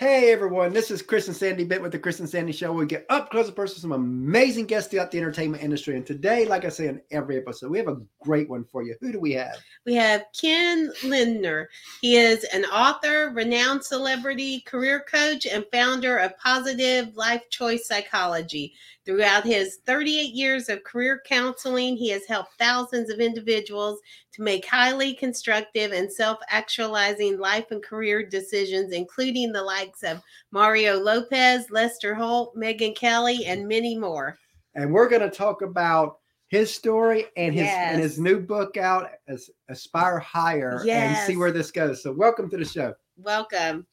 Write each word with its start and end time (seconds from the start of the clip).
Hey 0.00 0.32
everyone, 0.32 0.72
this 0.72 0.90
is 0.90 1.02
Chris 1.02 1.28
and 1.28 1.36
Sandy 1.36 1.62
Bit 1.62 1.82
with 1.82 1.92
the 1.92 1.98
Chris 1.98 2.20
and 2.20 2.28
Sandy 2.28 2.52
Show. 2.52 2.72
We 2.72 2.86
get 2.86 3.04
up 3.10 3.28
close 3.28 3.48
and 3.48 3.54
personal 3.54 3.74
with 3.74 3.82
some 3.82 3.92
amazing 3.92 4.64
guests 4.64 4.90
throughout 4.90 5.10
the 5.10 5.18
entertainment 5.18 5.62
industry. 5.62 5.94
And 5.94 6.06
today, 6.06 6.46
like 6.46 6.64
I 6.64 6.70
say 6.70 6.88
in 6.88 7.02
every 7.10 7.36
episode, 7.36 7.70
we 7.70 7.76
have 7.76 7.88
a 7.88 8.00
great 8.22 8.48
one 8.48 8.64
for 8.64 8.82
you. 8.82 8.96
Who 9.02 9.12
do 9.12 9.20
we 9.20 9.32
have? 9.32 9.58
We 9.84 9.92
have 9.96 10.24
Ken 10.32 10.90
Lindner. 11.04 11.68
He 12.00 12.16
is 12.16 12.44
an 12.44 12.64
author, 12.64 13.30
renowned 13.34 13.84
celebrity, 13.84 14.62
career 14.62 15.04
coach, 15.06 15.44
and 15.44 15.66
founder 15.70 16.16
of 16.16 16.34
Positive 16.38 17.14
Life 17.14 17.50
Choice 17.50 17.86
Psychology. 17.86 18.72
Throughout 19.06 19.44
his 19.44 19.78
38 19.86 20.34
years 20.34 20.68
of 20.68 20.84
career 20.84 21.22
counseling, 21.26 21.96
he 21.96 22.10
has 22.10 22.26
helped 22.26 22.52
thousands 22.58 23.08
of 23.08 23.18
individuals 23.18 23.98
to 24.32 24.42
make 24.42 24.66
highly 24.66 25.14
constructive 25.14 25.92
and 25.92 26.12
self 26.12 26.38
actualizing 26.50 27.38
life 27.38 27.70
and 27.70 27.82
career 27.82 28.22
decisions, 28.22 28.92
including 28.92 29.52
the 29.52 29.62
likes 29.62 30.02
of 30.02 30.22
Mario 30.52 30.98
Lopez, 31.00 31.70
Lester 31.70 32.14
Holt, 32.14 32.54
Megyn 32.54 32.94
Kelly, 32.94 33.46
and 33.46 33.66
many 33.66 33.96
more. 33.96 34.36
And 34.74 34.92
we're 34.92 35.08
going 35.08 35.22
to 35.22 35.30
talk 35.30 35.62
about 35.62 36.18
his 36.48 36.72
story 36.72 37.26
and 37.36 37.54
his 37.54 37.64
Yes. 37.64 37.92
and 37.92 38.02
his 38.02 38.18
new 38.18 38.38
book 38.38 38.76
out 38.76 39.10
as 39.28 39.48
Aspire 39.68 40.18
Higher 40.18 40.84
and 40.86 41.16
see 41.26 41.36
where 41.36 41.52
this 41.52 41.70
goes. 41.70 42.02
So 42.02 42.12
welcome 42.12 42.50
to 42.50 42.56
the 42.58 42.64
show. 42.66 42.94
Welcome. 43.16 43.86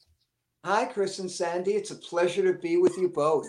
Hi, 0.65 0.85
Chris 0.85 1.19
and 1.19 1.31
Sandy. 1.31 1.73
It's 1.75 1.91
a 1.91 1.95
pleasure 1.95 2.43
to 2.51 2.59
be 2.59 2.75
with 2.77 2.97
you 2.97 3.07
both. 3.07 3.47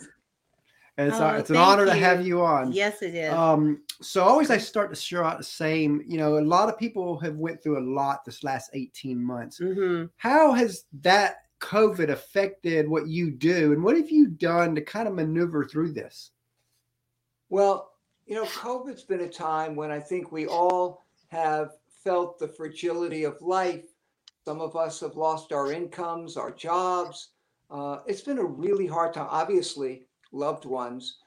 And 0.99 1.09
it's, 1.09 1.21
Oh, 1.21 1.29
uh, 1.29 1.35
it's 1.35 1.49
an 1.49 1.57
thank 1.57 1.69
honor 1.69 1.87
to 1.87 1.95
have 1.95 2.27
you 2.27 2.43
on. 2.43 2.73
Yes, 2.73 3.03
it 3.03 3.15
is. 3.15 3.33
Um, 3.33 3.83
so 4.01 4.25
always 4.25 4.51
I 4.51 4.59
start 4.59 4.91
to 4.91 5.01
share 5.01 5.25
out 5.25 5.39
the 5.39 5.45
same. 5.45 6.03
You 6.07 6.19
know, 6.19 6.39
a 6.39 6.41
lot 6.41 6.69
of 6.69 6.77
people 6.77 7.19
have 7.21 7.37
went 7.37 7.63
through 7.63 7.79
a 7.79 7.87
lot 7.89 8.25
this 8.25 8.43
last 8.43 8.71
18 8.75 9.23
months. 9.23 9.59
hmm 9.59 10.07
How 10.17 10.53
has 10.53 10.87
that 11.03 11.45
COVID 11.61 12.11
affected 12.11 12.89
what 12.89 13.07
you 13.07 13.31
do? 13.31 13.73
And 13.73 13.83
what 13.83 13.97
have 13.97 14.11
you 14.11 14.27
done 14.27 14.75
to 14.75 14.81
kind 14.81 15.07
of 15.07 15.15
maneuver 15.15 15.65
through 15.65 15.93
this? 15.93 16.33
Well, 17.49 17.93
you 18.27 18.35
know, 18.35 18.45
COVID's 18.45 19.05
been 19.05 19.21
a 19.21 19.29
time 19.29 19.77
when 19.77 19.93
I 19.93 20.01
think 20.01 20.33
we 20.33 20.47
all 20.49 21.07
have 21.29 21.71
felt 22.05 22.41
the 22.41 22.49
fragility 22.49 23.23
of 23.23 23.41
life. 23.41 23.85
Some 24.45 24.61
of 24.61 24.75
us 24.75 24.99
have 25.01 25.15
lost 25.15 25.53
our 25.53 25.71
incomes, 25.73 26.37
our 26.37 26.51
jobs. 26.51 27.31
Uh, 27.71 27.99
it's 28.07 28.23
been 28.23 28.39
a 28.39 28.45
really 28.45 28.87
hard 28.87 29.15
time, 29.15 29.29
obviously, 29.31 30.08
loved 30.33 30.65
ones. 30.65 31.19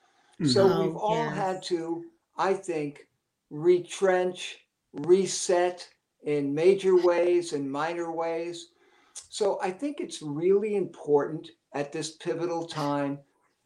So 0.44 0.68
Mhm. 0.68 0.78
we've 0.80 0.96
Oh, 0.96 1.00
all 1.00 1.26
yes. 1.26 1.36
had 1.36 1.64
to, 1.64 2.04
I 2.38 2.54
think, 2.54 3.08
retrench, 3.50 4.60
reset 4.94 5.88
in 6.24 6.54
major 6.54 6.96
ways 6.96 7.54
and 7.54 7.72
minor 7.72 8.12
ways. 8.12 8.72
So 9.30 9.60
I 9.62 9.72
think 9.72 10.00
it's 10.00 10.22
really 10.22 10.76
important 10.76 11.50
at 11.74 11.92
this 11.92 12.18
pivotal 12.18 12.66
time 12.68 13.20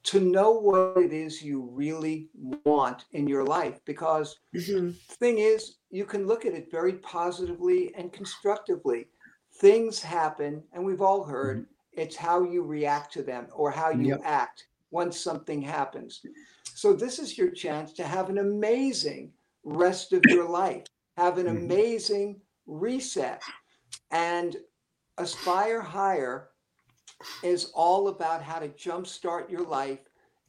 to 0.03 0.19
know 0.19 0.51
what 0.51 0.97
it 0.97 1.13
is 1.13 1.41
you 1.41 1.61
really 1.63 2.29
want 2.65 3.05
in 3.11 3.27
your 3.27 3.43
life 3.43 3.79
because 3.85 4.37
Mhm. 4.53 4.95
the 5.09 5.15
thing 5.15 5.37
is 5.39 5.77
you 5.89 6.05
can 6.05 6.27
look 6.27 6.45
at 6.45 6.53
it 6.53 6.69
very 6.71 6.93
positively 6.99 7.93
and 7.95 8.13
constructively 8.13 9.07
things 9.59 10.01
happen 10.01 10.63
and 10.73 10.83
we've 10.85 11.01
all 11.01 11.23
heard 11.23 11.65
it's 11.93 12.15
how 12.15 12.43
you 12.43 12.61
react 12.63 13.11
to 13.13 13.23
them 13.23 13.47
or 13.55 13.71
how 13.71 13.89
you 13.89 14.07
Yep. 14.09 14.21
act 14.23 14.67
once 14.99 15.19
something 15.19 15.61
happens 15.61 16.21
so 16.73 16.93
this 16.93 17.19
is 17.19 17.37
your 17.37 17.51
chance 17.51 17.93
to 17.93 18.03
have 18.03 18.29
an 18.29 18.39
amazing 18.39 19.31
rest 19.63 20.13
of 20.13 20.23
your 20.33 20.47
life 20.47 20.85
have 21.17 21.37
an 21.37 21.47
Mhm. 21.47 21.57
amazing 21.57 22.41
reset 22.65 23.41
and 24.11 24.57
aspire 25.17 25.81
higher 25.81 26.37
is 27.43 27.71
all 27.75 28.07
about 28.07 28.41
how 28.41 28.59
to 28.59 28.69
jumpstart 28.69 29.49
your 29.49 29.65
life 29.65 29.99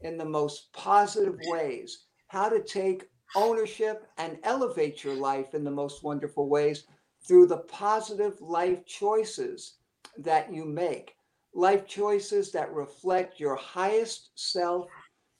in 0.00 0.16
the 0.16 0.24
most 0.24 0.72
positive 0.72 1.38
ways, 1.40 2.06
how 2.28 2.48
to 2.48 2.62
take 2.62 3.04
ownership 3.34 4.06
and 4.18 4.38
elevate 4.44 5.04
your 5.04 5.14
life 5.14 5.54
in 5.54 5.64
the 5.64 5.70
most 5.70 6.02
wonderful 6.02 6.48
ways 6.48 6.86
through 7.26 7.46
the 7.46 7.64
positive 7.68 8.40
life 8.40 8.84
choices 8.86 9.78
that 10.18 10.52
you 10.52 10.64
make. 10.64 11.15
Life 11.56 11.86
choices 11.86 12.52
that 12.52 12.70
reflect 12.74 13.40
your 13.40 13.56
highest 13.56 14.28
self, 14.34 14.90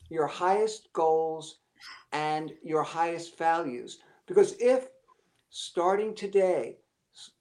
your 0.08 0.26
highest 0.26 0.90
goals, 0.94 1.58
and 2.10 2.54
your 2.62 2.82
highest 2.82 3.36
values. 3.36 3.98
Because 4.26 4.56
if 4.58 4.88
starting 5.50 6.14
today 6.14 6.78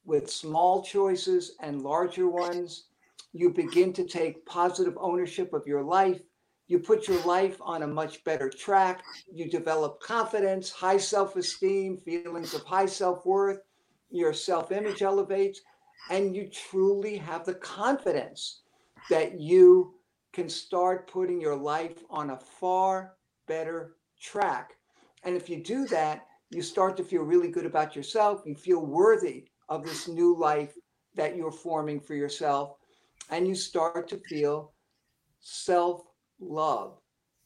with 0.04 0.30
small 0.30 0.84
choices 0.84 1.56
and 1.62 1.84
larger 1.84 2.28
ones, 2.28 2.88
you 3.32 3.50
begin 3.54 3.94
to 3.94 4.04
take 4.04 4.46
positive 4.46 4.98
ownership 5.00 5.54
of 5.54 5.66
your 5.66 5.82
life. 5.82 6.20
You 6.68 6.80
put 6.80 7.08
your 7.08 7.22
life 7.26 7.58
on 7.62 7.84
a 7.84 7.88
much 7.88 8.26
better 8.26 8.50
track. 8.50 9.06
You 9.34 9.50
develop 9.50 10.02
confidence, 10.02 10.70
high 10.70 10.98
self 10.98 11.38
esteem, 11.38 11.96
feelings 11.96 12.54
of 12.54 12.64
high 12.64 12.88
self 12.88 13.26
worth. 13.26 13.62
Your 14.10 14.34
self 14.34 14.74
image 14.74 15.02
elevates, 15.02 15.62
and 16.12 16.36
you 16.36 16.50
truly 16.50 17.16
have 17.16 17.46
the 17.46 17.56
confidence 17.56 18.64
that 19.10 19.40
you 19.40 19.94
can 20.34 20.50
start 20.50 21.10
putting 21.10 21.40
your 21.40 21.56
life 21.56 22.04
on 22.10 22.32
a 22.32 22.38
far 22.38 23.14
better 23.48 23.96
track. 24.20 24.76
And 25.24 25.36
if 25.36 25.50
you 25.50 25.64
do 25.64 25.88
that, 25.88 26.28
you 26.50 26.62
start 26.62 26.98
to 26.98 27.04
feel 27.04 27.24
really 27.24 27.50
good 27.50 27.66
about 27.66 27.96
yourself. 27.96 28.44
You 28.46 28.56
feel 28.56 28.86
worthy 28.86 29.46
of 29.70 29.84
this 29.84 30.08
new 30.08 30.38
life 30.38 30.74
that 31.16 31.36
you're 31.36 31.52
forming 31.52 32.00
for 32.00 32.16
yourself 32.16 32.78
and 33.30 33.48
you 33.48 33.56
start 33.56 34.08
to 34.10 34.18
feel 34.30 34.74
self 35.40 36.04
love. 36.40 37.00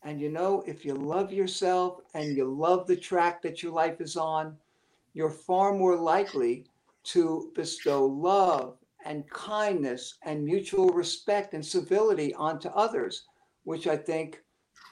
And 0.04 0.20
you 0.20 0.30
know, 0.30 0.64
if 0.66 0.86
you 0.86 0.94
love 0.94 1.32
yourself 1.32 2.00
and 2.14 2.36
you 2.36 2.46
love 2.46 2.88
the 2.88 2.96
track 2.96 3.42
that 3.44 3.62
your 3.62 3.72
life 3.74 4.02
is 4.02 4.16
on, 4.16 4.58
you're 5.14 5.30
far 5.30 5.74
more 5.74 5.96
likely 5.96 6.66
to 7.04 7.52
bestow 7.56 8.06
love 8.06 8.79
and 9.10 9.28
kindness 9.32 10.18
and 10.24 10.46
mutual 10.46 10.90
respect 10.90 11.56
and 11.56 11.66
civility 11.66 12.32
onto 12.36 12.70
others, 12.70 13.26
which 13.64 13.88
I 13.88 13.98
think 13.98 14.42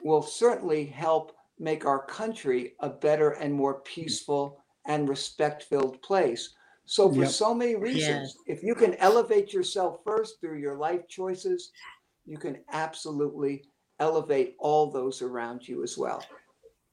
will 0.02 0.24
certainly 0.24 0.86
help 0.86 1.34
make 1.60 1.86
our 1.86 2.04
country 2.04 2.74
a 2.80 2.90
better 2.90 3.32
and 3.32 3.54
more 3.54 3.82
peaceful 3.82 4.64
and 4.88 5.08
respect 5.08 5.64
filled 5.64 6.02
place. 6.02 6.56
So, 6.86 7.10
for 7.10 7.22
Yep. 7.22 7.30
so 7.30 7.54
many 7.54 7.76
reasons, 7.76 8.38
if 8.48 8.64
you 8.64 8.74
can 8.74 8.96
elevate 8.96 9.54
yourself 9.54 10.00
first 10.04 10.42
through 10.42 10.58
your 10.58 10.78
life 10.78 11.08
choices, 11.08 11.72
you 12.26 12.38
can 12.38 12.58
absolutely 12.72 13.66
elevate 14.00 14.56
all 14.58 14.90
those 14.90 15.22
around 15.22 15.68
you 15.68 15.84
as 15.84 15.98
well. 15.98 16.24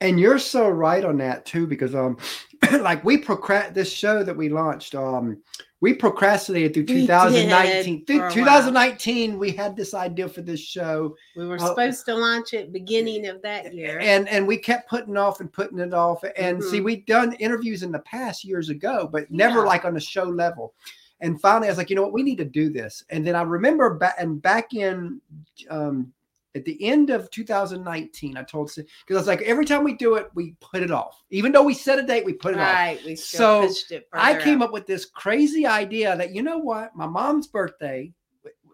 And 0.01 0.21
you're 0.21 0.39
so 0.39 0.69
right 0.69 1.05
on 1.05 1.17
that 1.19 1.47
too, 1.47 1.67
because 1.67 1.95
um, 1.95 2.19
like 2.81 3.03
we 3.05 3.17
procrast 3.17 3.73
this 3.73 3.91
show 3.91 4.23
that 4.23 4.37
we 4.37 4.49
launched, 4.49 4.95
um, 4.95 5.43
we 5.84 5.93
procrastinated 5.93 6.72
through 6.72 6.87
2019. 6.87 7.99
did 7.99 8.06
Through 8.06 8.17
for 8.17 8.22
a 8.22 8.28
while. 8.28 8.62
2019, 8.62 9.39
we 9.39 9.50
had 9.50 9.77
this 9.77 9.93
idea 9.93 10.27
for 10.27 10.41
this 10.41 10.59
show, 10.59 11.15
We 11.37 11.47
were 11.47 11.59
Oh. 11.61 11.67
supposed 11.67 12.06
to 12.06 12.15
launch 12.15 12.55
it 12.55 12.72
beginning 12.72 13.27
of 13.27 13.43
that 13.43 13.75
year. 13.75 13.99
and 14.00 14.27
and 14.31 14.47
we 14.49 14.56
kept 14.56 14.89
putting 14.89 15.19
off 15.19 15.41
and 15.41 15.53
putting 15.53 15.78
it 15.81 15.93
off. 15.93 16.25
And 16.39 16.65
see, 16.65 16.81
Mhm. 16.81 16.84
we'd 16.84 17.05
done 17.06 17.34
interviews 17.34 17.83
in 17.83 17.93
the 17.93 17.99
past 17.99 18.44
years 18.44 18.71
ago, 18.71 19.06
but 19.12 19.31
never 19.31 19.59
Yeah. 19.59 19.67
like 19.67 19.84
on 19.84 19.93
the 19.93 20.00
show 20.00 20.25
level. 20.25 20.73
And 21.21 21.39
finally, 21.39 21.69
I 21.69 21.71
was 21.73 21.77
like, 21.77 21.91
you 21.91 21.97
know 21.97 22.03
what, 22.03 22.15
we 22.15 22.23
need 22.23 22.39
to 22.39 22.47
do 22.47 22.71
this. 22.71 23.05
And 23.11 23.27
then 23.27 23.37
I 23.37 23.43
remember 23.43 23.93
back 23.93 24.15
and 24.19 24.41
back 24.41 24.73
in 24.73 25.21
um, 25.69 26.11
at 26.54 26.65
the 26.65 26.82
end 26.84 27.10
of 27.10 27.31
2019, 27.31 28.37
I 28.37 28.42
told 28.44 28.72
because 28.75 28.87
I 29.10 29.15
was 29.15 29.26
like, 29.26 29.42
every 29.42 29.65
time 29.66 29.82
we 29.84 29.94
do 29.94 30.15
it, 30.15 30.28
we 30.34 30.54
put 30.60 30.82
it 30.82 30.91
off. 30.91 31.22
Even 31.31 31.53
though 31.53 31.62
we 31.65 31.75
set 31.75 31.98
a 31.98 32.03
date, 32.03 32.25
we 32.25 32.32
put 32.32 32.54
it 32.54 32.60
off. 32.60 32.72
right. 32.72 33.00
We 33.04 33.16
So, 33.16 33.66
pushed 33.66 33.91
it 33.92 34.09
I 34.12 34.37
came 34.41 34.62
out. 34.62 34.66
up 34.69 34.72
with 34.72 34.87
this 34.87 35.04
crazy 35.04 35.66
idea 35.66 36.16
that 36.16 36.32
you 36.34 36.43
know 36.43 36.59
what, 36.59 36.94
my 36.94 37.06
mom's 37.06 37.48
birthday, 37.48 38.12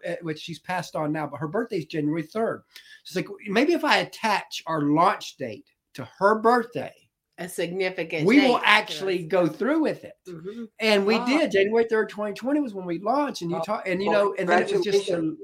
eh, 0.03 0.15
which 0.21 0.39
she's 0.39 0.59
passed 0.59 0.95
on 0.95 1.11
now, 1.11 1.25
but 1.27 1.37
her 1.37 1.47
birthday's 1.47 1.85
January 1.85 2.23
3rd. 2.23 2.61
She's 3.03 3.15
like, 3.15 3.27
maybe 3.47 3.73
if 3.73 3.83
I 3.83 3.97
attach 3.97 4.61
our 4.67 4.81
launch 4.81 5.37
date 5.37 5.65
to 5.95 6.07
her 6.19 6.35
birthday, 6.39 6.93
a 7.39 7.49
significant. 7.49 8.27
we 8.27 8.41
will 8.47 8.61
actually 8.63 9.23
go 9.23 9.47
through 9.47 9.81
with 9.81 10.03
it. 10.03 10.13
Mhm. 10.27 10.67
And 10.79 11.03
we 11.07 11.17
did. 11.25 11.49
January 11.51 11.85
3rd, 11.85 12.09
2020 12.09 12.59
was 12.59 12.75
when 12.75 12.85
we 12.85 12.99
launched. 12.99 13.41
And 13.41 13.49
you 13.49 13.57
Oh, 13.57 13.63
talk, 13.63 13.87
and 13.87 14.03
you 14.03 14.11
well, 14.11 14.25
know, 14.25 14.35
and 14.37 14.47
then 14.47 14.61
it 14.61 14.71
was 14.71 14.83
just 14.83 15.09
a, 15.09 15.13
congratulations. 15.13 15.39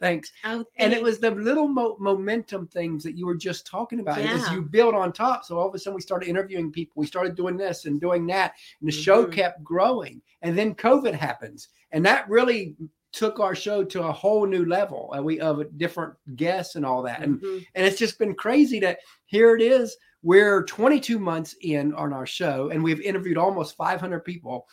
Thanks. 0.00 0.32
Oh, 0.44 0.64
And 0.76 0.92
it 0.92 1.02
was 1.02 1.18
the 1.18 1.30
little 1.30 1.68
mo- 1.68 1.96
momentum 1.98 2.66
things 2.68 3.02
that 3.04 3.16
you 3.16 3.26
were 3.26 3.34
just 3.36 3.66
talking 3.66 4.00
about. 4.00 4.18
As 4.18 4.50
you 4.52 4.62
build 4.62 4.94
on 4.94 5.12
top. 5.12 5.44
So 5.44 5.58
all 5.58 5.68
of 5.68 5.74
a 5.74 5.78
sudden 5.78 5.94
we 5.94 6.00
started 6.00 6.28
interviewing 6.28 6.70
people. 6.72 6.94
We 6.96 7.06
started 7.06 7.34
doing 7.34 7.56
this 7.56 7.84
and 7.84 8.00
doing 8.00 8.26
that. 8.28 8.54
And 8.80 8.88
the 8.88 8.92
show 8.92 9.26
Mhm. 9.26 9.32
kept 9.32 9.64
growing. 9.64 10.22
And 10.42 10.56
then 10.56 10.74
COVID 10.74 11.14
happens. 11.14 11.68
And 11.92 12.04
that 12.06 12.28
really 12.28 12.76
took 13.12 13.40
our 13.40 13.54
show 13.54 13.82
to 13.82 14.02
a 14.06 14.12
whole 14.12 14.46
new 14.46 14.64
level. 14.66 15.12
And 15.14 15.24
we 15.24 15.40
of 15.40 15.64
different 15.78 16.14
guests 16.36 16.74
and 16.76 16.84
all 16.84 17.02
that. 17.02 17.22
And 17.22 17.40
Mhm. 17.40 17.66
and 17.74 17.86
it's 17.86 17.98
just 17.98 18.18
been 18.18 18.34
crazy 18.34 18.80
that 18.80 18.98
here 19.26 19.56
it 19.56 19.62
is. 19.62 19.96
We're 20.22 20.64
22 20.64 21.18
months 21.18 21.54
in 21.62 21.94
on 21.94 22.12
our 22.12 22.26
show 22.26 22.68
and 22.70 22.82
we've 22.84 23.00
interviewed 23.00 23.38
almost 23.38 23.76
500 23.76 24.20
people. 24.24 24.68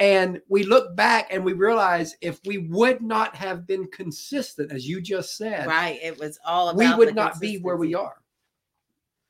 And 0.00 0.40
we 0.48 0.64
look 0.64 0.96
back 0.96 1.28
and 1.30 1.44
we 1.44 1.52
realize 1.52 2.16
if 2.22 2.40
we 2.46 2.56
would 2.56 3.02
not 3.02 3.36
have 3.36 3.66
been 3.66 3.86
consistent, 3.88 4.72
as 4.72 4.88
you 4.88 4.98
just 5.02 5.36
said, 5.36 5.66
right, 5.66 5.98
it 6.02 6.18
was 6.18 6.38
all 6.46 6.70
about 6.70 6.78
we 6.98 7.04
would 7.04 7.14
not 7.14 7.38
be 7.38 7.58
where 7.58 7.76
we 7.76 7.94
are. 7.94 8.16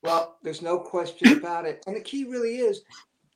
Well, 0.05 0.39
there's 0.45 0.63
no 0.63 0.79
question 0.79 1.37
about 1.39 1.67
it. 1.67 1.83
And 1.89 1.97
the 1.97 2.01
key 2.01 2.25
really 2.25 2.59
is 2.59 2.83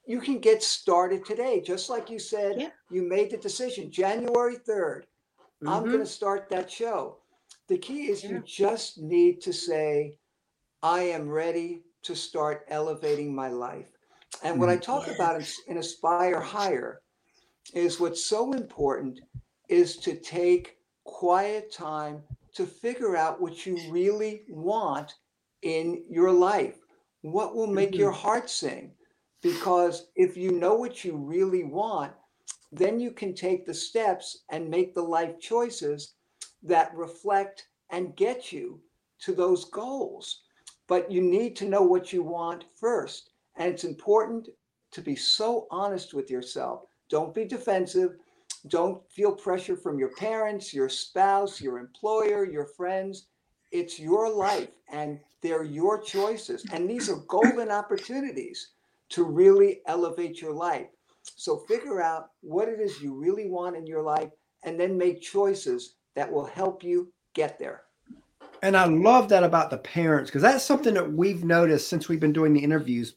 you 0.06 0.20
can 0.20 0.38
get 0.38 0.62
started 0.62 1.24
today. 1.24 1.60
Just 1.60 1.90
like 1.90 2.08
you 2.08 2.20
said, 2.20 2.60
Yeah. 2.60 2.68
you 2.90 3.02
made 3.02 3.30
the 3.32 3.36
decision 3.36 3.90
January 3.90 4.56
3rd. 4.56 5.06
I'm 5.66 5.82
Mhm. 5.82 5.86
going 5.86 5.98
to 5.98 6.06
start 6.06 6.48
that 6.50 6.70
show. 6.70 7.18
The 7.66 7.78
key 7.78 8.10
is 8.10 8.22
Yeah. 8.22 8.30
you 8.30 8.38
just 8.46 8.98
need 8.98 9.40
to 9.42 9.52
say, 9.52 10.18
I 10.84 11.02
am 11.02 11.28
ready 11.28 11.82
to 12.02 12.14
start 12.14 12.64
elevating 12.68 13.34
my 13.34 13.48
life. 13.48 13.90
And 14.44 14.60
what 14.60 14.68
I 14.68 14.76
talk 14.76 15.08
about 15.08 15.40
in, 15.40 15.46
in 15.68 15.78
Aspire 15.78 16.40
Higher 16.40 17.00
is 17.72 17.98
what's 17.98 18.26
so 18.26 18.52
important 18.52 19.20
is 19.68 19.96
to 19.96 20.14
take 20.14 20.76
quiet 21.04 21.72
time 21.72 22.22
to 22.54 22.66
figure 22.66 23.16
out 23.16 23.40
what 23.40 23.66
you 23.66 23.78
really 23.90 24.42
want 24.48 25.14
in 25.62 26.04
your 26.08 26.30
life. 26.30 26.76
What 27.22 27.54
will 27.54 27.66
make 27.66 27.94
your 27.94 28.12
mm-hmm. 28.12 28.20
heart 28.20 28.50
sing? 28.50 28.92
Because 29.42 30.08
if 30.14 30.36
you 30.36 30.52
know 30.52 30.74
what 30.74 31.04
you 31.04 31.16
really 31.16 31.64
want, 31.64 32.12
then 32.70 33.00
you 33.00 33.10
can 33.10 33.34
take 33.34 33.64
the 33.64 33.74
steps 33.74 34.44
and 34.50 34.68
make 34.68 34.94
the 34.94 35.02
life 35.02 35.38
choices 35.40 36.14
that 36.62 36.94
reflect 36.94 37.68
and 37.90 38.16
get 38.16 38.52
you 38.52 38.80
to 39.20 39.32
those 39.32 39.66
goals. 39.66 40.42
But 40.86 41.10
you 41.10 41.22
need 41.22 41.56
to 41.56 41.68
know 41.68 41.82
what 41.82 42.12
you 42.12 42.22
want 42.22 42.64
first. 42.74 43.30
And 43.56 43.72
it's 43.72 43.84
important 43.84 44.48
to 44.92 45.00
be 45.00 45.16
so 45.16 45.66
honest 45.70 46.14
with 46.14 46.30
yourself. 46.30 46.84
Don't 47.14 47.32
be 47.32 47.44
defensive. 47.44 48.16
Don't 48.66 49.00
feel 49.08 49.30
pressure 49.30 49.76
from 49.76 50.00
your 50.00 50.08
parents, 50.16 50.74
your 50.74 50.88
spouse, 50.88 51.60
your 51.60 51.78
employer, 51.78 52.44
your 52.44 52.66
friends. 52.66 53.26
It's 53.70 54.00
your 54.00 54.28
life 54.28 54.70
and 54.90 55.20
they're 55.40 55.62
your 55.62 56.02
choices. 56.02 56.66
And 56.72 56.90
these 56.90 57.08
are 57.08 57.22
golden 57.28 57.70
opportunities 57.70 58.70
to 59.10 59.22
really 59.22 59.80
elevate 59.86 60.40
your 60.40 60.52
life. 60.52 60.88
So 61.36 61.58
figure 61.68 62.02
out 62.02 62.30
what 62.40 62.68
it 62.68 62.80
is 62.80 63.00
you 63.00 63.14
really 63.14 63.48
want 63.48 63.76
in 63.76 63.86
your 63.86 64.02
life 64.02 64.30
and 64.64 64.80
then 64.80 64.98
make 64.98 65.22
choices 65.22 65.94
that 66.16 66.28
will 66.28 66.46
help 66.46 66.82
you 66.82 67.12
get 67.32 67.60
there. 67.60 67.82
And 68.60 68.76
I 68.76 68.86
love 68.86 69.28
that 69.28 69.44
about 69.44 69.70
the 69.70 69.78
parents 69.78 70.32
because 70.32 70.42
that's 70.42 70.64
something 70.64 70.94
that 70.94 71.12
we've 71.12 71.44
noticed 71.44 71.86
since 71.86 72.08
we've 72.08 72.18
been 72.18 72.32
doing 72.32 72.52
the 72.52 72.64
interviews. 72.64 73.14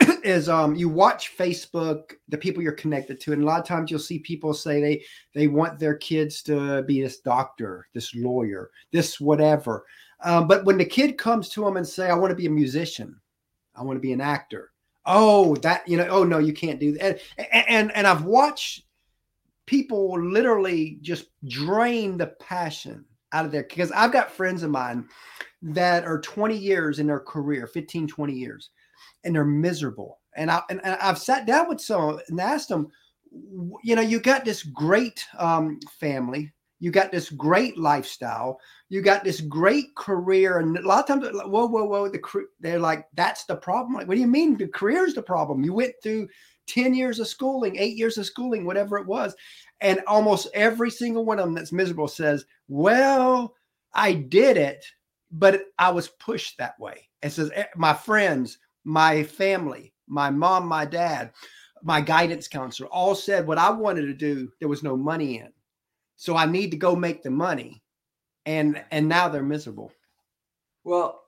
is 0.24 0.48
um 0.48 0.74
you 0.74 0.88
watch 0.88 1.36
Facebook, 1.36 2.14
the 2.28 2.38
people 2.38 2.62
you're 2.62 2.72
connected 2.72 3.20
to, 3.20 3.32
and 3.32 3.42
a 3.42 3.46
lot 3.46 3.60
of 3.60 3.66
times 3.66 3.90
you'll 3.90 4.00
see 4.00 4.18
people 4.18 4.52
say 4.52 4.80
they 4.80 5.04
they 5.34 5.48
want 5.48 5.78
their 5.78 5.94
kids 5.94 6.42
to 6.42 6.82
be 6.82 7.02
this 7.02 7.20
doctor, 7.20 7.86
this 7.94 8.14
lawyer, 8.14 8.70
this 8.92 9.20
whatever. 9.20 9.84
Um, 10.20 10.48
but 10.48 10.64
when 10.64 10.78
the 10.78 10.84
kid 10.84 11.18
comes 11.18 11.48
to 11.50 11.64
them 11.64 11.76
and 11.76 11.86
say, 11.86 12.08
"I 12.10 12.14
want 12.14 12.30
to 12.30 12.36
be 12.36 12.46
a 12.46 12.50
musician, 12.50 13.20
I 13.74 13.82
want 13.82 13.96
to 13.96 14.00
be 14.00 14.12
an 14.12 14.20
actor," 14.20 14.72
oh, 15.06 15.56
that 15.56 15.86
you 15.88 15.96
know, 15.96 16.08
oh 16.08 16.24
no, 16.24 16.38
you 16.38 16.52
can't 16.52 16.80
do 16.80 16.92
that. 16.92 17.20
And 17.38 17.64
and, 17.68 17.92
and 17.96 18.06
I've 18.06 18.24
watched 18.24 18.82
people 19.66 20.20
literally 20.20 20.98
just 21.02 21.26
drain 21.48 22.16
the 22.16 22.28
passion 22.28 23.04
out 23.32 23.44
of 23.44 23.52
there 23.52 23.64
because 23.64 23.92
I've 23.92 24.12
got 24.12 24.30
friends 24.30 24.62
of 24.62 24.70
mine 24.70 25.08
that 25.62 26.04
are 26.04 26.20
20 26.20 26.56
years 26.56 26.98
in 27.00 27.06
their 27.06 27.20
career, 27.20 27.66
15, 27.66 28.06
20 28.06 28.32
years, 28.32 28.70
and 29.26 29.34
they're 29.34 29.44
miserable. 29.44 30.20
And, 30.36 30.50
I, 30.50 30.62
and, 30.70 30.80
and 30.84 30.94
I've 31.02 31.18
sat 31.18 31.46
down 31.46 31.68
with 31.68 31.80
some 31.80 32.20
and 32.28 32.40
asked 32.40 32.68
them, 32.68 32.88
you 33.82 33.96
know, 33.96 34.02
you 34.02 34.20
got 34.20 34.44
this 34.44 34.62
great 34.62 35.26
um, 35.38 35.80
family, 35.98 36.52
you 36.78 36.90
got 36.90 37.10
this 37.10 37.28
great 37.30 37.76
lifestyle, 37.76 38.60
you 38.88 39.02
got 39.02 39.24
this 39.24 39.40
great 39.40 39.94
career, 39.96 40.60
and 40.60 40.78
a 40.78 40.86
lot 40.86 41.00
of 41.00 41.06
times, 41.06 41.34
like, 41.34 41.48
whoa, 41.48 41.66
whoa, 41.66 41.84
whoa, 41.84 42.08
the 42.08 42.20
they're 42.60 42.78
like, 42.78 43.06
that's 43.14 43.44
the 43.44 43.56
problem. 43.56 43.94
Like, 43.94 44.06
what 44.06 44.14
do 44.14 44.20
you 44.20 44.26
mean 44.26 44.56
the 44.56 44.68
career's 44.68 45.14
the 45.14 45.22
problem? 45.22 45.64
You 45.64 45.72
went 45.74 45.94
through 46.02 46.28
10 46.66 46.94
years 46.94 47.18
of 47.18 47.28
schooling, 47.28 47.76
eight 47.76 47.96
years 47.96 48.16
of 48.18 48.26
schooling, 48.26 48.64
whatever 48.64 48.98
it 48.98 49.06
was. 49.06 49.34
And 49.80 50.00
almost 50.06 50.48
every 50.54 50.90
single 50.90 51.24
one 51.24 51.38
of 51.38 51.44
them 51.44 51.54
that's 51.54 51.72
miserable 51.72 52.08
says, 52.08 52.44
well, 52.68 53.54
I 53.94 54.12
did 54.14 54.56
it, 54.56 54.84
but 55.30 55.64
I 55.78 55.90
was 55.90 56.08
pushed 56.08 56.58
that 56.58 56.78
way. 56.78 57.08
It 57.22 57.30
says, 57.30 57.50
"Eh, 57.54 57.64
my 57.76 57.94
friends, 57.94 58.58
my 58.86 59.24
family, 59.24 59.92
my 60.06 60.30
mom, 60.30 60.66
my 60.66 60.84
dad, 60.84 61.32
my 61.82 62.00
guidance 62.00 62.46
counselor 62.46 62.88
all 62.90 63.16
said 63.16 63.46
what 63.46 63.58
I 63.58 63.68
wanted 63.70 64.02
to 64.02 64.14
do, 64.14 64.50
there 64.60 64.68
was 64.68 64.84
no 64.84 64.96
money 64.96 65.40
in. 65.40 65.52
So 66.14 66.36
I 66.36 66.46
need 66.46 66.70
to 66.70 66.76
go 66.76 66.94
make 66.94 67.22
the 67.22 67.30
money. 67.30 67.82
And 68.46 68.82
and 68.92 69.08
now 69.08 69.28
they're 69.28 69.42
miserable. 69.42 69.92
Well, 70.84 71.24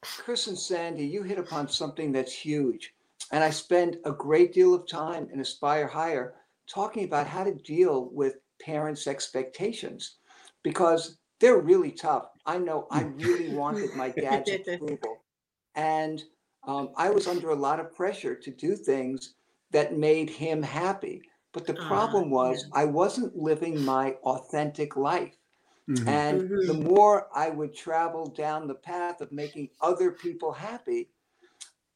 Chris 0.00 0.46
and 0.46 0.58
Sandy, 0.58 1.06
you 1.06 1.22
hit 1.22 1.38
upon 1.38 1.68
something 1.68 2.12
that's 2.12 2.32
huge. 2.32 2.94
And 3.30 3.44
I 3.44 3.50
spend 3.50 3.98
a 4.06 4.12
great 4.12 4.54
deal 4.54 4.74
of 4.74 4.88
time 4.88 5.28
in 5.32 5.40
Aspire 5.40 5.86
Higher 5.86 6.34
talking 6.66 7.04
about 7.04 7.26
how 7.26 7.44
to 7.44 7.54
deal 7.54 8.08
with 8.10 8.36
parents' 8.60 9.06
expectations 9.06 10.16
because 10.62 11.18
they're 11.40 11.58
really 11.58 11.92
tough. 11.92 12.28
I 12.46 12.56
know 12.56 12.86
I 12.90 13.02
really 13.02 13.54
wanted 13.54 13.94
my 13.94 14.08
dad's 14.16 14.50
approval. 14.50 15.18
And 15.74 16.22
um, 16.66 16.90
I 16.96 17.10
was 17.10 17.26
under 17.26 17.50
a 17.50 17.54
lot 17.56 17.80
of 17.80 17.94
pressure 17.94 18.34
to 18.34 18.50
do 18.50 18.76
things 18.76 19.34
that 19.70 19.96
made 19.96 20.30
him 20.30 20.62
happy. 20.62 21.22
But 21.52 21.66
the 21.66 21.74
Ah, 21.74 21.86
problem 21.86 22.30
was 22.30 22.64
yeah. 22.64 22.70
I 22.72 22.84
wasn't 22.86 23.36
living 23.36 23.84
my 23.84 24.12
authentic 24.22 24.96
life. 24.96 25.36
Mhm. 25.88 26.06
And 26.08 26.40
the 26.66 26.74
Mhm. 26.74 26.84
more 26.88 27.28
I 27.34 27.50
would 27.50 27.74
travel 27.74 28.26
down 28.26 28.66
the 28.66 28.74
path 28.74 29.20
of 29.20 29.32
making 29.32 29.70
other 29.80 30.12
people 30.12 30.52
happy, 30.52 31.10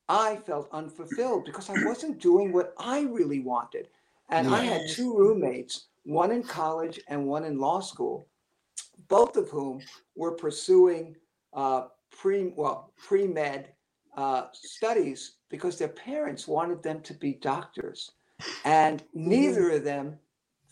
I 0.09 0.37
felt 0.37 0.69
unfulfilled 0.73 1.45
because 1.45 1.71
I 1.71 1.75
wasn't 1.75 2.19
doing 2.21 2.53
what 2.53 2.75
I 2.79 3.03
really 3.03 3.41
wanted. 3.41 3.89
And 4.29 4.49
I 4.49 4.63
had 4.63 4.87
two 4.89 5.17
roommates, 5.17 5.89
one 6.05 6.33
in 6.33 6.43
college 6.43 7.01
and 7.09 7.27
one 7.27 7.45
in 7.45 7.59
law 7.59 7.81
school, 7.81 8.29
both 9.09 9.37
of 9.37 9.51
whom 9.51 9.85
were 10.17 10.33
pursuing 10.33 11.17
uh, 11.53 11.89
pre 12.11 12.49
well 12.49 12.93
pre 12.97 13.27
med 13.27 13.76
uh, 14.17 14.47
studies 14.53 15.37
because 15.49 15.79
their 15.79 15.89
parents 15.89 16.49
wanted 16.49 16.83
them 16.83 17.01
to 17.03 17.15
be 17.15 17.35
doctors, 17.35 18.13
and 18.65 19.05
neither 19.15 19.71
of 19.71 19.85
them 19.85 20.19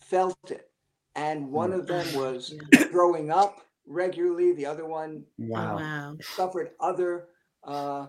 felt 0.01 0.51
it. 0.51 0.71
And 1.17 1.51
one 1.53 1.73
of 1.73 1.87
them 1.87 2.13
was 2.15 2.51
Yeah. 2.51 2.89
growing 2.91 3.31
up 3.31 3.61
regularly. 3.87 4.53
The 4.53 4.67
other 4.67 4.87
one 4.87 5.25
Wow. 5.39 5.77
wow. 5.79 6.17
suffered 6.21 6.73
other 6.81 7.29
uh, 7.63 8.09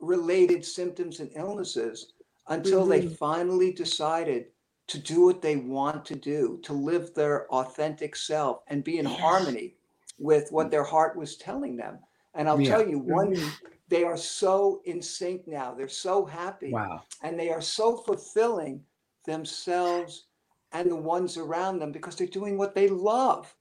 related 0.00 0.64
symptoms 0.64 1.20
and 1.20 1.30
illnesses 1.34 2.12
until 2.48 2.86
they 2.86 3.02
Mhm. 3.02 3.16
finally 3.16 3.72
decided 3.72 4.52
to 4.88 4.98
do 4.98 5.22
what 5.22 5.42
they 5.42 5.56
want 5.56 6.04
to 6.04 6.14
do, 6.14 6.58
to 6.62 6.72
live 6.72 7.14
their 7.14 7.48
authentic 7.52 8.14
self 8.14 8.62
and 8.68 8.84
be 8.84 8.98
in 8.98 9.06
Yeah. 9.06 9.16
harmony 9.16 9.76
with 10.18 10.52
what 10.52 10.70
their 10.70 10.84
heart 10.84 11.16
was 11.16 11.36
telling 11.36 11.76
them. 11.76 11.98
And 12.34 12.48
I'll 12.48 12.58
Yeah. 12.58 12.68
tell 12.68 12.86
you, 12.88 12.98
one, 12.98 13.32
Mhm. 13.32 13.56
They 13.92 14.04
are 14.04 14.16
so 14.16 14.80
in 14.86 15.02
sync 15.02 15.46
now. 15.46 15.74
They're 15.74 15.86
so 15.86 16.24
happy 16.24 16.70
Wow. 16.72 17.02
and 17.22 17.38
they 17.38 17.50
are 17.50 17.60
so 17.60 17.98
fulfilling 17.98 18.82
themselves 19.26 20.28
and 20.72 20.90
the 20.90 20.96
ones 20.96 21.36
around 21.36 21.78
them 21.78 21.92
because 21.92 22.16
they're 22.16 22.26
doing 22.26 22.56
what 22.56 22.74
they 22.74 22.88
love. 22.88 23.54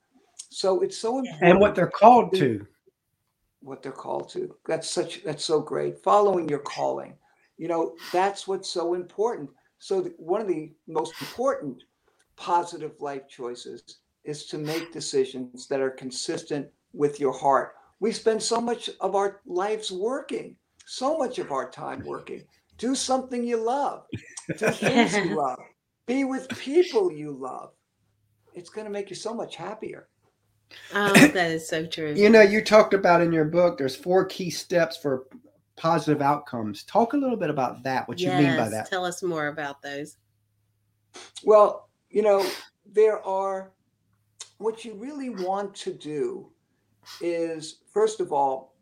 So 0.50 0.80
it's 0.84 0.98
so 0.98 1.18
important 1.20 1.44
And 1.50 1.60
what 1.60 1.76
they're 1.76 1.92
called 2.04 2.34
to. 2.36 2.66
what 3.60 3.84
they're 3.84 3.92
called 3.92 4.30
to. 4.30 4.56
That's 4.66 4.90
such 4.90 5.22
that's 5.26 5.44
so 5.44 5.60
great. 5.60 6.00
Following 6.02 6.48
your 6.48 6.60
calling. 6.60 7.14
You 7.58 7.68
know, 7.68 7.96
that's 8.14 8.48
what's 8.48 8.70
so 8.70 8.94
important. 8.94 9.50
So 9.80 10.02
th- 10.02 10.16
one 10.18 10.40
of 10.40 10.48
the 10.48 10.72
most 10.88 11.14
important 11.22 11.84
positive 12.38 12.94
life 13.02 13.28
choices 13.28 13.82
is 14.24 14.46
to 14.46 14.58
make 14.58 14.94
decisions 14.94 15.68
that 15.68 15.82
are 15.82 15.90
consistent 15.92 16.68
with 16.94 17.20
your 17.20 17.34
heart. 17.34 17.74
We 18.02 18.12
spend 18.12 18.42
so 18.42 18.60
much 18.60 18.90
of 19.00 19.16
our 19.16 19.42
lives 19.46 19.92
working, 19.92 20.56
so 20.88 21.20
much 21.20 21.38
of 21.38 21.52
our 21.52 21.70
time 21.70 22.04
working. 22.04 22.44
Do 22.80 22.96
something 22.96 23.46
you 23.46 23.58
love. 23.58 24.06
Do 24.58 24.72
things 24.72 25.16
you 25.16 25.36
love. 25.38 25.60
Be 26.08 26.24
with 26.24 26.50
people 26.50 27.12
you 27.12 27.32
love. 27.32 27.74
It's 28.56 28.72
going 28.72 28.86
to 28.86 28.92
make 28.92 29.12
you 29.12 29.16
so 29.16 29.36
much 29.36 29.56
happier. 29.56 30.10
Oh, 30.96 31.14
that 31.28 31.52
is 31.52 31.70
so 31.70 31.86
true. 31.86 32.16
You 32.16 32.32
know, 32.32 32.42
you 32.42 32.64
talked 32.64 32.96
about 32.96 33.22
in 33.22 33.32
your 33.32 33.46
book, 33.46 33.78
there's 33.78 33.96
four 33.96 34.26
key 34.26 34.50
steps 34.50 34.98
for 34.98 35.28
positive 35.78 36.24
outcomes. 36.24 36.84
Talk 36.86 37.14
a 37.14 37.18
little 37.18 37.38
bit 37.38 37.52
about 37.52 37.84
that, 37.84 38.08
what 38.08 38.20
you 38.20 38.30
mean 38.30 38.58
by 38.58 38.68
that. 38.68 38.90
Tell 38.90 39.06
us 39.06 39.22
more 39.22 39.48
about 39.48 39.80
those. 39.84 40.18
Well, 41.44 41.88
you 42.10 42.24
know, 42.24 42.44
there 42.84 43.24
are 43.24 43.74
what 44.58 44.84
you 44.86 44.96
really 44.96 45.30
want 45.30 45.76
to 45.76 45.94
do 45.94 46.52
is, 47.20 47.80
first 47.94 48.20
of 48.20 48.32
all, 48.32 48.76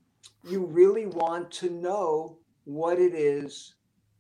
you 0.43 0.65
really 0.65 1.05
want 1.05 1.51
to 1.51 1.69
know 1.69 2.38
what 2.65 2.99
it 2.99 3.13
is 3.13 3.75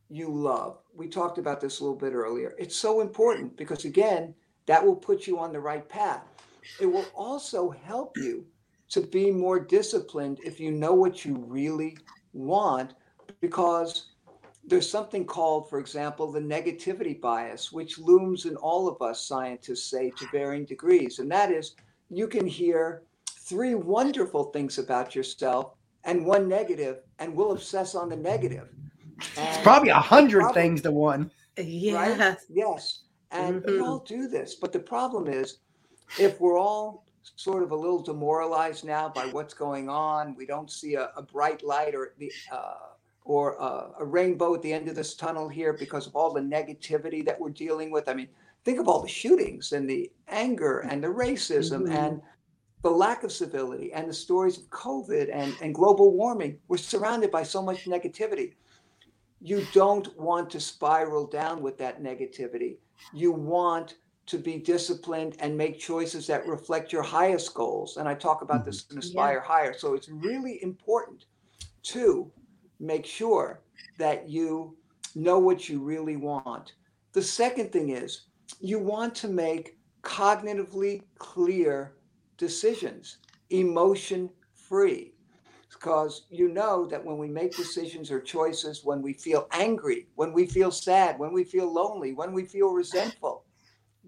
you 0.09 0.29
love. 0.29 0.79
We 0.95 1.07
talked 1.07 1.37
about 1.37 1.61
this 1.61 1.79
a 1.79 1.83
little 1.83 1.97
bit 1.97 2.13
earlier. 2.13 2.55
It's 2.57 2.75
so 2.75 3.01
important 3.01 3.55
because, 3.55 3.85
again, 3.85 4.33
that 4.65 4.85
will 4.85 4.95
put 4.95 5.27
you 5.27 5.39
on 5.39 5.53
the 5.53 5.59
right 5.59 5.87
path. 5.87 6.23
It 6.79 6.87
will 6.87 7.05
also 7.15 7.69
help 7.69 8.17
you 8.17 8.45
to 8.89 9.01
be 9.01 9.31
more 9.31 9.59
disciplined 9.59 10.39
if 10.43 10.59
you 10.59 10.71
know 10.71 10.93
what 10.93 11.23
you 11.25 11.35
really 11.47 11.97
want, 12.33 12.95
because 13.39 14.07
there's 14.65 14.89
something 14.89 15.25
called, 15.25 15.69
for 15.69 15.79
example, 15.79 16.31
the 16.31 16.39
negativity 16.39 17.19
bias, 17.19 17.71
which 17.71 17.99
looms 17.99 18.45
in 18.45 18.55
all 18.57 18.87
of 18.87 19.01
us, 19.01 19.25
scientists 19.25 19.89
say, 19.89 20.11
to 20.17 20.27
varying 20.31 20.65
degrees. 20.65 21.19
And 21.19 21.31
that 21.31 21.51
is 21.51 21.75
you 22.09 22.27
can 22.27 22.45
hear 22.45 23.03
three 23.49 23.73
wonderful 23.73 24.45
things 24.45 24.77
about 24.77 25.15
yourself 25.15 25.73
and 26.03 26.25
one 26.25 26.47
negative, 26.47 26.99
and 27.17 27.35
we'll 27.35 27.51
obsess 27.51 27.95
on 27.95 28.07
the 28.07 28.15
negative. 28.15 28.69
And 29.35 29.47
it's 29.49 29.57
probably 29.63 29.89
a 29.89 29.95
hundred 29.95 30.53
things 30.53 30.81
to 30.83 30.91
one. 30.91 31.31
Yes. 31.57 32.19
Right? 32.19 32.37
Yes. 32.47 33.03
And 33.31 33.61
mm-hmm. 33.61 33.71
we 33.71 33.79
all 33.79 33.99
do 33.99 34.27
this. 34.27 34.55
But 34.55 34.71
the 34.71 34.79
problem 34.79 35.27
is, 35.27 35.57
if 36.17 36.39
we're 36.39 36.57
all 36.57 37.05
sort 37.35 37.63
of 37.63 37.71
a 37.71 37.75
little 37.75 38.01
demoralized 38.01 38.85
now 38.85 39.09
by 39.09 39.25
what's 39.25 39.53
going 39.53 39.89
on, 39.89 40.35
we 40.35 40.45
don't 40.45 40.71
see 40.71 40.95
a, 40.95 41.11
a 41.17 41.21
bright 41.21 41.63
light 41.63 41.95
or 41.95 42.13
the 42.17 42.31
uh, 42.51 42.75
or 43.25 43.55
a, 43.59 43.91
a 43.99 44.05
rainbow 44.05 44.55
at 44.55 44.61
the 44.61 44.71
end 44.71 44.87
of 44.87 44.95
this 44.95 45.15
tunnel 45.15 45.49
here 45.49 45.73
because 45.73 46.07
of 46.07 46.15
all 46.15 46.33
the 46.33 46.41
negativity 46.41 47.23
that 47.25 47.39
we're 47.39 47.49
dealing 47.49 47.91
with. 47.91 48.07
I 48.07 48.13
mean, 48.13 48.29
think 48.63 48.79
of 48.79 48.87
all 48.87 49.01
the 49.01 49.09
shootings 49.09 49.73
and 49.73 49.87
the 49.87 50.09
anger 50.29 50.79
and 50.79 51.03
the 51.03 51.09
racism 51.09 51.83
mm-hmm. 51.83 51.91
and 51.91 52.21
the 52.81 52.89
lack 52.89 53.23
of 53.23 53.31
civility 53.31 53.91
and 53.93 54.07
the 54.07 54.13
stories 54.13 54.57
of 54.57 54.69
COVID 54.69 55.29
and, 55.33 55.55
and 55.61 55.75
global 55.75 56.11
warming. 56.13 56.57
We're 56.67 56.77
surrounded 56.77 57.31
by 57.31 57.43
so 57.43 57.61
much 57.61 57.85
negativity. 57.85 58.53
You 59.41 59.65
don't 59.73 60.17
want 60.17 60.49
to 60.51 60.59
spiral 60.59 61.25
down 61.27 61.61
with 61.61 61.77
that 61.79 62.01
negativity. 62.01 62.77
You 63.13 63.31
want 63.31 63.95
to 64.27 64.37
be 64.37 64.57
disciplined 64.57 65.35
and 65.39 65.57
make 65.57 65.79
choices 65.79 66.27
that 66.27 66.45
reflect 66.45 66.93
your 66.93 67.01
highest 67.01 67.53
goals. 67.53 67.97
And 67.97 68.07
I 68.07 68.13
talk 68.13 68.41
about 68.41 68.63
this 68.63 68.83
mm-hmm. 68.83 68.93
in 68.93 68.99
Aspire 68.99 69.33
yeah. 69.35 69.41
Higher. 69.43 69.73
So 69.77 69.93
it's 69.93 70.07
really 70.09 70.61
important 70.61 71.25
to 71.83 72.31
make 72.79 73.05
sure 73.05 73.61
that 73.97 74.29
you 74.29 74.77
know 75.15 75.39
what 75.39 75.67
you 75.67 75.79
really 75.79 76.15
want. 76.15 76.73
The 77.13 77.21
second 77.21 77.71
thing 77.71 77.89
is 77.89 78.21
you 78.61 78.79
want 78.79 79.15
to 79.15 79.27
make 79.27 79.77
cognitively 80.03 81.03
clear 81.17 81.93
decisions, 82.39 83.17
emotion 83.51 84.29
free. 84.55 85.13
Because 85.71 86.23
you 86.31 86.49
know 86.49 86.87
that 86.87 87.05
when 87.05 87.19
we 87.19 87.29
make 87.29 87.55
decisions 87.55 88.09
or 88.09 88.19
choices, 88.19 88.83
when 88.83 89.03
we 89.03 89.13
feel 89.13 89.47
angry, 89.51 90.07
when 90.15 90.33
we 90.33 90.47
feel 90.47 90.71
sad, 90.71 91.19
when 91.19 91.31
we 91.31 91.43
feel 91.43 91.71
lonely, 91.71 92.13
when 92.13 92.33
we 92.33 92.43
feel 92.43 92.71
resentful, 92.71 93.45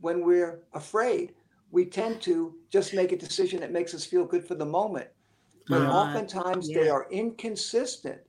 when 0.01 0.25
we're 0.25 0.63
afraid, 0.73 1.33
we 1.69 1.85
tend 1.85 2.19
to 2.21 2.55
just 2.69 2.93
make 2.93 3.11
a 3.11 3.17
decision 3.17 3.59
that 3.61 3.71
makes 3.71 3.93
us 3.93 4.05
feel 4.05 4.25
good 4.25 4.43
for 4.43 4.55
the 4.55 4.65
moment. 4.65 5.07
But 5.67 5.83
uh, 5.83 5.91
oftentimes 5.91 6.69
yeah. 6.69 6.79
they 6.79 6.89
are 6.89 7.07
inconsistent 7.11 8.19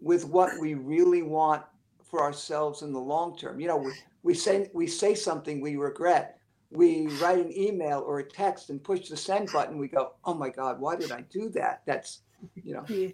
with 0.00 0.26
what 0.26 0.50
we 0.60 0.74
really 0.74 1.22
want 1.22 1.62
for 2.02 2.20
ourselves 2.20 2.82
in 2.82 2.92
the 2.92 3.00
long 3.00 3.38
term. 3.38 3.60
You 3.60 3.68
know, 3.68 3.78
we, 3.78 3.92
we 4.22 4.34
say 4.34 4.68
we 4.74 4.86
say 4.86 5.14
something 5.14 5.60
we 5.60 5.76
regret. 5.76 6.38
We 6.72 7.06
write 7.20 7.38
an 7.38 7.52
email 7.56 8.02
or 8.06 8.20
a 8.20 8.24
text 8.24 8.70
and 8.70 8.82
push 8.82 9.08
the 9.08 9.16
send 9.16 9.50
button. 9.52 9.78
We 9.78 9.88
go, 9.88 10.14
"Oh 10.24 10.34
my 10.34 10.48
God, 10.48 10.80
why 10.80 10.96
did 10.96 11.12
I 11.12 11.22
do 11.22 11.50
that?" 11.50 11.82
That's, 11.86 12.20
you 12.62 12.74
know, 12.74 12.84
yeah. 12.88 13.08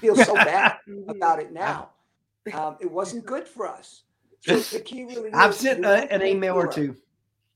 feel 0.00 0.16
so 0.16 0.34
bad 0.34 0.78
about 1.08 1.40
it 1.40 1.52
now. 1.52 1.90
Um, 2.52 2.76
it 2.80 2.90
wasn't 2.90 3.26
good 3.32 3.46
for 3.46 3.68
us. 3.68 4.02
So 4.40 4.58
the 4.58 4.80
key 4.80 5.04
really 5.04 5.32
I've 5.32 5.54
sent 5.54 5.84
an 5.84 6.22
email 6.22 6.54
or 6.54 6.68
two 6.68 6.96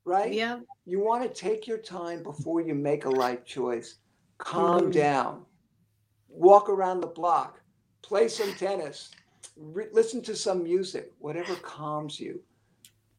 right? 0.04 0.32
Yeah. 0.32 0.60
You 0.84 1.00
want 1.00 1.22
to 1.22 1.28
take 1.28 1.66
your 1.66 1.78
time 1.78 2.22
before 2.22 2.60
you 2.60 2.74
make 2.74 3.04
a 3.04 3.10
life 3.10 3.44
choice. 3.44 3.96
Calm 4.38 4.82
mm-hmm. 4.82 4.90
down. 4.90 5.44
Walk 6.28 6.68
around 6.68 7.00
the 7.00 7.06
block. 7.06 7.60
Play 8.02 8.28
some 8.28 8.52
tennis. 8.54 9.10
Re- 9.56 9.88
listen 9.92 10.22
to 10.22 10.34
some 10.34 10.62
music, 10.62 11.12
whatever 11.18 11.54
calms 11.56 12.18
you. 12.18 12.40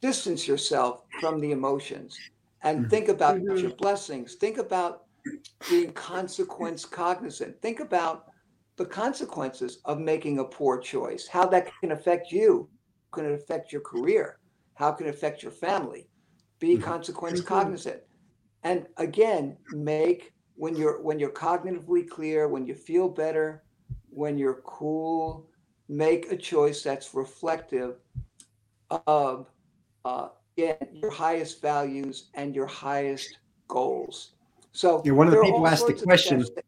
Distance 0.03 0.47
yourself 0.47 1.01
from 1.19 1.39
the 1.39 1.51
emotions 1.51 2.15
and 2.61 2.81
mm-hmm. 2.81 2.89
think 2.89 3.07
about 3.07 3.37
mm-hmm. 3.37 3.57
your 3.57 3.71
blessings. 3.71 4.35
Think 4.35 4.59
about 4.59 5.05
being 5.69 5.91
consequence 5.93 6.85
cognizant. 6.85 7.59
Think 7.61 7.79
about 7.79 8.25
the 8.75 8.85
consequences 8.85 9.79
of 9.85 9.99
making 9.99 10.37
a 10.37 10.43
poor 10.43 10.79
choice, 10.79 11.27
how 11.27 11.47
that 11.47 11.71
can 11.81 11.93
affect 11.93 12.31
you, 12.31 12.69
can 13.11 13.25
it 13.25 13.33
affect 13.33 13.71
your 13.71 13.81
career, 13.81 14.39
how 14.75 14.91
can 14.91 15.07
it 15.07 15.15
affect 15.15 15.41
your 15.41 15.51
family 15.51 16.07
be 16.63 16.75
mm-hmm. 16.75 16.83
consequence 16.83 17.39
mm-hmm. 17.39 17.55
cognizant 17.55 18.01
and 18.63 18.87
again 18.97 19.57
make 19.71 20.31
when 20.55 20.75
you're 20.77 21.01
when 21.01 21.19
you're 21.19 21.29
cognitively 21.29 22.07
clear 22.07 22.47
when 22.47 22.65
you 22.65 22.73
feel 22.73 23.09
better 23.09 23.63
when 24.09 24.37
you're 24.37 24.61
cool 24.65 25.45
make 25.89 26.31
a 26.31 26.37
choice 26.37 26.81
that's 26.81 27.13
reflective 27.13 27.95
of 29.07 29.51
uh, 30.05 30.29
again, 30.57 30.77
your 30.93 31.11
highest 31.11 31.61
values 31.61 32.29
and 32.33 32.55
your 32.55 32.67
highest 32.67 33.39
goals 33.67 34.31
so 34.71 35.01
you're 35.05 35.15
one 35.15 35.27
of 35.27 35.33
the 35.33 35.41
people 35.41 35.67
asked 35.67 35.87
the 35.87 35.93
question 35.93 36.39
that, 36.39 36.65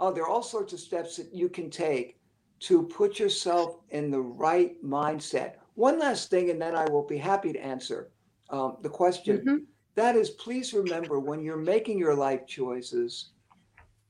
oh 0.00 0.12
there 0.12 0.24
are 0.24 0.28
all 0.28 0.42
sorts 0.42 0.72
of 0.72 0.80
steps 0.80 1.16
that 1.16 1.34
you 1.34 1.48
can 1.48 1.70
take 1.70 2.16
to 2.60 2.82
put 2.82 3.18
yourself 3.18 3.76
in 3.90 4.10
the 4.10 4.20
right 4.20 4.82
mindset 4.84 5.54
one 5.74 5.98
last 5.98 6.30
thing 6.30 6.50
and 6.50 6.60
then 6.60 6.74
i 6.74 6.84
will 6.90 7.06
be 7.06 7.18
happy 7.18 7.52
to 7.52 7.58
answer 7.58 8.10
um, 8.50 8.76
the 8.82 8.88
question. 8.88 9.38
Mm-hmm. 9.38 9.56
That 9.94 10.16
is, 10.16 10.30
please 10.30 10.72
remember 10.72 11.18
when 11.18 11.42
you're 11.42 11.56
making 11.56 11.98
your 11.98 12.14
life 12.14 12.46
choices, 12.46 13.30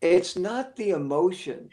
it's 0.01 0.37
not 0.37 0.77
the 0.77 0.91
emotion 0.91 1.69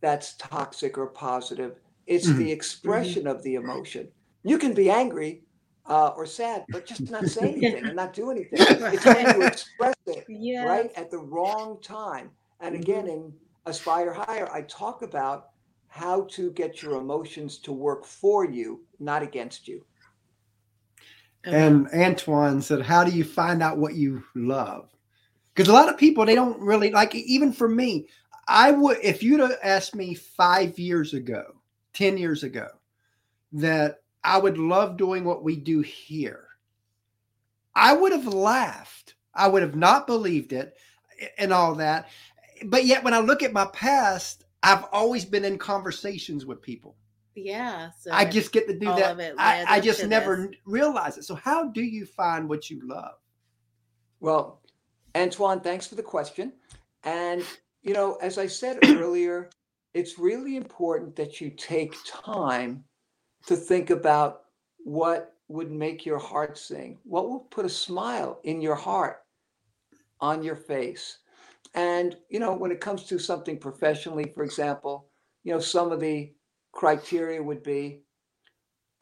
that's 0.00 0.34
toxic 0.34 0.98
or 0.98 1.06
positive, 1.06 1.76
it's 2.06 2.28
mm-hmm. 2.28 2.38
the 2.38 2.52
expression 2.52 3.22
mm-hmm. 3.22 3.36
of 3.36 3.42
the 3.42 3.54
emotion. 3.54 4.08
You 4.42 4.58
can 4.58 4.74
be 4.74 4.90
angry 4.90 5.42
uh, 5.88 6.08
or 6.16 6.26
sad, 6.26 6.64
but 6.68 6.86
just 6.86 7.10
not 7.10 7.26
say 7.26 7.52
anything 7.62 7.84
and 7.84 7.96
not 7.96 8.12
do 8.12 8.30
anything. 8.30 8.58
It's 8.60 9.04
when 9.04 9.40
you 9.40 9.46
express 9.46 9.94
it 10.06 10.24
yes. 10.28 10.66
right 10.66 10.90
at 10.96 11.10
the 11.10 11.18
wrong 11.18 11.78
time. 11.82 12.30
And 12.60 12.74
mm-hmm. 12.74 12.82
again, 12.82 13.06
in 13.08 13.32
Aspire 13.66 14.12
Higher, 14.12 14.50
I 14.52 14.62
talk 14.62 15.02
about 15.02 15.48
how 15.88 16.26
to 16.30 16.50
get 16.52 16.82
your 16.82 17.00
emotions 17.00 17.58
to 17.58 17.72
work 17.72 18.04
for 18.04 18.44
you, 18.44 18.82
not 18.98 19.22
against 19.22 19.66
you. 19.66 19.84
And 21.44 21.88
Antoine 21.94 22.60
said, 22.60 22.82
How 22.82 23.04
do 23.04 23.12
you 23.12 23.24
find 23.24 23.62
out 23.62 23.78
what 23.78 23.94
you 23.94 24.22
love? 24.34 24.90
Because 25.54 25.68
a 25.68 25.72
lot 25.72 25.88
of 25.88 25.96
people, 25.96 26.26
they 26.26 26.34
don't 26.34 26.60
really 26.60 26.90
like, 26.90 27.14
even 27.14 27.52
for 27.52 27.68
me, 27.68 28.08
I 28.48 28.72
would, 28.72 28.98
if 29.02 29.22
you'd 29.22 29.40
have 29.40 29.56
asked 29.62 29.94
me 29.94 30.14
five 30.14 30.78
years 30.78 31.14
ago, 31.14 31.44
10 31.94 32.18
years 32.18 32.42
ago, 32.42 32.68
that 33.52 34.00
I 34.26 34.38
would 34.38 34.58
love 34.58 34.96
doing 34.96 35.24
what 35.24 35.42
we 35.42 35.56
do 35.56 35.80
here, 35.80 36.48
I 37.74 37.94
would 37.94 38.12
have 38.12 38.26
laughed. 38.26 39.14
I 39.38 39.48
would 39.48 39.60
have 39.60 39.76
not 39.76 40.06
believed 40.06 40.54
it 40.54 40.78
and 41.36 41.52
all 41.52 41.74
that. 41.74 42.08
But 42.64 42.86
yet, 42.86 43.04
when 43.04 43.12
I 43.12 43.18
look 43.18 43.42
at 43.42 43.52
my 43.52 43.66
past, 43.66 44.44
I've 44.62 44.84
always 44.92 45.26
been 45.26 45.44
in 45.44 45.58
conversations 45.58 46.46
with 46.46 46.62
people 46.62 46.96
yeah 47.36 47.90
so 48.00 48.10
i 48.12 48.24
just 48.24 48.50
get 48.50 48.66
to 48.66 48.78
do 48.78 48.86
that 48.86 49.34
i, 49.38 49.64
I 49.68 49.80
just 49.80 50.04
never 50.06 50.48
this. 50.48 50.56
realize 50.64 51.18
it 51.18 51.24
so 51.24 51.34
how 51.34 51.68
do 51.68 51.82
you 51.82 52.06
find 52.06 52.48
what 52.48 52.70
you 52.70 52.80
love 52.88 53.12
well 54.20 54.62
antoine 55.14 55.60
thanks 55.60 55.86
for 55.86 55.96
the 55.96 56.02
question 56.02 56.52
and 57.04 57.44
you 57.82 57.92
know 57.92 58.14
as 58.22 58.38
i 58.38 58.46
said 58.46 58.78
earlier 58.84 59.50
it's 59.92 60.18
really 60.18 60.56
important 60.56 61.14
that 61.16 61.40
you 61.40 61.50
take 61.50 61.94
time 62.06 62.82
to 63.46 63.56
think 63.56 63.90
about 63.90 64.42
what 64.78 65.34
would 65.48 65.70
make 65.70 66.04
your 66.04 66.18
heart 66.18 66.58
sing 66.58 66.98
what 67.04 67.28
will 67.28 67.40
put 67.40 67.64
a 67.64 67.70
smile 67.70 68.40
in 68.44 68.60
your 68.60 68.74
heart 68.74 69.22
on 70.20 70.42
your 70.42 70.56
face 70.56 71.18
and 71.74 72.16
you 72.28 72.40
know 72.40 72.54
when 72.54 72.72
it 72.72 72.80
comes 72.80 73.04
to 73.04 73.18
something 73.18 73.58
professionally 73.58 74.32
for 74.34 74.42
example 74.42 75.08
you 75.44 75.52
know 75.52 75.60
some 75.60 75.92
of 75.92 76.00
the 76.00 76.32
criteria 76.76 77.42
would 77.42 77.62
be 77.62 78.02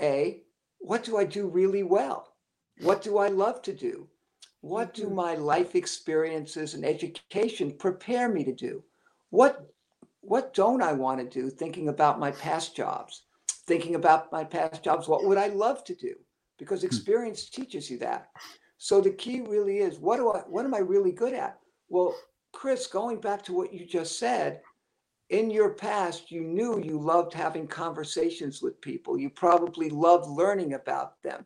A, 0.01 0.43
what 0.79 1.03
do 1.03 1.17
I 1.17 1.25
do 1.25 1.49
really 1.49 1.83
well? 1.83 2.35
What 2.81 3.03
do 3.03 3.19
I 3.19 3.29
love 3.29 3.63
to 3.63 3.73
do? 3.73 4.09
What 4.61 4.95
do 4.95 5.07
mm-hmm. 5.07 5.15
my 5.15 5.35
life 5.35 5.75
experiences 5.75 6.75
and 6.75 6.85
education 6.85 7.77
prepare 7.77 8.29
me 8.29 8.45
to 8.45 8.55
do? 8.55 8.83
What 9.31 9.67
what 10.21 10.55
don't 10.55 10.83
I 10.83 10.93
want 10.93 11.21
to 11.21 11.41
do 11.41 11.51
thinking 11.51 11.89
about 11.89 12.19
my 12.19 12.31
past 12.31 12.75
jobs? 12.75 13.25
Thinking 13.67 13.95
about 13.95 14.31
my 14.33 14.45
past 14.45 14.83
jobs, 14.83 15.09
what 15.09 15.25
would 15.25 15.39
I 15.39 15.49
love 15.49 15.85
to 15.85 15.95
do? 15.95 16.15
Because 16.59 16.81
hmm. 16.81 16.87
experience 16.87 17.49
teaches 17.49 17.91
you 17.91 17.99
that. 17.99 18.29
So 18.79 19.01
the 19.01 19.11
key 19.11 19.41
really 19.41 19.79
is 19.79 19.99
what 19.99 20.19
do 20.19 20.31
I 20.31 20.41
what 20.41 20.65
am 20.65 20.75
I 20.75 20.79
really 20.79 21.13
good 21.13 21.33
at? 21.33 21.59
Well, 21.89 22.15
Chris, 22.53 22.87
going 22.87 23.21
back 23.21 23.43
to 23.45 23.53
what 23.53 23.73
you 23.73 23.87
just 23.87 24.19
said, 24.19 24.61
in 25.31 25.51
your 25.51 25.71
past, 25.71 26.31
you 26.31 26.43
knew 26.43 26.83
you 26.83 27.01
loved 27.01 27.33
having 27.33 27.67
conversations 27.67 28.63
with 28.63 28.81
people. 28.81 29.19
You 29.19 29.31
probably 29.31 29.91
loved 29.91 30.29
learning 30.29 30.75
about 30.75 31.23
them 31.23 31.45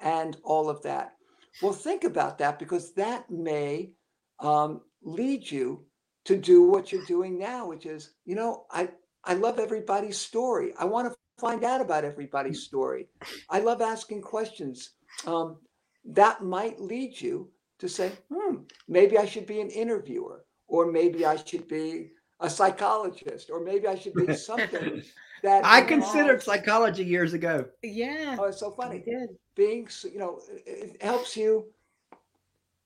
and 0.00 0.36
all 0.42 0.70
of 0.70 0.82
that. 0.82 1.16
Well, 1.62 1.72
think 1.72 2.04
about 2.04 2.38
that 2.38 2.58
because 2.58 2.92
that 2.94 3.30
may 3.30 3.92
um, 4.38 4.80
lead 5.02 5.50
you 5.50 5.84
to 6.24 6.36
do 6.36 6.62
what 6.62 6.92
you're 6.92 7.04
doing 7.06 7.38
now, 7.38 7.66
which 7.66 7.86
is, 7.86 8.12
you 8.24 8.34
know, 8.34 8.64
I, 8.70 8.88
I 9.24 9.34
love 9.34 9.58
everybody's 9.58 10.18
story. 10.18 10.72
I 10.78 10.84
want 10.86 11.08
to 11.08 11.16
find 11.40 11.64
out 11.64 11.80
about 11.80 12.04
everybody's 12.04 12.62
story. 12.62 13.08
I 13.48 13.60
love 13.60 13.80
asking 13.80 14.22
questions. 14.22 14.90
Um, 15.26 15.56
that 16.04 16.42
might 16.42 16.80
lead 16.80 17.20
you 17.20 17.50
to 17.78 17.88
say, 17.88 18.12
hmm, 18.32 18.56
maybe 18.88 19.18
I 19.18 19.24
should 19.24 19.46
be 19.46 19.60
an 19.60 19.70
interviewer, 19.70 20.44
or 20.68 20.90
maybe 20.90 21.24
I 21.24 21.36
should 21.36 21.66
be 21.68 22.10
a 22.40 22.48
psychologist, 22.48 23.50
or 23.50 23.62
maybe 23.62 23.86
I 23.86 23.96
should 23.96 24.14
be 24.14 24.34
something 24.50 25.02
that 25.42 25.64
I 25.64 25.82
considered 25.82 26.42
psychology 26.42 27.04
years 27.04 27.32
ago. 27.32 27.66
Yeah. 27.82 28.36
Oh, 28.38 28.44
it's 28.44 28.60
so 28.60 28.70
funny. 28.70 28.98
Good. 28.98 29.30
Being, 29.56 29.88
you 30.04 30.18
know, 30.18 30.40
it 30.66 31.02
helps 31.02 31.36
you, 31.36 31.66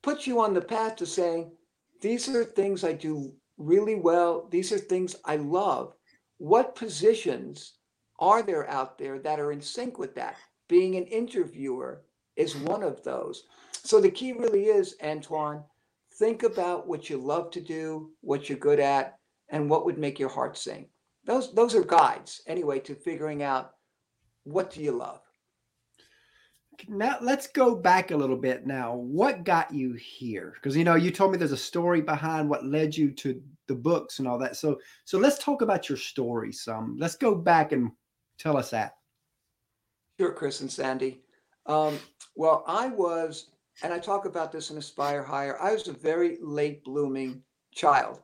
puts 0.03 0.27
you 0.27 0.41
on 0.41 0.55
the 0.55 0.61
path 0.61 0.97
to 0.97 1.07
saying, 1.07 1.53
these 2.01 2.29
are 2.29 2.45
things 2.45 2.85
I 2.85 2.93
do 2.93 3.33
really 3.59 3.95
well. 3.95 4.49
These 4.51 4.73
are 4.73 4.79
things 4.79 5.17
I 5.25 5.37
love. 5.37 5.95
What 6.39 6.75
positions 6.75 7.75
are 8.19 8.43
there 8.43 8.69
out 8.71 8.99
there 8.99 9.19
that 9.19 9.41
are 9.41 9.53
in 9.53 9.61
sync 9.61 9.99
with 9.99 10.15
that? 10.15 10.37
Being 10.69 10.97
an 10.97 11.05
interviewer 11.05 12.03
is 12.37 12.57
one 12.57 12.83
of 12.83 13.03
those. 13.03 13.45
So 13.73 14.01
the 14.01 14.11
key 14.11 14.33
really 14.33 14.67
is, 14.67 14.97
Antoine, 15.03 15.63
think 16.15 16.43
about 16.43 16.87
what 16.87 17.11
you 17.11 17.19
love 17.19 17.51
to 17.53 17.61
do, 17.61 18.11
what 18.21 18.49
you're 18.49 18.59
good 18.59 18.81
at, 18.81 19.19
and 19.51 19.69
what 19.69 19.85
would 19.85 19.99
make 19.99 20.19
your 20.19 20.29
heart 20.29 20.57
sing. 20.57 20.87
Those 21.27 21.55
those 21.55 21.75
are 21.75 21.85
guides 21.85 22.43
anyway 22.47 22.81
to 22.81 22.95
figuring 22.95 23.43
out 23.43 23.73
what 24.45 24.71
do 24.71 24.83
you 24.83 24.93
love. 24.93 25.21
Now 26.89 27.19
let's 27.21 27.47
go 27.47 27.75
back 27.75 28.11
a 28.11 28.17
little 28.17 28.37
bit 28.37 28.67
now. 28.67 28.95
What 28.95 29.45
got 29.45 29.73
you 29.73 29.95
here? 29.95 30.55
Because 30.55 30.77
you 30.77 30.85
know, 30.85 30.97
you 30.97 31.11
told 31.11 31.33
me 31.33 31.39
there's 31.39 31.53
a 31.53 31.57
story 31.57 32.01
behind 32.01 32.49
what 32.49 32.67
led 32.67 32.97
you 32.97 33.11
to 33.13 33.41
the 33.69 33.75
books 33.75 34.19
and 34.19 34.29
all 34.29 34.39
that. 34.39 34.57
So 34.57 34.79
so 35.05 35.19
let's 35.19 35.39
talk 35.39 35.63
about 35.63 35.89
your 35.89 35.99
story 35.99 36.53
some. 36.53 36.97
Let's 36.99 37.17
go 37.17 37.35
back 37.35 37.73
and 37.73 37.91
tell 38.39 38.57
us 38.57 38.71
that. 38.71 38.97
Sure, 40.19 40.33
Chris 40.33 40.61
and 40.61 40.71
Sandy. 40.71 41.21
Um, 41.67 41.99
well, 42.37 42.65
I 42.67 42.89
was, 42.89 43.51
and 43.83 43.93
I 43.93 43.99
talk 43.99 44.27
about 44.27 44.53
this 44.53 44.71
in 44.71 44.79
Aspire 44.79 45.23
Higher, 45.23 45.61
I 45.61 45.73
was 45.73 45.89
a 45.89 45.93
very 45.93 46.39
late 46.41 46.85
blooming 46.85 47.43
child. 47.75 48.21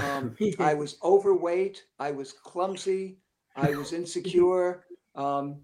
Um, 0.00 0.36
I 0.58 0.74
was 0.74 0.96
overweight, 1.02 1.84
I 1.98 2.10
was 2.10 2.32
clumsy, 2.32 3.18
I 3.56 3.70
was 3.70 3.92
insecure. 3.92 4.84
Um, 5.14 5.60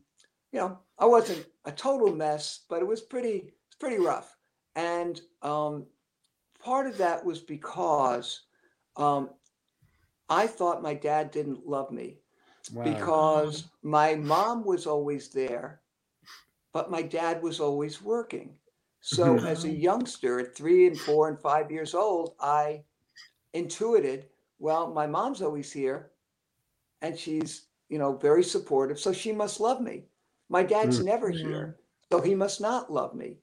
you 0.52 0.60
know, 0.60 0.78
I 0.98 1.06
wasn't 1.06 1.46
a 1.64 1.72
total 1.72 2.14
mess, 2.14 2.60
but 2.68 2.80
it 2.80 2.86
was 2.86 3.00
pretty, 3.00 3.52
it's 3.66 3.76
pretty 3.78 3.98
rough. 3.98 4.36
And 4.76 5.20
um, 5.42 5.86
part 6.62 6.86
of 6.86 6.96
that 6.98 7.24
was 7.24 7.40
because 7.40 8.42
um, 8.96 9.30
I 10.28 10.46
thought 10.46 10.82
my 10.82 10.94
dad 10.94 11.30
didn't 11.30 11.66
love 11.66 11.90
me 11.90 12.18
wow. 12.73 12.85
because 12.85 13.64
my 13.83 14.14
mom 14.14 14.64
was 14.64 14.87
always 14.87 15.28
there 15.28 15.80
but 16.75 16.90
my 16.90 17.00
dad 17.00 17.40
was 17.40 17.61
always 17.61 18.02
working. 18.02 18.50
So 19.00 19.37
mm-hmm. 19.37 19.47
as 19.47 19.64
a 19.64 19.71
youngster 19.71 20.40
at 20.40 20.56
three 20.56 20.87
and 20.88 20.99
four 20.99 21.28
and 21.28 21.40
five 21.40 21.71
years 21.71 21.94
old, 21.94 22.35
I 22.40 22.83
intuited, 23.54 24.26
well, 24.59 24.92
my 24.92 25.06
mom's 25.06 25.40
always 25.40 25.71
here 25.73 26.11
and 27.00 27.16
she's, 27.16 27.66
you 27.88 27.99
know, 27.99 28.16
very 28.16 28.42
supportive. 28.42 28.99
So 28.99 29.12
she 29.12 29.30
must 29.30 29.61
love 29.61 29.80
me. 29.80 30.02
My 30.49 30.64
dad's 30.64 30.97
mm-hmm. 30.97 31.06
never 31.06 31.30
here. 31.30 31.76
So 32.12 32.21
he 32.21 32.35
must 32.35 32.61
not 32.61 32.92
love 32.92 33.14
me. 33.14 33.38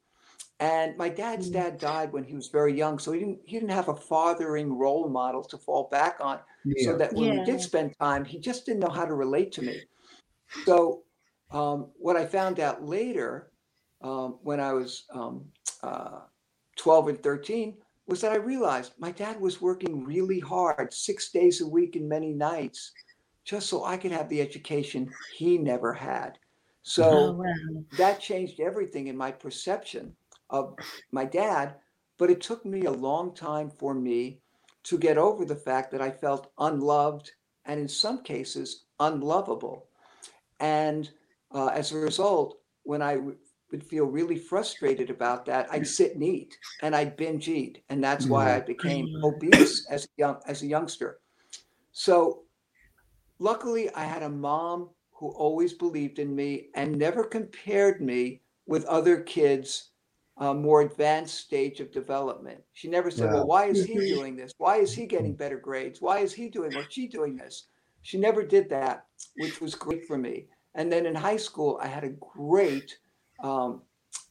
And 0.62 0.96
my 0.96 1.10
dad's 1.10 1.50
mm. 1.50 1.54
dad 1.54 1.80
died 1.80 2.14
when 2.14 2.24
he 2.24 2.36
was 2.36 2.48
very 2.48 2.78
young. 2.78 3.00
So 3.00 3.12
he 3.12 3.20
didn't 3.20 3.40
he 3.46 3.60
didn't 3.60 3.72
have 3.72 3.90
a 3.90 3.96
fathering 3.96 4.78
role 4.78 5.10
model 5.10 5.44
to 5.46 5.58
fall 5.58 5.90
back 5.92 6.18
on. 6.22 6.40
Yeah. 6.64 6.86
So 6.86 6.98
that 6.98 7.14
when 7.14 7.34
yeah. 7.34 7.40
we 7.40 7.46
did 7.46 7.60
spend 7.60 7.98
time, 8.00 8.24
he 8.24 8.38
just 8.40 8.68
didn't 8.68 8.82
know 8.82 8.94
how 8.94 9.06
to 9.06 9.16
relate 9.16 9.52
to 9.54 9.64
me. 9.64 9.82
So 10.66 11.02
um, 11.50 11.88
what 11.98 12.16
I 12.16 12.26
found 12.26 12.60
out 12.60 12.86
later, 12.86 13.52
um, 14.04 14.38
when 14.44 14.60
I 14.60 14.74
was 14.74 15.06
um, 15.12 15.46
uh, 15.82 16.20
12 16.76 17.08
and 17.08 17.24
13, 17.24 17.78
was 18.06 18.22
that 18.22 18.32
I 18.32 18.36
realized 18.36 18.94
my 19.00 19.12
dad 19.12 19.42
was 19.42 19.62
working 19.62 20.04
really 20.04 20.40
hard, 20.40 20.94
six 20.94 21.32
days 21.32 21.62
a 21.62 21.68
week 21.68 21.96
and 21.96 22.08
many 22.08 22.34
nights, 22.34 22.92
just 23.46 23.68
so 23.68 23.84
I 23.84 23.98
could 23.98 24.12
have 24.12 24.30
the 24.30 24.42
education 24.42 25.10
he 25.36 25.58
never 25.58 25.92
had. 25.92 26.38
So 26.84 27.10
oh, 27.10 27.32
wow. 27.34 27.84
that 27.98 28.20
changed 28.20 28.60
everything 28.60 29.08
in 29.08 29.18
my 29.18 29.32
perception 29.32 30.16
of 30.52 30.78
my 31.12 31.26
dad. 31.26 31.76
But 32.18 32.30
it 32.30 32.42
took 32.42 32.66
me 32.66 32.86
a 32.86 32.92
long 32.92 33.34
time 33.34 33.72
for 33.72 33.96
me 33.96 34.42
to 34.84 34.98
get 34.98 35.18
over 35.18 35.46
the 35.46 35.56
fact 35.56 35.92
that 35.92 36.02
I 36.02 36.12
felt 36.12 36.52
unloved 36.60 37.32
and 37.66 37.80
in 37.80 37.88
some 37.88 38.24
cases 38.24 38.86
unlovable. 39.00 39.88
And 40.60 41.10
uh, 41.54 41.68
as 41.68 41.92
a 41.92 41.98
result, 41.98 42.60
when 42.84 43.02
I 43.02 43.16
w- 43.16 43.38
would 43.72 43.84
feel 43.84 44.06
really 44.06 44.38
frustrated 44.38 45.10
about 45.10 45.46
that, 45.46 45.68
I'd 45.72 45.88
sit 45.88 46.14
and 46.14 46.24
eat 46.24 46.58
and 46.82 46.96
I'd 46.96 47.16
binge 47.16 47.48
eat, 47.48 47.84
and 47.90 48.04
that's 48.04 48.26
why 48.28 48.56
I 48.56 48.60
became 48.60 49.08
obese 49.24 49.86
as 49.90 50.06
a 50.06 50.10
young 50.18 50.38
as 50.48 50.62
a 50.62 50.68
youngster. 50.68 51.20
So, 51.92 52.44
luckily, 53.40 53.90
I 53.94 54.04
had 54.04 54.24
a 54.24 54.30
mom 54.30 54.90
who 55.14 55.30
always 55.30 55.74
believed 55.74 56.20
in 56.20 56.36
me 56.36 56.70
and 56.76 56.98
never 56.98 57.24
compared 57.24 58.02
me 58.02 58.42
with 58.66 58.86
other 58.86 59.22
kids 59.22 59.91
uh, 60.38 60.54
more 60.54 60.82
advanced 60.82 61.40
stage 61.40 61.80
of 61.80 61.92
development. 61.92 62.60
She 62.74 62.88
never 62.88 63.12
said, 63.12 63.32
"Well, 63.32 63.48
why 63.48 63.66
is 63.66 63.86
he 63.86 63.96
doing 63.96 64.36
this? 64.36 64.54
Why 64.58 64.78
is 64.78 64.94
he 64.94 65.06
getting 65.06 65.36
better 65.36 65.58
grades? 65.58 66.02
Why 66.02 66.20
is 66.20 66.34
he 66.34 66.50
doing 66.50 66.74
what 66.74 66.92
she 66.92 67.08
doing 67.08 67.36
this?" 67.36 67.68
She 68.02 68.18
never 68.18 68.44
did 68.44 68.70
that, 68.70 69.06
which 69.38 69.62
was 69.62 69.76
great 69.76 70.08
for 70.08 70.18
me. 70.18 70.48
And 70.76 70.92
then 70.92 71.06
in 71.06 71.16
high 71.16 71.38
school, 71.38 71.80
I 71.82 71.88
had 71.88 72.04
a 72.04 72.16
great 72.36 72.98
um, 73.44 73.82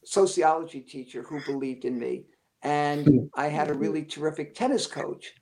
sociology 0.03 0.81
teacher 0.81 1.23
who 1.23 1.43
believed 1.45 1.85
in 1.85 1.99
me. 1.99 2.25
And 2.63 3.05
hmm. 3.05 3.17
I 3.35 3.47
had 3.47 3.69
a 3.69 3.73
really 3.73 4.03
terrific 4.03 4.53
tennis 4.53 4.87
coach. 4.87 5.33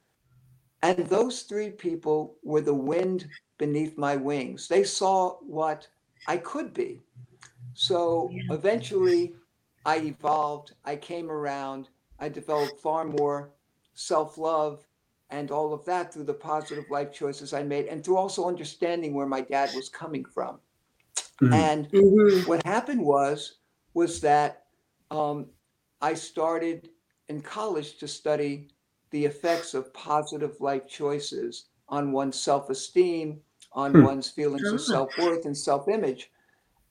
And 0.81 1.05
those 1.07 1.41
three 1.41 1.71
people 1.71 2.37
were 2.43 2.61
the 2.61 2.73
wind 2.73 3.27
beneath 3.57 3.97
my 3.97 4.15
wings. 4.15 4.67
They 4.67 4.83
saw 4.83 5.37
what 5.41 5.87
I 6.27 6.37
could 6.37 6.73
be. 6.73 7.01
So 7.73 8.29
eventually, 8.49 9.33
I 9.85 9.97
evolved, 9.97 10.73
I 10.85 10.95
came 10.95 11.31
around, 11.31 11.89
I 12.19 12.29
developed 12.29 12.81
far 12.81 13.05
more 13.05 13.51
self 13.93 14.37
love 14.37 14.85
and 15.29 15.51
all 15.51 15.73
of 15.73 15.85
that 15.85 16.13
through 16.13 16.23
the 16.23 16.33
positive 16.33 16.85
life 16.89 17.11
choices 17.11 17.53
I 17.53 17.63
made 17.63 17.85
and 17.85 18.03
through 18.03 18.17
also 18.17 18.47
understanding 18.47 19.13
where 19.13 19.27
my 19.27 19.41
dad 19.41 19.69
was 19.75 19.89
coming 19.89 20.25
from. 20.25 20.59
Mm-hmm. 21.41 21.53
And 21.53 21.89
mm-hmm. 21.91 22.49
what 22.49 22.65
happened 22.65 23.01
was 23.01 23.57
was 23.93 24.21
that 24.21 24.65
um, 25.11 25.47
I 26.01 26.13
started 26.13 26.89
in 27.27 27.41
college 27.41 27.97
to 27.97 28.07
study 28.07 28.67
the 29.11 29.25
effects 29.25 29.73
of 29.73 29.93
positive 29.93 30.59
life 30.59 30.87
choices 30.87 31.65
on 31.87 32.11
one's 32.11 32.39
self-esteem, 32.39 33.39
on 33.73 33.91
hmm. 33.91 34.03
one's 34.03 34.29
feelings 34.29 34.67
of 34.67 34.75
ah. 34.75 34.83
self-worth 34.83 35.45
and 35.45 35.57
self-image. 35.57 36.31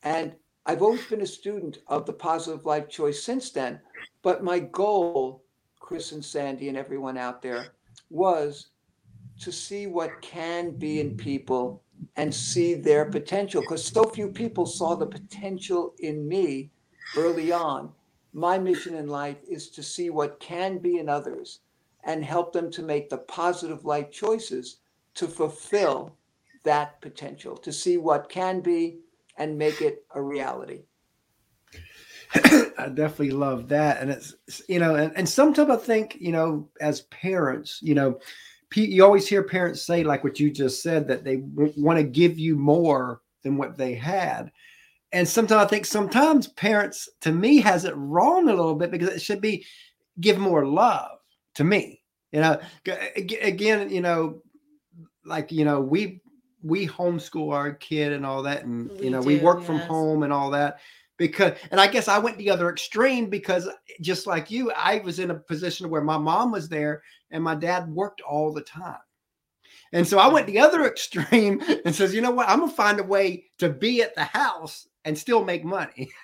And 0.03 0.35
I've 0.69 0.83
always 0.83 1.07
been 1.07 1.23
a 1.23 1.27
student 1.27 1.79
of 1.87 2.05
the 2.05 2.13
positive 2.13 2.67
life 2.67 2.91
choice 2.91 3.23
since 3.23 3.51
then. 3.51 3.81
But 4.21 4.45
my 4.45 4.59
goal, 4.59 5.43
Chris 5.81 6.13
and 6.13 6.23
Sandy 6.23 6.69
and 6.69 6.77
everyone 6.77 7.17
out 7.17 7.41
there, 7.41 7.69
was 8.11 8.67
to 9.41 9.51
see 9.51 9.87
what 9.87 10.21
can 10.21 10.73
be 10.73 11.01
in 11.01 11.17
people 11.17 11.83
and 12.17 12.35
see 12.35 12.75
their 12.75 13.07
potential 13.07 13.63
because 13.63 13.83
so 13.83 14.05
few 14.05 14.29
people 14.29 14.67
saw 14.67 14.95
the 14.95 15.07
potential 15.07 15.95
in 16.01 16.29
me 16.29 16.71
early 17.17 17.51
on. 17.51 17.91
My 18.35 18.59
mission 18.59 18.95
in 18.95 19.09
life 19.09 19.39
is 19.49 19.71
to 19.71 19.83
see 19.83 20.11
what 20.11 20.39
can 20.39 20.77
be 20.77 20.99
in 20.99 21.09
others 21.09 21.61
and 22.05 22.23
help 22.23 22.53
them 22.53 22.71
to 22.73 22.83
make 22.83 23.09
the 23.09 23.17
positive 23.17 23.87
life 23.87 24.11
choices 24.11 24.81
to 25.15 25.29
fulfill 25.29 26.15
that 26.65 27.01
potential, 27.01 27.57
to 27.57 27.73
see 27.73 27.97
what 27.97 28.29
can 28.29 28.61
be 28.61 28.99
and 29.39 29.59
make 29.59 29.81
it 29.81 30.05
a 30.15 30.21
reality. 30.21 30.83
I 32.35 32.91
definitely 32.93 33.31
love 33.31 33.69
that. 33.69 34.01
And 34.01 34.11
it's, 34.11 34.35
you 34.69 34.79
know, 34.79 34.97
and, 34.97 35.13
and 35.17 35.29
sometimes 35.29 35.71
I 35.71 35.77
think, 35.77 36.17
you 36.21 36.33
know, 36.33 36.69
as 36.81 37.03
parents, 37.03 37.81
you 37.83 37.95
know, 37.95 38.19
you 38.75 39.03
always 39.03 39.27
hear 39.27 39.43
parents 39.43 39.83
say 39.83 40.05
like 40.05 40.23
what 40.23 40.39
you 40.39 40.51
just 40.51 40.83
said 40.83 41.09
that 41.09 41.25
they 41.25 41.37
want 41.55 41.99
to 41.99 42.03
give 42.03 42.39
you 42.39 42.57
more 42.57 43.23
than 43.43 43.57
what 43.57 43.79
they 43.79 43.95
had 43.95 44.53
and 45.13 45.27
sometimes 45.27 45.65
i 45.65 45.67
think 45.67 45.87
sometimes 45.87 46.49
parents 46.49 47.09
to 47.21 47.33
me 47.33 47.61
has 47.61 47.85
it 47.85 47.95
wrong 47.97 48.49
a 48.49 48.55
little 48.55 48.75
bit 48.75 48.91
because 48.91 49.09
it 49.09 49.23
should 49.23 49.41
be 49.41 49.65
give 50.21 50.39
more 50.39 50.67
love 50.67 51.19
to 51.55 51.65
me 51.65 52.03
you 52.33 52.41
know 52.41 52.59
again 53.17 53.89
you 53.91 54.01
know 54.01 54.43
like 55.25 55.51
you 55.51 55.65
know 55.65 55.81
we 55.81 56.21
we 56.63 56.87
homeschool 56.87 57.53
our 57.53 57.73
kid 57.73 58.13
and 58.13 58.27
all 58.27 58.43
that 58.43 58.65
and 58.65 58.91
We 58.91 59.05
you 59.05 59.11
know 59.11 59.21
we 59.21 59.39
do, 59.39 59.45
work 59.45 59.63
from 59.63 59.79
home 59.79 60.23
and 60.23 60.33
all 60.33 60.51
that 60.51 60.79
because 61.17 61.53
and 61.71 61.81
i 61.81 61.87
guess 61.87 62.09
i 62.09 62.19
went 62.19 62.37
the 62.39 62.51
other 62.51 62.69
extreme 62.69 63.31
because 63.31 63.69
just 64.01 64.27
like 64.27 64.51
you 64.51 64.73
i 64.73 64.99
was 64.99 65.19
in 65.19 65.31
a 65.31 65.35
position 65.35 65.89
where 65.89 66.03
my 66.03 66.19
mom 66.19 66.51
was 66.51 66.69
there 66.69 67.03
and 67.31 67.43
my 67.43 67.55
dad 67.55 67.89
worked 67.89 68.21
all 68.21 68.53
the 68.53 68.63
time. 68.63 68.99
And 69.93 70.07
so 70.07 70.19
i 70.19 70.29
went 70.29 70.47
the 70.47 70.59
other 70.59 70.87
extreme 70.87 71.63
and 71.85 71.95
says 71.95 72.15
you 72.15 72.21
know 72.21 72.31
what? 72.31 72.49
I'm 72.49 72.61
gonna 72.61 72.73
find 72.73 73.01
a 73.01 73.05
way 73.05 73.45
to 73.59 73.69
be 73.69 74.03
at 74.03 74.15
the 74.15 74.25
house 74.25 74.89
and 75.05 75.17
still 75.17 75.45
make 75.45 75.65
money. 75.65 76.11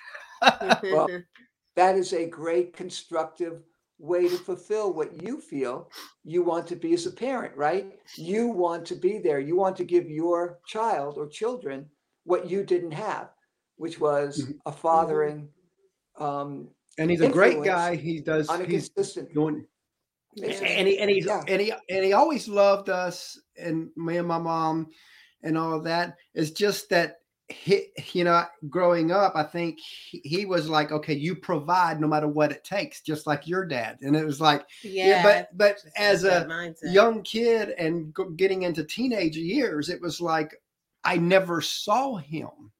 Well, 0.83 1.07
that 1.75 1.95
is 1.95 2.13
a 2.13 2.27
great 2.27 2.73
constructive 2.73 3.63
way 3.99 4.27
to 4.27 4.37
fulfill 4.37 4.93
what 4.93 5.21
you 5.23 5.39
feel 5.39 5.89
you 6.23 6.43
want 6.43 6.67
to 6.67 6.75
be 6.75 6.93
as 6.93 7.05
a 7.05 7.11
parent, 7.11 7.55
right? 7.55 7.99
You 8.17 8.47
want 8.47 8.85
to 8.87 8.95
be 8.95 9.19
there. 9.19 9.39
You 9.39 9.55
want 9.55 9.77
to 9.77 9.83
give 9.85 10.09
your 10.09 10.59
child 10.67 11.17
or 11.17 11.27
children 11.27 11.89
what 12.23 12.49
you 12.49 12.63
didn't 12.63 12.91
have, 12.91 13.29
which 13.77 13.99
was 13.99 14.39
Mhm. 14.39 14.59
a 14.65 14.71
fathering 14.71 15.49
um, 16.17 16.69
and 16.97 17.11
he's 17.11 17.21
a 17.21 17.29
great 17.29 17.61
guy 17.63 17.95
he 17.95 18.21
does 18.21 18.47
on 18.49 18.61
a 18.61 18.65
consistent. 18.65 19.33
doing 19.33 19.67
and 20.41 20.87
he 20.87 20.97
and 20.99 21.09
he's 21.09 21.25
Yeah. 21.25 21.43
and 21.47 21.61
he 21.61 21.73
and 21.89 22.05
he 22.05 22.13
always 22.13 22.47
loved 22.47 22.89
us 22.89 23.39
and 23.57 23.91
me 23.95 24.17
and 24.17 24.27
my 24.27 24.37
mom 24.39 24.87
and 25.43 25.57
all 25.57 25.73
of 25.73 25.83
that. 25.83 26.17
It's 26.33 26.51
just 26.51 26.89
that 26.89 27.21
he, 27.49 27.87
you 28.13 28.23
know, 28.23 28.43
growing 28.69 29.11
up, 29.11 29.33
I 29.35 29.43
think 29.43 29.79
he, 29.79 30.21
he 30.23 30.45
was 30.45 30.67
like, 30.67 30.91
okay, 30.91 31.13
you 31.13 31.35
provide 31.35 32.01
no 32.01 32.07
matter 32.07 32.27
what 32.27 32.51
it 32.51 32.63
takes, 32.63 33.01
just 33.01 33.27
like 33.27 33.47
your 33.47 33.65
dad. 33.65 33.97
And 34.01 34.15
it 34.15 34.25
was 34.25 34.41
like, 34.41 34.65
yeah, 34.83 35.07
yeah, 35.07 35.23
but 35.23 35.57
but 35.57 35.77
as 35.95 36.23
a 36.23 36.45
mindset. 36.45 36.91
young 36.93 37.21
kid 37.21 37.69
and 37.77 38.15
getting 38.35 38.63
into 38.63 38.83
teenage 38.83 39.37
years, 39.37 39.89
it 39.89 40.01
was 40.01 40.19
like 40.19 40.55
I 41.03 41.17
never 41.17 41.61
saw 41.61 42.15
him. 42.15 42.71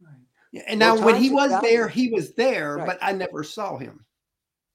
Right. 0.00 0.64
And 0.66 0.80
Well, 0.80 0.96
now 0.96 1.04
when 1.04 1.16
he 1.16 1.30
was 1.30 1.60
there, 1.62 1.86
he 1.88 2.10
was 2.10 2.34
there, 2.34 2.76
Right. 2.76 2.86
but 2.86 2.98
I 3.00 3.12
never 3.12 3.44
saw 3.44 3.78
him. 3.78 4.04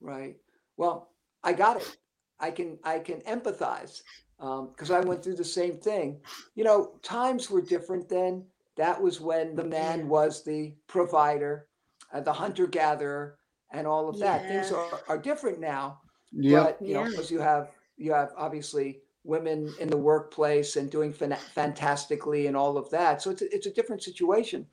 Right. 0.00 0.36
Well, 0.78 1.10
I 1.44 1.52
got 1.52 1.76
it. 1.76 1.96
I 2.40 2.50
can 2.50 2.78
I 2.82 2.98
can 3.00 3.20
empathize 3.22 4.02
um, 4.40 4.68
because 4.68 4.90
I 4.90 5.00
went 5.00 5.22
through 5.22 5.36
the 5.36 5.44
same 5.44 5.76
thing. 5.78 6.20
You 6.54 6.64
know, 6.64 6.98
times 7.02 7.50
were 7.50 7.60
different 7.60 8.08
then. 8.08 8.44
That 8.78 9.02
was 9.02 9.20
when 9.20 9.56
the 9.56 9.64
man 9.64 10.00
Yeah. 10.00 10.06
was 10.08 10.44
the 10.44 10.76
provider, 10.88 11.68
uh, 12.12 12.22
the 12.22 12.34
hunter 12.34 12.66
gatherer, 12.68 13.38
and 13.72 13.86
all 13.86 14.08
of 14.08 14.20
that. 14.20 14.48
Things 14.48 14.72
are, 14.72 15.04
are 15.08 15.18
different 15.18 15.60
now. 15.60 16.02
Yeah. 16.32 16.64
But 16.64 16.80
you 16.84 16.94
know, 16.94 17.04
because 17.04 17.30
you 17.30 17.40
have 17.40 17.72
you 17.98 18.12
have 18.12 18.32
obviously 18.36 19.02
women 19.24 19.74
in 19.78 19.90
the 19.90 19.98
workplace 19.98 20.76
and 20.76 20.90
doing 20.90 21.12
fan- 21.12 21.38
fantastically 21.54 22.46
and 22.46 22.56
all 22.56 22.78
of 22.78 22.90
that. 22.90 23.22
So 23.22 23.30
it's 23.30 23.42
a, 23.42 23.54
it's 23.54 23.66
a 23.66 23.74
different 23.74 24.02
situation. 24.02 24.66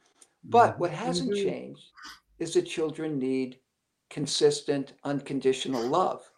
But 0.52 0.80
what 0.80 0.92
hasn't 0.92 1.32
Mhm. 1.32 1.36
changed 1.36 1.92
is 2.40 2.54
that 2.54 2.64
children 2.64 3.20
need 3.20 3.60
consistent, 4.10 4.94
unconditional 5.04 5.90
love. 5.90 6.32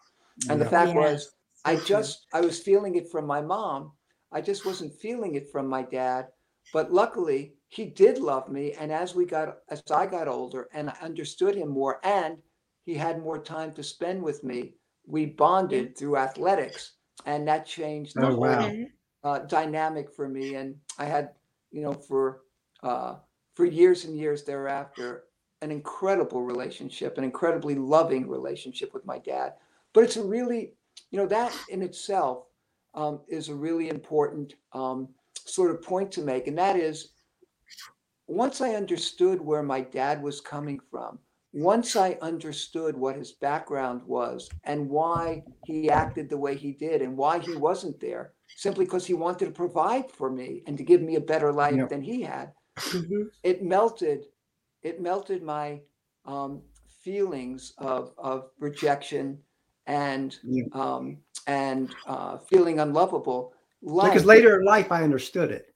And 0.50 0.62
the 0.62 0.66
fact 0.66 0.96
Yeah, 0.96 0.96
was, 0.96 1.36
I 1.66 1.78
just 1.78 2.28
I 2.34 2.42
was 2.42 2.60
feeling 2.60 2.96
it 2.96 3.12
from 3.12 3.26
my 3.28 3.42
mom. 3.42 3.94
I 4.32 4.42
just 4.42 4.66
wasn't 4.66 4.94
feeling 4.94 5.36
it 5.36 5.52
from 5.52 5.68
my 5.68 5.84
dad. 5.84 6.30
But 6.74 6.92
luckily, 6.94 7.57
he 7.70 7.86
did 7.86 8.20
love 8.20 8.50
me. 8.50 8.74
And 8.74 8.92
as 8.92 9.16
we 9.16 9.26
got 9.26 9.60
as 9.70 9.84
I 9.92 10.06
got 10.06 10.28
older 10.28 10.70
and 10.74 10.90
I 10.90 10.98
understood 11.02 11.56
him 11.56 11.70
more, 11.70 12.00
and 12.04 12.38
he 12.86 12.94
had 12.96 13.22
more 13.22 13.42
time 13.42 13.74
to 13.74 13.84
spend 13.84 14.24
with 14.24 14.44
me, 14.44 14.76
we 15.06 15.26
bonded 15.26 15.98
through 15.98 16.18
athletics, 16.18 16.94
and 17.26 17.48
that 17.48 17.66
changed 17.66 18.20
the 18.20 18.26
Oh, 18.26 18.36
whole 18.36 18.60
wow. 18.60 18.72
Uh, 19.24 19.40
dynamic 19.40 20.12
for 20.12 20.30
me. 20.30 20.56
And 20.56 20.76
I 20.98 21.06
had, 21.06 21.32
you 21.72 21.82
know, 21.82 21.94
for 21.94 22.44
uh, 22.84 23.18
for 23.56 23.66
years 23.66 24.06
and 24.06 24.18
years 24.18 24.44
thereafter, 24.44 25.26
an 25.62 25.72
incredible 25.72 26.44
relationship, 26.44 27.18
an 27.18 27.24
incredibly 27.24 27.76
loving 27.76 28.30
relationship 28.30 28.94
with 28.94 29.06
my 29.06 29.18
dad. 29.20 29.56
But 29.94 30.04
it's 30.04 30.18
a 30.18 30.24
really, 30.24 30.74
you 31.12 31.18
know, 31.18 31.26
that 31.28 31.60
in 31.68 31.82
itself 31.82 32.46
um, 32.94 33.22
is 33.28 33.50
a 33.50 33.56
really 33.56 33.90
important 33.90 34.54
um, 34.74 35.10
sort 35.36 35.72
of 35.72 35.82
point 35.82 36.12
to 36.14 36.22
make, 36.22 36.48
and 36.48 36.58
that 36.58 36.76
is 36.76 37.10
once 38.28 38.62
I 38.62 38.76
understood 38.76 39.42
where 39.42 39.64
my 39.64 39.82
dad 39.82 40.22
was 40.22 40.42
coming 40.42 40.80
from, 40.92 41.20
once 41.54 41.96
I 41.96 42.18
understood 42.22 42.96
what 42.96 43.16
his 43.16 43.32
background 43.32 44.04
was 44.06 44.50
and 44.66 44.90
why 44.90 45.44
he 45.64 45.90
acted 45.90 46.30
the 46.30 46.38
way 46.38 46.56
he 46.56 46.74
did 46.74 47.02
and 47.02 47.18
why 47.18 47.40
he 47.40 47.54
wasn't 47.56 48.00
there, 48.00 48.34
simply 48.56 48.86
because 48.86 49.06
he 49.06 49.14
wanted 49.14 49.46
to 49.46 49.52
provide 49.52 50.12
for 50.12 50.30
me 50.30 50.64
and 50.68 50.78
to 50.78 50.84
give 50.84 51.02
me 51.02 51.16
a 51.16 51.22
better 51.22 51.52
life 51.54 51.90
than 51.90 52.02
he 52.02 52.22
had, 52.22 52.54
Mhm. 52.78 53.30
it 53.44 53.64
melted, 53.64 54.26
it 54.84 55.02
melted 55.02 55.42
my 55.42 55.82
um, 56.26 56.62
feelings 57.02 57.74
of, 57.78 58.14
of 58.18 58.50
rejection 58.60 59.42
and 59.86 60.38
Yeah. 60.44 60.66
um, 60.74 61.18
and 61.48 61.96
uh, 62.06 62.38
feeling 62.40 62.80
unlovable. 62.80 63.54
Because 63.82 64.26
later 64.26 64.60
in 64.60 64.66
life, 64.66 64.92
I 64.92 65.04
understood 65.04 65.50
it. 65.52 65.67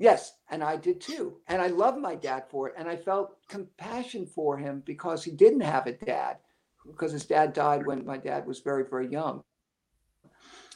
Yes, 0.00 0.32
and 0.50 0.64
I 0.64 0.76
did 0.76 0.98
too. 0.98 1.36
And 1.46 1.60
I 1.60 1.66
love 1.66 1.98
my 1.98 2.14
dad 2.14 2.44
for 2.48 2.68
it. 2.68 2.74
And 2.78 2.88
I 2.88 2.96
felt 2.96 3.36
compassion 3.48 4.24
for 4.24 4.56
him 4.56 4.82
because 4.86 5.22
he 5.22 5.30
didn't 5.30 5.60
have 5.60 5.86
a 5.86 5.92
dad, 5.92 6.38
because 6.86 7.12
his 7.12 7.26
dad 7.26 7.52
died 7.52 7.86
when 7.86 8.06
my 8.06 8.16
dad 8.16 8.46
was 8.46 8.60
very, 8.60 8.84
very 8.88 9.08
young. 9.08 9.42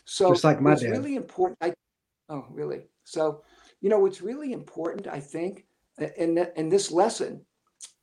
So 0.04 0.28
Just 0.30 0.44
like 0.44 0.60
my 0.60 0.74
dad. 0.74 0.90
really 0.90 1.16
important. 1.16 1.56
I, 1.62 1.72
oh, 2.28 2.44
really? 2.50 2.82
So, 3.04 3.42
you 3.80 3.88
know, 3.88 3.98
what's 3.98 4.20
really 4.20 4.52
important, 4.52 5.06
I 5.08 5.20
think, 5.20 5.64
in, 6.18 6.46
in 6.56 6.68
this 6.68 6.92
lesson 6.92 7.40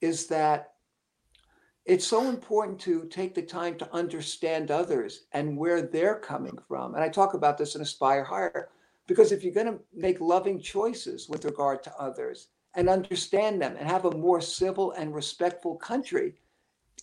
is 0.02 0.26
that 0.28 0.74
it's 1.86 2.08
so 2.08 2.28
important 2.30 2.80
to 2.80 3.06
take 3.06 3.36
the 3.36 3.44
time 3.44 3.78
to 3.78 3.94
understand 3.94 4.72
others 4.72 5.26
and 5.34 5.56
where 5.56 5.84
they're 5.84 6.18
coming 6.18 6.58
from. 6.68 6.96
And 6.96 7.04
I 7.04 7.10
talk 7.10 7.36
about 7.36 7.60
this 7.60 7.76
in 7.76 7.82
Aspire 7.82 8.24
Higher 8.24 8.70
because 9.12 9.34
if 9.34 9.44
you're 9.44 9.54
going 9.54 9.68
to 9.74 9.80
make 9.94 10.22
loving 10.22 10.58
choices 10.58 11.28
with 11.28 11.44
regard 11.44 11.84
to 11.84 11.94
others 12.00 12.48
and 12.76 12.88
understand 12.88 13.62
them 13.62 13.76
and 13.78 13.86
have 13.90 14.06
a 14.06 14.16
more 14.16 14.40
civil 14.40 14.92
and 14.94 15.14
respectful 15.14 15.76
country, 15.76 16.36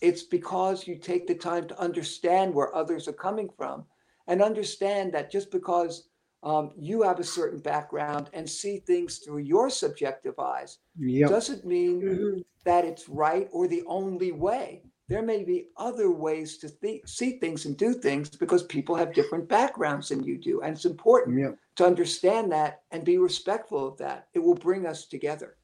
it's 0.01 0.23
because 0.23 0.87
you 0.87 0.95
take 0.95 1.27
the 1.27 1.35
time 1.35 1.67
to 1.67 1.79
understand 1.79 2.51
where 2.51 2.75
others 2.75 3.07
are 3.07 3.13
coming 3.27 3.47
from 3.55 3.85
and 4.25 4.41
understand 4.41 5.13
that 5.13 5.29
just 5.29 5.51
because 5.51 6.09
um, 6.41 6.71
you 6.75 7.03
have 7.03 7.19
a 7.19 7.23
certain 7.23 7.59
background 7.59 8.31
and 8.33 8.49
see 8.49 8.79
things 8.79 9.19
through 9.19 9.43
your 9.53 9.69
subjective 9.69 10.39
eyes 10.39 10.79
Yep. 10.97 11.29
doesn't 11.29 11.63
mean 11.63 12.01
Mhm. 12.01 12.43
that 12.65 12.85
it's 12.85 13.07
right 13.07 13.47
or 13.51 13.67
the 13.67 13.83
only 13.85 14.31
way. 14.31 14.81
There 15.09 15.23
may 15.23 15.43
be 15.43 15.69
other 15.75 16.11
ways 16.11 16.57
to 16.59 16.69
thi- 16.69 17.01
see 17.05 17.39
things 17.39 17.65
and 17.65 17.75
do 17.75 17.93
things 17.93 18.29
because 18.29 18.63
people 18.63 18.95
have 18.95 19.11
different 19.13 19.49
backgrounds 19.49 20.09
than 20.09 20.23
you 20.23 20.37
do. 20.37 20.61
And 20.61 20.75
it's 20.75 20.85
important 20.85 21.39
Yep. 21.39 21.57
to 21.77 21.85
understand 21.85 22.51
that 22.51 22.83
and 22.91 23.03
be 23.03 23.17
respectful 23.17 23.87
of 23.87 23.97
that. 23.97 24.27
It 24.35 24.39
will 24.39 24.55
bring 24.55 24.85
us 24.85 25.05
together. 25.07 25.57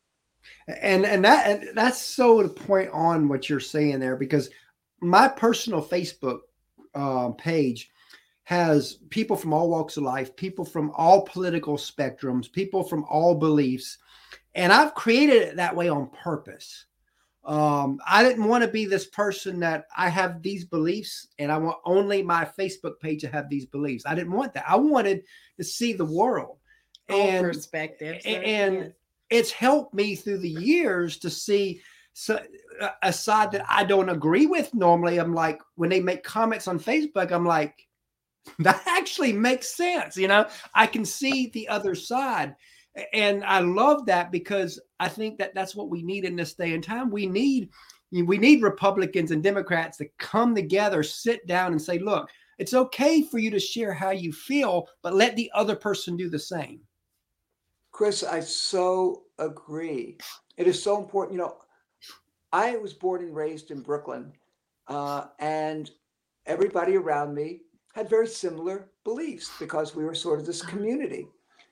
and 0.68 1.06
and 1.06 1.24
that 1.26 1.48
and 1.50 1.76
that's 1.78 1.98
so 2.00 2.44
the 2.44 2.50
point 2.50 2.90
on 2.92 3.28
what 3.28 3.50
you're 3.50 3.60
saying 3.60 4.00
there 4.00 4.16
because 4.16 4.50
my 5.02 5.28
personal 5.28 5.82
facebook 5.84 6.42
um, 6.94 7.34
page 7.34 7.90
has 8.44 9.00
people 9.10 9.36
from 9.36 9.54
all 9.54 9.70
walks 9.72 9.98
of 9.98 10.04
life 10.04 10.36
people 10.36 10.64
from 10.64 10.92
all 10.96 11.24
political 11.24 11.78
spectrums 11.78 12.52
people 12.52 12.84
from 12.84 13.04
all 13.06 13.34
beliefs 13.34 13.98
and 14.54 14.72
i've 14.72 14.94
created 14.94 15.42
it 15.42 15.56
that 15.56 15.76
way 15.76 15.90
on 15.90 16.08
purpose 16.10 16.86
um, 17.46 18.00
i 18.08 18.24
didn't 18.24 18.48
want 18.48 18.64
to 18.64 18.70
be 18.70 18.86
this 18.86 19.06
person 19.08 19.60
that 19.60 19.86
i 19.96 20.10
have 20.10 20.42
these 20.42 20.66
beliefs 20.66 21.28
and 21.40 21.52
i 21.52 21.58
want 21.58 21.78
only 21.86 22.22
my 22.22 22.48
facebook 22.58 23.00
page 23.00 23.22
to 23.22 23.28
have 23.28 23.50
these 23.50 23.66
beliefs 23.66 24.06
i 24.06 24.16
didn't 24.16 24.34
want 24.34 24.54
that 24.54 24.66
i 24.68 24.76
wanted 24.76 25.24
to 25.58 25.64
see 25.64 25.94
the 25.94 26.06
world 26.06 26.58
All 27.10 27.22
and 27.22 27.46
perspectives. 27.46 28.26
uh, 28.26 28.30
and 28.30 28.76
yes. 28.76 28.92
it's 29.30 29.52
helped 29.52 29.94
me 29.94 30.16
through 30.16 30.40
the 30.40 30.50
years 30.50 31.18
to 31.20 31.30
see 31.30 31.82
so, 32.18 32.40
a 33.04 33.12
side 33.12 33.52
that 33.52 33.66
I 33.68 33.84
don't 33.84 34.10
agree 34.10 34.46
with 34.46 34.74
normally. 34.74 35.18
I'm 35.18 35.34
like, 35.34 35.60
when 35.76 35.90
they 35.90 36.00
make 36.00 36.24
comments 36.24 36.66
on 36.68 36.80
Facebook, 36.80 37.32
I'm 37.32 37.46
like, 37.46 37.76
that 38.60 38.82
actually 38.88 39.34
makes 39.34 39.76
sense. 39.76 40.16
You 40.16 40.30
know, 40.30 40.48
I 40.74 40.88
can 40.88 41.04
see 41.04 41.50
the 41.50 41.68
other 41.68 41.94
side. 41.94 42.56
And 43.14 43.44
I 43.44 43.60
love 43.60 44.06
that 44.06 44.32
because 44.32 44.80
I 45.00 45.10
think 45.10 45.38
that 45.40 45.54
that's 45.54 45.76
what 45.76 45.90
we 45.90 46.02
need 46.02 46.24
in 46.24 46.36
this 46.36 46.54
day 46.54 46.74
and 46.74 46.84
time. 46.84 47.10
We 47.10 47.26
need 47.28 47.70
we 48.12 48.38
need 48.38 48.62
Republicans 48.62 49.32
and 49.32 49.44
Democrats 49.44 49.98
to 49.98 50.08
come 50.20 50.56
together, 50.56 51.04
sit 51.04 51.46
down 51.48 51.74
and 51.74 51.82
say, 51.82 52.00
look, 52.00 52.30
it's 52.58 52.74
okay 52.74 53.22
for 53.24 53.40
you 53.40 53.50
to 53.52 53.60
share 53.60 53.94
how 53.94 54.12
you 54.12 54.32
feel, 54.32 54.88
but 55.02 55.14
let 55.14 55.36
the 55.36 55.52
other 55.54 55.76
person 55.76 56.16
do 56.16 56.30
the 56.30 56.40
same. 56.40 56.80
Chris, 57.92 58.24
I 58.24 58.40
so 58.40 59.24
agree. 59.40 60.18
It 60.58 60.68
is 60.68 60.82
so 60.82 60.98
important. 60.98 61.34
You 61.34 61.40
know, 61.40 61.58
I 62.54 62.78
was 62.78 62.94
born 62.94 63.24
and 63.24 63.36
raised 63.36 63.72
in 63.72 63.82
Brooklyn, 63.82 64.32
uh, 64.88 65.26
and 65.40 65.90
everybody 66.46 66.96
around 66.96 67.34
me 67.34 67.62
had 67.94 68.10
very 68.10 68.28
similar 68.28 68.92
beliefs 69.04 69.52
because 69.60 69.96
we 69.96 70.06
were 70.06 70.16
sort 70.16 70.40
of 70.40 70.46
this 70.46 70.62
community. 70.62 71.28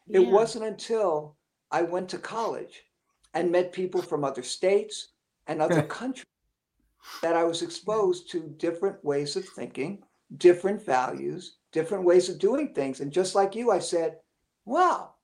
It 0.09 0.19
Yeah. 0.19 0.31
wasn't 0.31 0.65
until 0.65 1.37
I 1.71 1.81
went 1.83 2.09
to 2.09 2.17
college 2.17 2.83
and 3.33 3.51
met 3.51 3.71
people 3.71 4.01
from 4.01 4.23
other 4.23 4.43
states 4.43 5.09
and 5.47 5.61
other 5.61 5.83
countries 5.83 6.25
that 7.21 7.35
I 7.35 7.43
was 7.43 7.61
exposed 7.61 8.29
to 8.31 8.49
different 8.57 9.03
ways 9.03 9.35
of 9.35 9.47
thinking, 9.47 10.03
different 10.37 10.83
values, 10.83 11.57
different 11.71 12.03
ways 12.03 12.29
of 12.29 12.37
doing 12.37 12.73
things. 12.73 12.99
And 12.99 13.11
just 13.11 13.33
like 13.33 13.55
you, 13.55 13.71
I 13.71 13.79
said, 13.79 14.19
wow, 14.65 15.15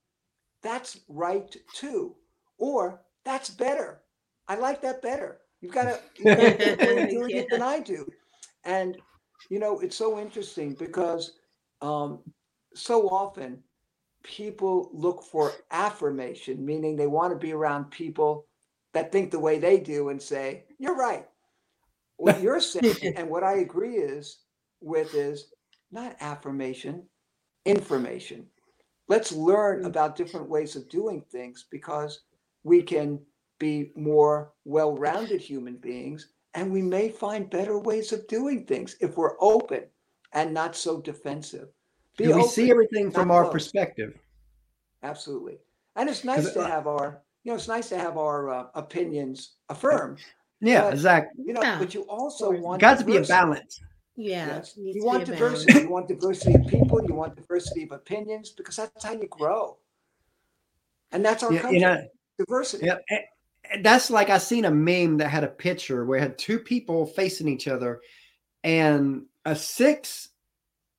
that's 0.61 1.01
right 1.07 1.55
too. 1.73 2.15
Or 2.57 3.01
that's 3.23 3.49
better. 3.49 4.01
I 4.47 4.55
like 4.55 4.81
that 4.81 5.01
better. 5.01 5.41
You've 5.61 5.73
got 5.73 5.83
to 5.83 5.99
you've 6.17 6.35
got 6.37 6.53
a 6.53 6.57
different 6.57 6.83
way 6.85 7.03
of 7.03 7.09
doing 7.09 7.31
it 7.35 7.49
than 7.49 7.61
I 7.61 7.79
do. 7.79 8.07
And 8.63 8.97
you 9.49 9.59
know, 9.59 9.79
it's 9.79 9.95
so 9.95 10.19
interesting 10.19 10.73
because 10.75 11.33
um, 11.81 12.19
so 12.75 13.07
often 13.09 13.63
people 14.23 14.89
look 14.93 15.23
for 15.23 15.53
affirmation, 15.71 16.65
meaning 16.65 16.95
they 16.95 17.07
want 17.07 17.33
to 17.33 17.39
be 17.39 17.53
around 17.53 17.85
people 17.91 18.45
that 18.93 19.11
think 19.11 19.31
the 19.31 19.39
way 19.39 19.59
they 19.59 19.79
do 19.79 20.09
and 20.09 20.21
say, 20.21 20.65
You're 20.79 20.95
right. 20.95 21.27
What 22.17 22.41
you're 22.41 22.59
saying, 22.61 23.13
and 23.15 23.29
what 23.29 23.43
I 23.43 23.57
agree 23.57 23.95
is 23.97 24.39
with 24.81 25.13
is 25.15 25.51
not 25.91 26.15
affirmation, 26.21 27.03
information. 27.65 28.47
Let's 29.07 29.31
learn 29.31 29.83
Mm. 29.83 29.87
about 29.87 30.15
different 30.15 30.49
ways 30.49 30.75
of 30.75 30.89
doing 30.89 31.21
things 31.31 31.65
because 31.71 32.21
we 32.63 32.81
can 32.83 33.19
be 33.59 33.91
more 33.95 34.53
well-rounded 34.65 35.41
human 35.41 35.77
beings 35.77 36.29
and 36.53 36.71
we 36.71 36.81
may 36.81 37.09
find 37.09 37.49
better 37.49 37.77
ways 37.79 38.11
of 38.11 38.27
doing 38.27 38.65
things 38.65 38.95
if 39.01 39.17
we're 39.17 39.37
open 39.41 39.83
and 40.33 40.53
not 40.53 40.75
so 40.75 41.01
defensive. 41.01 41.69
Be 42.19 42.27
we 42.27 42.33
open. 42.33 42.47
see 42.49 42.69
everything 42.69 43.09
from 43.11 43.31
our 43.31 43.43
closed. 43.43 43.53
perspective. 43.53 44.17
Absolutely. 45.03 45.57
And 45.95 46.07
it's 46.09 46.23
nice 46.23 46.51
to 46.53 46.63
have 46.67 46.85
our, 46.87 47.21
you 47.43 47.51
know, 47.51 47.55
it's 47.55 47.67
nice 47.67 47.89
to 47.89 47.97
have 47.97 48.17
our 48.17 48.49
uh, 48.49 48.65
opinions 48.75 49.55
affirmed, 49.69 50.19
Yeah, 50.61 50.83
But- 50.83 50.93
exactly. 50.93 51.43
you 51.47 51.53
know, 51.53 51.61
Yeah. 51.61 51.79
but 51.79 51.93
you 51.93 52.01
also 52.03 52.51
want 52.51 52.81
Got 52.81 52.99
to 52.99 53.05
be 53.05 53.17
a 53.17 53.21
balance. 53.23 53.79
Yeah. 54.15 54.47
Yes. 54.47 54.73
You 54.77 55.03
want 55.05 55.25
diversity. 55.25 55.71
balance. 55.71 55.83
You 55.85 55.89
want 55.89 56.07
diversity 56.09 56.55
of 56.55 56.67
people. 56.67 57.01
You 57.07 57.13
want 57.15 57.35
diversity 57.37 57.83
of 57.83 57.91
opinions 57.93 58.51
because 58.51 58.75
that's 58.75 59.03
how 59.05 59.13
you 59.13 59.27
grow. 59.27 59.77
And 61.11 61.23
that's 61.23 61.41
our 61.43 61.53
Yeah, 61.53 61.61
country. 61.61 61.79
you 61.79 61.85
know, 61.85 62.07
diversity. 62.37 62.85
yeah, 62.85 62.97
and- 63.09 63.23
and 63.71 63.85
that's 63.85 64.09
like 64.09 64.29
I 64.29 64.37
seen 64.37 64.65
a 64.65 64.71
meme 64.71 65.17
that 65.17 65.29
had 65.29 65.43
a 65.43 65.47
picture 65.47 66.05
where 66.05 66.17
it 66.17 66.21
had 66.21 66.37
two 66.37 66.59
people 66.59 67.05
facing 67.05 67.47
each 67.47 67.67
other, 67.67 68.01
and 68.63 69.25
a 69.45 69.55
six 69.55 70.29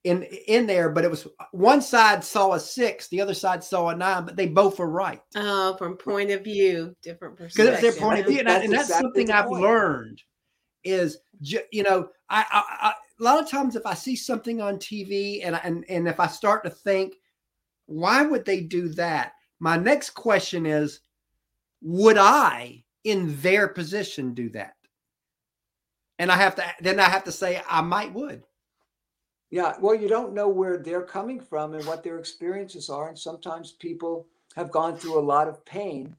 in 0.05 0.23
in 0.23 0.67
there, 0.67 0.89
but 0.91 1.05
it 1.05 1.11
was 1.11 1.27
one 1.53 1.83
side 1.83 2.25
saw 2.25 2.53
a 2.55 2.61
six, 2.61 3.09
the 3.09 3.21
other 3.21 3.35
side 3.35 3.63
saw 3.63 3.89
a 3.89 3.97
nine, 3.97 4.25
but 4.25 4.37
they 4.37 4.47
both 4.49 4.79
were 4.79 4.89
right 4.89 5.21
Oh, 5.37 5.77
from 5.77 5.97
point 5.97 6.31
of 6.31 6.43
view, 6.43 6.97
different 7.03 7.37
perspective. 7.37 7.67
because 7.67 7.81
perspective. 7.81 7.89
it's 7.89 7.97
their 7.99 8.07
point 8.09 8.21
of 8.21 8.27
view, 8.27 8.39
and, 8.41 8.49
I- 8.49 8.53
that's 8.53 8.65
and 8.65 8.73
that's 8.73 8.85
exactly 8.89 9.05
something 9.21 9.31
I've 9.31 9.47
point. 9.47 9.63
learned 9.63 10.23
is 10.83 11.19
you 11.41 11.83
know 11.83 12.09
I, 12.31 12.45
I, 12.51 12.89
I 12.89 12.95
a 13.21 13.23
lot 13.23 13.43
of 13.43 13.51
times 13.51 13.77
if 13.77 13.85
I 13.85 13.93
see 13.93 14.17
something 14.17 14.63
on 14.63 14.77
TV 14.79 15.41
and 15.45 15.61
and 15.63 15.85
and 15.91 16.09
if 16.09 16.19
I 16.19 16.27
start 16.27 16.65
to 16.65 16.71
think 16.71 17.15
why 17.87 18.23
would 18.23 18.45
they 18.47 18.61
do 18.63 18.89
that? 18.91 19.33
My 19.59 19.77
next 19.77 20.11
question 20.11 20.65
is 20.65 21.01
would 21.83 22.17
I 22.17 22.85
in 23.05 23.39
their 23.41 23.69
position 23.69 24.33
do 24.33 24.49
that? 24.51 24.75
And 26.19 26.31
I 26.33 26.37
have 26.37 26.55
to 26.57 26.65
then 26.81 26.99
I 27.01 27.05
have 27.11 27.25
to 27.25 27.33
say 27.33 27.61
I 27.69 27.83
might 27.83 28.13
would. 28.15 28.43
Yeah, 29.51 29.75
well, 29.81 29.95
you 29.95 30.09
don't 30.09 30.33
know 30.33 30.49
where 30.49 30.79
they're 30.79 31.03
coming 31.03 31.41
from 31.41 31.75
and 31.75 31.85
what 31.87 32.03
their 32.05 32.19
experiences 32.19 32.89
are. 32.89 33.09
And 33.09 33.19
sometimes 33.19 33.73
people 33.73 34.27
have 34.55 34.71
gone 34.71 34.97
through 34.97 35.19
a 35.19 35.21
lot 35.21 35.49
of 35.49 35.65
pain. 35.65 36.17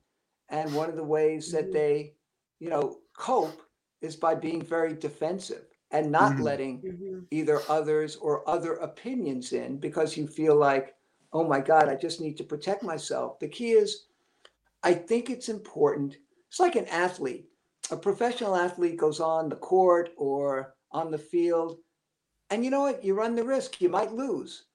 And 0.49 0.73
one 0.73 0.89
of 0.89 0.97
the 0.97 1.03
ways 1.03 1.49
that 1.51 1.69
Mhm. 1.69 1.73
they, 1.73 2.15
you 2.59 2.69
know, 2.69 2.99
cope 3.13 3.61
is 4.01 4.15
by 4.17 4.35
being 4.35 4.61
very 4.61 4.93
defensive 4.93 5.65
and 5.91 6.11
not 6.11 6.37
Mhm. 6.37 6.41
letting 6.41 6.81
Mhm. 6.81 7.27
either 7.31 7.61
others 7.69 8.17
or 8.17 8.47
other 8.49 8.73
opinions 8.75 9.53
in 9.53 9.77
because 9.77 10.17
you 10.17 10.27
feel 10.27 10.55
like, 10.55 10.95
oh 11.31 11.45
my 11.47 11.61
God, 11.61 11.87
I 11.87 11.95
just 11.95 12.19
need 12.19 12.35
to 12.37 12.43
protect 12.43 12.83
myself. 12.83 13.39
The 13.39 13.47
key 13.47 13.71
is, 13.71 14.07
I 14.83 14.93
think 14.93 15.29
it's 15.29 15.47
important. 15.47 16.17
It's 16.49 16.59
like 16.59 16.75
an 16.75 16.87
athlete. 16.87 17.49
A 17.91 17.97
professional 17.97 18.55
athlete 18.55 18.97
goes 18.97 19.21
on 19.21 19.47
the 19.47 19.55
court 19.55 20.09
or 20.17 20.75
on 20.91 21.11
the 21.11 21.17
field, 21.17 21.79
and 22.51 22.65
you 22.65 22.69
know 22.69 22.81
what? 22.81 23.03
You 23.03 23.15
run 23.15 23.33
the 23.33 23.43
risk. 23.43 23.81
You 23.81 23.89
might 23.89 24.13
lose, 24.13 24.65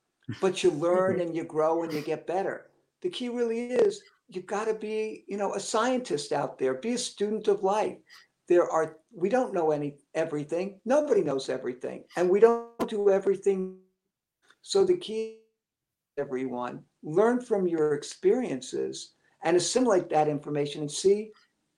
but 0.40 0.64
you 0.64 0.70
learn 0.86 1.20
and 1.20 1.36
you 1.36 1.44
grow 1.44 1.82
and 1.82 1.92
you 1.92 2.00
get 2.00 2.26
better. 2.26 2.70
The 3.02 3.10
key 3.10 3.28
really 3.28 3.66
is 3.66 4.02
you've 4.28 4.46
got 4.46 4.64
to 4.64 4.74
be, 4.74 5.24
you 5.28 5.36
know, 5.36 5.54
a 5.54 5.60
scientist 5.60 6.32
out 6.32 6.58
there. 6.58 6.74
Be 6.74 6.94
a 6.94 6.98
student 6.98 7.46
of 7.48 7.62
life. 7.62 7.98
There 8.48 8.68
are 8.68 8.96
we 9.14 9.28
don't 9.28 9.54
know 9.54 9.70
any 9.70 9.98
everything. 10.14 10.80
Nobody 10.84 11.22
knows 11.22 11.48
everything, 11.48 12.04
and 12.16 12.30
we 12.30 12.40
don't 12.40 12.88
do 12.88 13.10
everything. 13.10 13.76
So 14.62 14.84
the 14.84 14.96
key, 14.96 15.40
everyone, 16.16 16.82
learn 17.02 17.40
from 17.40 17.68
your 17.68 17.94
experiences 17.94 19.12
and 19.44 19.56
assimilate 19.56 20.08
that 20.10 20.28
information 20.28 20.80
and 20.80 20.90
see 20.90 21.30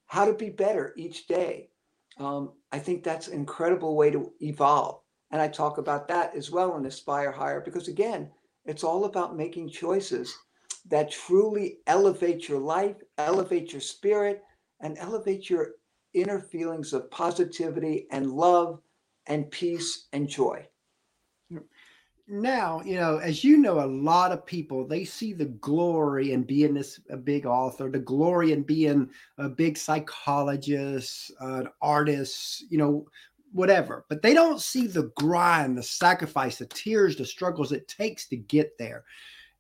how 0.07 0.25
to 0.25 0.33
be 0.33 0.49
better 0.49 0.95
each 0.97 1.27
day. 1.27 1.71
Um, 2.19 2.53
I 2.73 2.79
think 2.79 3.03
that's 3.03 3.29
an 3.29 3.35
incredible 3.35 3.97
way 3.97 4.11
to 4.11 4.33
evolve. 4.41 5.01
And 5.31 5.43
I 5.43 5.49
talk 5.49 5.79
about 5.79 6.09
that 6.09 6.35
as 6.35 6.51
well 6.51 6.77
in 6.77 6.87
Aspire 6.87 7.33
Higher 7.33 7.61
because, 7.61 7.89
again, 7.89 8.31
it's 8.65 8.85
all 8.85 9.05
about 9.05 9.37
making 9.37 9.71
choices 9.71 10.37
that 10.89 11.11
truly 11.11 11.79
elevate 11.87 12.49
your 12.49 12.61
life, 12.61 12.97
elevate 13.19 13.73
your 13.73 13.81
spirit, 13.81 14.43
and 14.81 14.97
elevate 14.99 15.51
your 15.51 15.73
inner 16.15 16.41
feelings 16.41 16.93
of 16.93 17.11
positivity 17.11 18.07
and 18.11 18.33
love 18.33 18.81
and 19.27 19.51
peace 19.51 20.07
and 20.13 20.29
joy. 20.29 20.67
Now, 22.31 22.83
you 22.85 22.97
know, 22.97 23.17
as 23.17 23.43
you 23.43 23.57
know, 23.57 23.81
a 23.81 23.89
lot 23.89 24.33
of 24.33 24.45
people 24.45 24.87
they 24.87 25.05
see 25.05 25.33
the 25.33 25.47
glory 25.47 26.33
in 26.33 26.43
being 26.43 26.75
this 26.75 27.01
a 27.09 27.17
big 27.17 27.47
author, 27.47 27.91
the 27.91 27.99
glory 27.99 28.53
in 28.53 28.63
being 28.63 29.09
a 29.39 29.49
big 29.49 29.79
psychologist, 29.79 31.33
an 31.41 31.69
artist, 31.81 32.65
you 32.71 32.77
know, 32.77 33.09
whatever. 33.53 34.05
But 34.09 34.23
they 34.23 34.35
don't 34.35 34.61
see 34.61 34.87
the 34.87 35.11
grind, 35.17 35.77
the 35.77 35.83
sacrifice, 35.83 36.59
the 36.59 36.67
tears, 36.67 37.17
the 37.17 37.25
struggles 37.25 37.73
it 37.73 37.89
takes 37.89 38.29
to 38.29 38.37
get 38.37 38.77
there. 38.79 39.05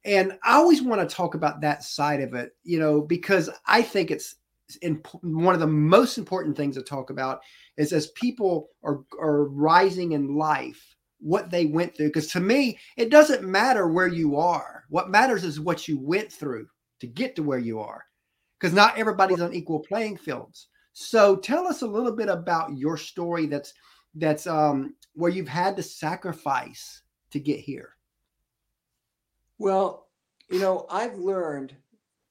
And 0.04 0.38
I 0.44 0.54
always 0.54 0.82
want 0.82 1.06
to 1.06 1.14
talk 1.14 1.34
about 1.34 1.60
that 1.60 1.82
side 1.82 2.20
of 2.20 2.34
it, 2.34 2.52
you 2.62 2.78
know, 2.78 3.00
because 3.00 3.50
I 3.66 3.82
think 3.82 4.10
it's 4.10 4.36
in 4.82 5.02
one 5.22 5.54
of 5.54 5.60
the 5.60 5.66
most 5.66 6.18
important 6.18 6.56
things 6.56 6.76
to 6.76 6.82
talk 6.82 7.10
about 7.10 7.40
is 7.76 7.92
as 7.92 8.08
people 8.08 8.68
are 8.84 9.00
are 9.18 9.44
rising 9.44 10.12
in 10.12 10.36
life 10.36 10.94
what 11.20 11.50
they 11.50 11.66
went 11.66 11.96
through 11.96 12.08
because 12.08 12.30
to 12.30 12.40
me 12.40 12.78
it 12.96 13.10
doesn't 13.10 13.42
matter 13.42 13.88
where 13.88 14.08
you 14.08 14.36
are 14.36 14.84
what 14.90 15.10
matters 15.10 15.42
is 15.42 15.58
what 15.58 15.88
you 15.88 15.98
went 15.98 16.30
through 16.30 16.66
to 17.00 17.06
get 17.06 17.34
to 17.34 17.42
where 17.42 17.58
you 17.58 17.80
are 17.80 18.04
because 18.58 18.74
not 18.74 18.96
everybody's 18.98 19.40
on 19.40 19.54
equal 19.54 19.80
playing 19.80 20.16
fields 20.16 20.68
so 20.98 21.36
tell 21.36 21.66
us 21.66 21.82
a 21.82 21.86
little 21.86 22.12
bit 22.12 22.28
about 22.28 22.76
your 22.76 22.96
story 22.96 23.46
that's 23.46 23.74
that's 24.14 24.46
um 24.46 24.96
where 25.14 25.30
you've 25.30 25.48
had 25.48 25.76
to 25.76 25.82
sacrifice 25.82 27.02
to 27.30 27.38
get 27.40 27.60
here 27.60 27.96
Well, 29.58 30.08
you 30.50 30.58
know, 30.58 30.86
I've 30.90 31.18
learned 31.18 31.76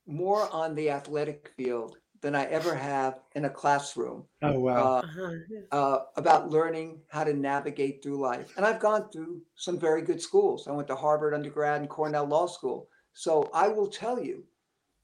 more 0.06 0.49
on 0.53 0.75
the 0.75 0.89
athletic 0.89 1.49
field 1.58 1.97
than 2.21 2.36
I 2.36 2.45
ever 2.45 2.75
have 2.75 3.21
in 3.36 3.45
a 3.45 3.49
classroom 3.49 4.27
oh 4.41 4.60
wow 4.60 4.93
uh, 4.93 5.01
Uh-huh. 5.03 5.32
uh, 5.71 6.06
about 6.17 6.49
learning 6.49 7.03
how 7.10 7.23
to 7.25 7.34
navigate 7.34 8.03
through 8.03 8.19
life. 8.19 8.53
And 8.58 8.65
I've 8.65 8.80
gone 8.82 9.10
through 9.12 9.43
some 9.56 9.80
very 9.80 10.01
good 10.03 10.21
schools. 10.21 10.67
I 10.67 10.71
went 10.73 10.88
to 10.89 10.95
Harvard 10.95 11.34
undergrad 11.34 11.82
and 11.82 11.89
Cornell 11.89 12.25
Law 12.25 12.47
School. 12.47 12.89
So 13.13 13.49
I 13.53 13.69
will 13.69 13.88
tell 13.89 14.19
you, 14.23 14.47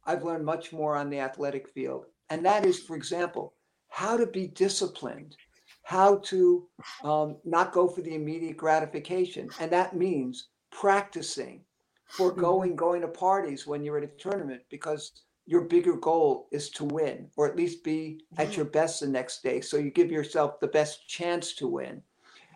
I've 0.05 0.23
learned 0.23 0.45
much 0.45 0.73
more 0.73 0.95
on 0.97 1.09
the 1.09 1.19
athletic 1.21 1.69
field. 1.69 2.07
And 2.29 2.45
that 2.45 2.65
is, 2.65 2.79
for 2.79 2.95
example, 2.95 3.53
how 3.89 4.17
to 4.17 4.25
be 4.25 4.47
disciplined, 4.47 5.35
how 5.83 6.17
to 6.17 6.67
um, 7.03 7.37
not 7.45 7.71
go 7.71 7.87
for 7.87 8.01
the 8.01 8.15
immediate 8.15 8.57
gratification. 8.57 9.49
And 9.59 9.71
that 9.71 9.95
means 9.95 10.47
practicing, 10.71 11.61
foregoing 12.07 12.75
going 12.75 13.01
to 13.01 13.07
parties 13.07 13.67
when 13.67 13.83
you're 13.83 13.97
at 13.97 14.03
a 14.03 14.07
tournament 14.07 14.61
because 14.69 15.23
your 15.45 15.61
bigger 15.61 15.95
goal 15.95 16.47
is 16.51 16.69
to 16.69 16.85
win 16.85 17.29
or 17.35 17.47
at 17.47 17.57
least 17.57 17.83
be 17.83 18.21
at 18.37 18.55
your 18.55 18.65
best 18.65 19.01
the 19.01 19.07
next 19.07 19.43
day. 19.43 19.59
So 19.61 19.77
you 19.77 19.91
give 19.91 20.11
yourself 20.11 20.59
the 20.59 20.67
best 20.67 21.07
chance 21.07 21.53
to 21.55 21.67
win. 21.67 22.01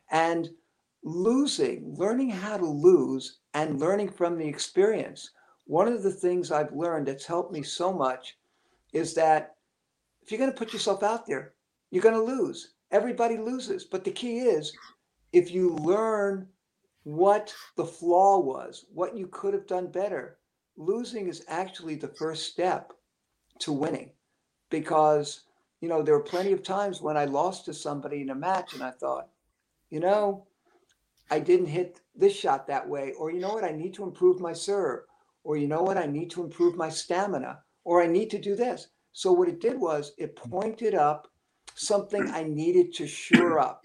And 0.10 0.50
losing, 1.04 1.96
learning 1.96 2.30
how 2.30 2.58
to 2.58 2.66
lose 2.66 3.40
and 3.54 3.80
learning 3.80 4.10
from 4.10 4.38
the 4.38 4.48
experience. 4.48 5.32
One 5.66 5.88
of 5.88 6.02
the 6.02 6.12
things 6.12 6.52
I've 6.52 6.74
learned 6.74 7.08
that's 7.08 7.26
helped 7.26 7.52
me 7.52 7.62
so 7.62 7.92
much 7.92 8.38
is 8.94 9.14
that 9.16 9.57
if 10.28 10.32
you're 10.32 10.40
going 10.40 10.52
to 10.52 10.58
put 10.58 10.74
yourself 10.74 11.04
out 11.04 11.26
there, 11.26 11.54
you're 11.90 12.04
going 12.04 12.13
to 12.13 12.22
lose. 12.22 12.74
Everybody 12.92 13.38
loses. 13.38 13.86
But 13.86 14.04
the 14.04 14.12
key 14.12 14.40
is 14.40 14.76
if 15.32 15.52
you 15.52 15.70
learn 15.76 16.50
what 17.04 17.56
the 17.78 17.86
flaw 17.86 18.38
was, 18.38 18.84
what 18.94 19.16
you 19.16 19.28
could 19.28 19.54
have 19.54 19.66
done 19.68 19.88
better, 19.90 20.38
losing 20.76 21.30
is 21.30 21.46
actually 21.48 21.96
the 21.96 22.10
first 22.10 22.52
step 22.52 22.92
to 23.60 23.72
winning 23.72 24.12
because 24.70 25.44
you 25.80 25.88
know 25.88 26.02
there 26.02 26.13
were 26.13 26.24
plenty 26.24 26.52
of 26.52 26.62
times 26.62 27.02
when 27.02 27.18
i 27.18 27.26
lost 27.26 27.66
to 27.66 27.74
somebody 27.74 28.22
in 28.22 28.30
a 28.30 28.36
match 28.36 28.74
and 28.74 28.84
i 28.84 28.92
thought 28.92 29.30
you 29.90 30.00
know 30.00 30.46
i 31.32 31.40
didn't 31.40 31.66
hit 31.66 32.02
this 32.16 32.36
shot 32.36 32.68
that 32.68 32.88
way 32.88 33.13
or 33.18 33.32
you 33.32 33.40
know 33.40 33.54
what 33.54 33.63
i 33.63 33.72
need 33.72 33.96
to 33.96 34.04
improve 34.04 34.40
my 34.40 34.54
serve 34.54 35.00
or 35.44 35.58
you 35.58 35.68
know 35.68 35.82
what 35.82 35.98
i 35.98 36.06
need 36.06 36.30
to 36.30 36.44
improve 36.44 36.76
my 36.76 36.90
stamina 36.90 37.60
or 37.84 38.04
i 38.04 38.06
need 38.06 38.30
to 38.30 38.38
do 38.38 38.56
this 38.56 38.90
so 39.18 39.32
what 39.32 39.50
it 39.50 39.60
did 39.60 39.80
was 39.80 40.14
it 40.18 40.36
pointed 40.36 40.94
up 40.94 41.28
something 41.74 42.30
i 42.32 42.44
needed 42.44 42.94
to 42.94 43.08
shore 43.08 43.60
up 43.60 43.82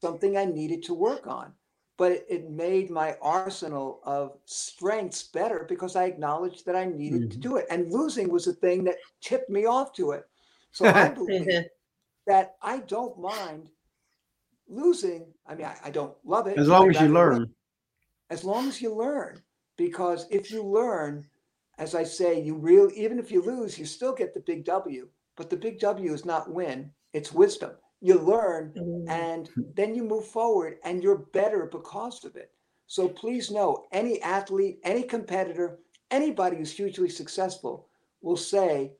something 0.00 0.38
i 0.38 0.44
needed 0.44 0.82
to 0.82 0.94
work 0.94 1.26
on 1.26 1.52
but 2.00 2.24
it 2.30 2.48
made 2.48 2.88
my 2.88 3.14
arsenal 3.20 4.00
of 4.04 4.38
strengths 4.46 5.22
better 5.22 5.66
because 5.68 5.96
I 5.96 6.04
acknowledged 6.04 6.64
that 6.64 6.74
I 6.74 6.86
needed 6.86 7.20
mm-hmm. 7.20 7.28
to 7.28 7.36
do 7.36 7.56
it. 7.58 7.66
And 7.70 7.92
losing 7.92 8.30
was 8.30 8.46
the 8.46 8.54
thing 8.54 8.84
that 8.84 8.94
tipped 9.20 9.50
me 9.50 9.66
off 9.66 9.92
to 9.96 10.12
it. 10.12 10.26
So 10.72 10.86
I 10.86 11.08
believe 11.20 11.46
that 12.26 12.56
I 12.62 12.78
don't 12.78 13.20
mind 13.20 13.68
losing. 14.66 15.26
I 15.46 15.54
mean, 15.54 15.66
I, 15.66 15.76
I 15.84 15.90
don't 15.90 16.14
love 16.24 16.46
it. 16.46 16.56
As 16.56 16.68
long 16.68 16.88
as 16.88 16.98
you 16.98 17.08
learn. 17.08 17.50
As 18.30 18.44
long 18.44 18.66
as 18.66 18.80
you 18.80 18.94
learn. 18.94 19.42
Because 19.76 20.26
if 20.30 20.50
you 20.50 20.62
learn, 20.62 21.26
as 21.80 21.96
I 21.96 22.04
say, 22.04 22.40
you 22.40 22.54
really, 22.54 22.96
even 22.96 23.18
if 23.18 23.32
you 23.32 23.42
lose, 23.42 23.78
you 23.78 23.84
still 23.84 24.14
get 24.14 24.32
the 24.32 24.40
big 24.40 24.64
W. 24.66 25.08
But 25.36 25.50
the 25.50 25.56
big 25.56 25.80
W 25.80 26.12
is 26.12 26.24
not 26.24 26.52
win, 26.52 26.92
it's 27.12 27.32
wisdom 27.32 27.72
you 28.00 28.18
learn 28.18 28.72
mm-hmm. 28.76 29.10
and 29.10 29.48
then 29.74 29.94
you 29.94 30.02
move 30.02 30.26
forward 30.26 30.78
and 30.84 31.02
you're 31.02 31.26
better 31.32 31.68
because 31.70 32.24
of 32.24 32.36
it. 32.36 32.50
So 32.86 33.08
please 33.08 33.50
know 33.50 33.86
any 33.92 34.20
athlete, 34.22 34.80
any 34.84 35.02
competitor, 35.02 35.78
anybody 36.10 36.56
who's 36.56 36.72
hugely 36.72 37.08
successful 37.08 37.88
will 38.22 38.36
say 38.36 38.92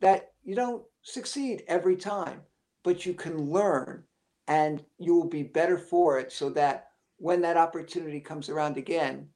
that 0.00 0.32
you 0.42 0.54
don't 0.54 0.82
succeed 1.02 1.62
every 1.68 1.96
time, 1.96 2.40
but 2.82 3.06
you 3.06 3.14
can 3.14 3.50
learn 3.50 4.02
and 4.48 4.82
you 4.98 5.14
will 5.14 5.28
be 5.28 5.42
better 5.42 5.78
for 5.78 6.18
it 6.18 6.32
so 6.32 6.50
that 6.50 6.88
when 7.18 7.40
that 7.42 7.56
opportunity 7.56 8.20
comes 8.20 8.48
around 8.48 8.76
again, 8.76 9.28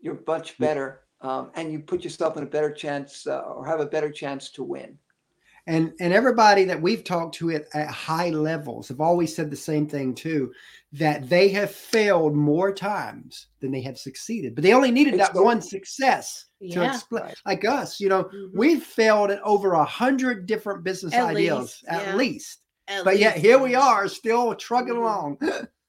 you're 0.00 0.20
much 0.26 0.58
better 0.58 1.03
um, 1.24 1.50
and 1.54 1.72
you 1.72 1.80
put 1.80 2.04
yourself 2.04 2.36
in 2.36 2.42
a 2.42 2.46
better 2.46 2.70
chance 2.70 3.26
uh, 3.26 3.40
or 3.40 3.66
have 3.66 3.80
a 3.80 3.86
better 3.86 4.10
chance 4.10 4.50
to 4.50 4.62
win 4.62 4.96
and 5.66 5.92
and 5.98 6.12
everybody 6.12 6.64
that 6.64 6.80
we've 6.80 7.04
talked 7.04 7.34
to 7.34 7.50
at, 7.50 7.66
at 7.74 7.88
high 7.88 8.30
levels 8.30 8.88
have 8.88 9.00
always 9.00 9.34
said 9.34 9.50
the 9.50 9.56
same 9.56 9.86
thing 9.86 10.14
too 10.14 10.52
that 10.92 11.28
they 11.28 11.48
have 11.48 11.70
failed 11.70 12.34
more 12.34 12.72
times 12.72 13.46
than 13.60 13.72
they 13.72 13.80
have 13.80 13.98
succeeded 13.98 14.54
but 14.54 14.62
they 14.62 14.74
only 14.74 14.90
needed 14.90 15.18
that 15.18 15.34
one 15.34 15.62
success 15.62 16.46
yeah. 16.60 16.74
to 16.74 16.90
explain 16.90 17.32
like 17.46 17.64
us 17.64 17.98
you 17.98 18.08
know 18.08 18.24
mm-hmm. 18.24 18.58
we've 18.58 18.82
failed 18.82 19.30
at 19.30 19.40
over 19.42 19.72
a 19.72 19.84
hundred 19.84 20.46
different 20.46 20.84
business 20.84 21.14
at 21.14 21.30
ideas 21.30 21.58
least, 21.58 21.84
at 21.88 22.06
yeah. 22.06 22.14
least 22.14 22.60
at 22.88 23.04
but 23.04 23.14
least. 23.14 23.20
yet 23.22 23.36
here 23.36 23.58
we 23.58 23.74
are 23.74 24.06
still 24.08 24.54
trucking 24.54 24.94
mm-hmm. 24.94 25.02
along 25.02 25.38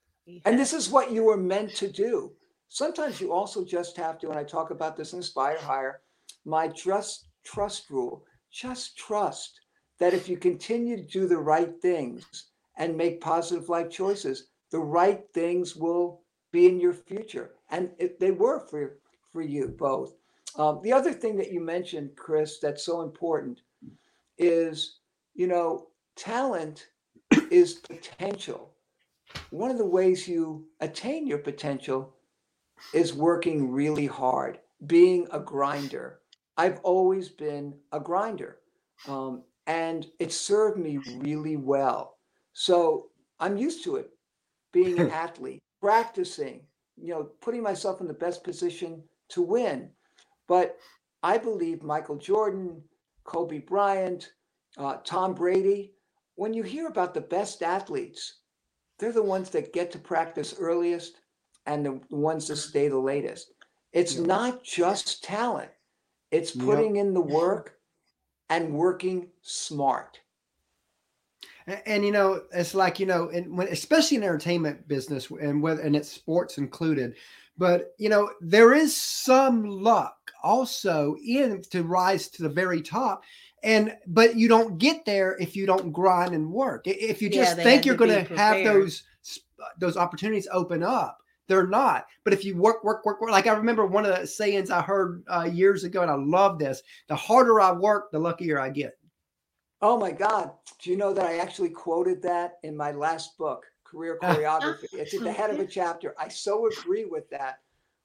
and 0.45 0.57
this 0.57 0.73
is 0.73 0.89
what 0.89 1.11
you 1.11 1.23
were 1.23 1.37
meant 1.37 1.75
to 1.75 1.91
do 1.91 2.31
sometimes 2.69 3.21
you 3.21 3.32
also 3.32 3.63
just 3.63 3.95
have 3.97 4.17
to 4.19 4.30
and 4.30 4.39
i 4.39 4.43
talk 4.43 4.71
about 4.71 4.95
this 4.95 5.13
in 5.13 5.19
Aspire 5.19 5.58
Higher 5.60 6.01
my 6.45 6.67
trust 6.69 7.28
trust 7.43 7.89
rule 7.89 8.25
just 8.51 8.97
trust 8.97 9.60
that 9.99 10.13
if 10.13 10.28
you 10.28 10.38
continue 10.38 10.97
to 10.97 11.04
do 11.04 11.28
the 11.28 11.38
right 11.38 11.73
things 11.82 12.45
and 12.78 12.95
make 12.95 13.21
positive 13.21 13.69
life 13.69 13.89
choices, 13.89 14.47
the 14.71 14.80
right 14.80 15.21
things 15.34 15.75
will 15.75 16.21
be 16.51 16.67
in 16.67 16.80
your 16.80 16.93
future. 16.93 17.51
And 17.69 17.91
it, 17.97 18.19
they 18.19 18.32
were 18.32 18.60
for, 18.67 18.97
for 19.32 19.41
you 19.41 19.67
both. 19.67 20.15
Um, 20.58 20.80
the 20.84 20.93
other 20.93 21.13
thing 21.13 21.38
that 21.38 21.51
you 21.51 21.60
mentioned, 21.60 22.12
Chris, 22.15 22.60
that's 22.60 22.86
so 22.86 23.01
important 23.01 23.62
is, 24.38 24.99
you 25.34 25.47
know, 25.47 25.88
talent 26.15 26.88
is 27.51 27.73
potential. 27.73 28.71
One 29.49 29.71
of 29.71 29.78
the 29.78 29.86
ways 29.86 30.28
you 30.28 30.65
attain 30.80 31.28
your 31.28 31.39
potential 31.39 32.14
is 32.93 33.13
working 33.13 33.71
really 33.71 34.07
hard, 34.07 34.59
being 34.85 35.27
a 35.31 35.39
grinder. 35.39 36.19
I've 36.57 36.79
always 36.83 37.29
been 37.29 37.73
a 37.91 37.99
grinder. 37.99 38.59
Um, 39.07 39.43
and 39.67 40.05
it 40.19 40.31
served 40.31 40.77
me 40.77 40.97
really 40.97 41.57
well. 41.57 42.17
So 42.53 43.07
I'm 43.39 43.57
used 43.57 43.83
to 43.85 43.97
it 43.97 44.11
being 44.71 44.99
an 44.99 45.11
athlete, 45.25 45.61
practicing, 45.81 46.61
you 46.97 47.13
know, 47.13 47.29
putting 47.41 47.63
myself 47.63 48.01
in 48.01 48.07
the 48.07 48.13
best 48.13 48.43
position 48.43 49.03
to 49.29 49.41
win. 49.41 49.89
But 50.47 50.77
I 51.23 51.38
believe 51.38 51.81
Michael 51.83 52.17
Jordan, 52.17 52.81
Kobe 53.23 53.59
Bryant, 53.59 54.31
uh, 54.77 54.97
Tom 55.03 55.33
Brady, 55.33 55.93
when 56.35 56.53
you 56.53 56.63
hear 56.63 56.88
about 56.88 57.13
the 57.13 57.21
best 57.21 57.63
athletes, 57.63 58.41
they're 58.99 59.11
the 59.11 59.23
ones 59.23 59.49
that 59.49 59.73
get 59.73 59.91
to 59.91 59.99
practice 59.99 60.55
earliest 60.57 61.17
and 61.65 61.86
the 61.86 61.99
ones 62.10 62.47
that 62.47 62.58
stay 62.58 62.88
the 62.88 62.97
latest. 62.97 63.51
It's 63.93 64.15
yeah. 64.15 64.25
not 64.25 64.63
just 64.63 65.23
talent, 65.23 65.71
it's 66.32 66.51
putting 66.51 66.95
yep. 66.95 67.06
in 67.06 67.13
the 67.13 67.21
work 67.21 67.75
and 68.49 68.73
working 68.73 69.30
smart. 69.41 70.19
And, 71.67 71.82
and, 71.86 72.06
you 72.06 72.12
know, 72.12 72.43
it's 72.54 72.75
like 72.75 72.99
you 72.99 73.06
know, 73.06 73.30
and 73.30 73.58
when 73.58 73.67
especially 73.69 74.17
in 74.17 74.23
entertainment 74.23 74.88
business, 74.88 75.30
and 75.30 75.62
whether 75.62 75.82
and 75.82 75.95
it's 75.95 76.12
sports 76.12 76.58
included, 76.58 77.15
but 77.58 77.93
you 77.97 78.10
know, 78.10 78.32
there 78.41 78.73
is 78.73 78.95
some 78.95 79.63
luck 79.63 80.32
also 80.43 81.15
in 81.25 81.62
to 81.71 81.84
rise 81.84 82.28
to 82.30 82.43
the 82.43 82.49
very 82.49 82.82
top. 82.82 83.23
And 83.63 83.95
but 84.06 84.36
you 84.36 84.47
don't 84.47 84.78
get 84.78 85.06
there 85.06 85.38
if 85.39 85.56
you 85.56 85.65
don't 85.65 85.91
grind 85.91 86.36
and 86.36 86.51
work. 86.51 86.86
If 86.86 87.21
you 87.21 87.30
just 87.30 87.58
yeah, 87.58 87.63
think 87.63 87.86
you're 87.86 87.95
going 87.95 88.25
to 88.25 88.36
have 88.36 88.63
those 88.63 89.04
those 89.80 89.97
opportunities 89.97 90.47
open 90.51 90.84
up, 90.84 91.17
they're 91.47 91.67
not. 91.67 92.05
But 92.23 92.34
if 92.34 92.43
you 92.43 92.58
work, 92.58 92.84
work, 92.84 93.05
work, 93.05 93.21
work, 93.21 93.31
like 93.31 93.47
I 93.47 93.53
remember 93.53 93.86
one 93.86 94.05
of 94.05 94.19
the 94.19 94.27
sayings 94.27 94.71
I 94.71 94.81
heard 94.81 95.23
uh, 95.27 95.49
years 95.51 95.84
ago, 95.84 96.01
and 96.01 96.12
I 96.12 96.15
love 96.15 96.60
this: 96.60 96.81
the 97.08 97.15
harder 97.15 97.62
I 97.62 97.71
work, 97.71 98.12
the 98.12 98.19
luckier 98.19 98.60
I 98.60 98.69
get. 98.69 98.97
Oh 99.81 99.97
my 99.97 100.12
God! 100.12 100.51
Do 100.81 100.89
you 100.89 100.97
know 100.97 101.13
that 101.13 101.25
I 101.25 101.38
actually 101.38 101.69
quoted 101.69 102.21
that 102.23 102.53
in 102.63 102.75
my 102.75 102.91
last 102.91 103.38
book, 103.38 103.65
Career 103.84 104.17
Choreography? 104.21 104.86
it's 104.93 105.13
at 105.13 105.21
the 105.21 105.31
head 105.31 105.49
of 105.49 105.60
a 105.60 105.65
chapter. 105.65 106.15
I 106.19 106.27
so 106.27 106.67
agree 106.67 107.05
with 107.05 107.29
that. 107.29 107.60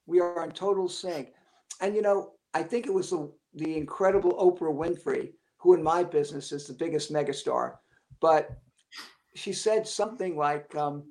We 0.05 0.19
are 0.19 0.43
in 0.43 0.51
total 0.51 0.87
sync. 0.87 1.33
And 1.79 1.95
you 1.95 2.01
know, 2.01 2.33
I 2.53 2.63
think 2.63 2.85
it 2.85 2.93
was 2.93 3.09
the, 3.09 3.31
the 3.55 3.77
incredible 3.77 4.33
Oprah 4.33 4.73
Winfrey, 4.73 5.31
who 5.57 5.73
in 5.73 5.83
my 5.83 6.03
business 6.03 6.51
is 6.51 6.67
the 6.67 6.73
biggest 6.73 7.11
megastar, 7.11 7.75
but 8.19 8.51
she 9.35 9.53
said 9.53 9.87
something 9.87 10.35
like, 10.35 10.75
um, 10.75 11.03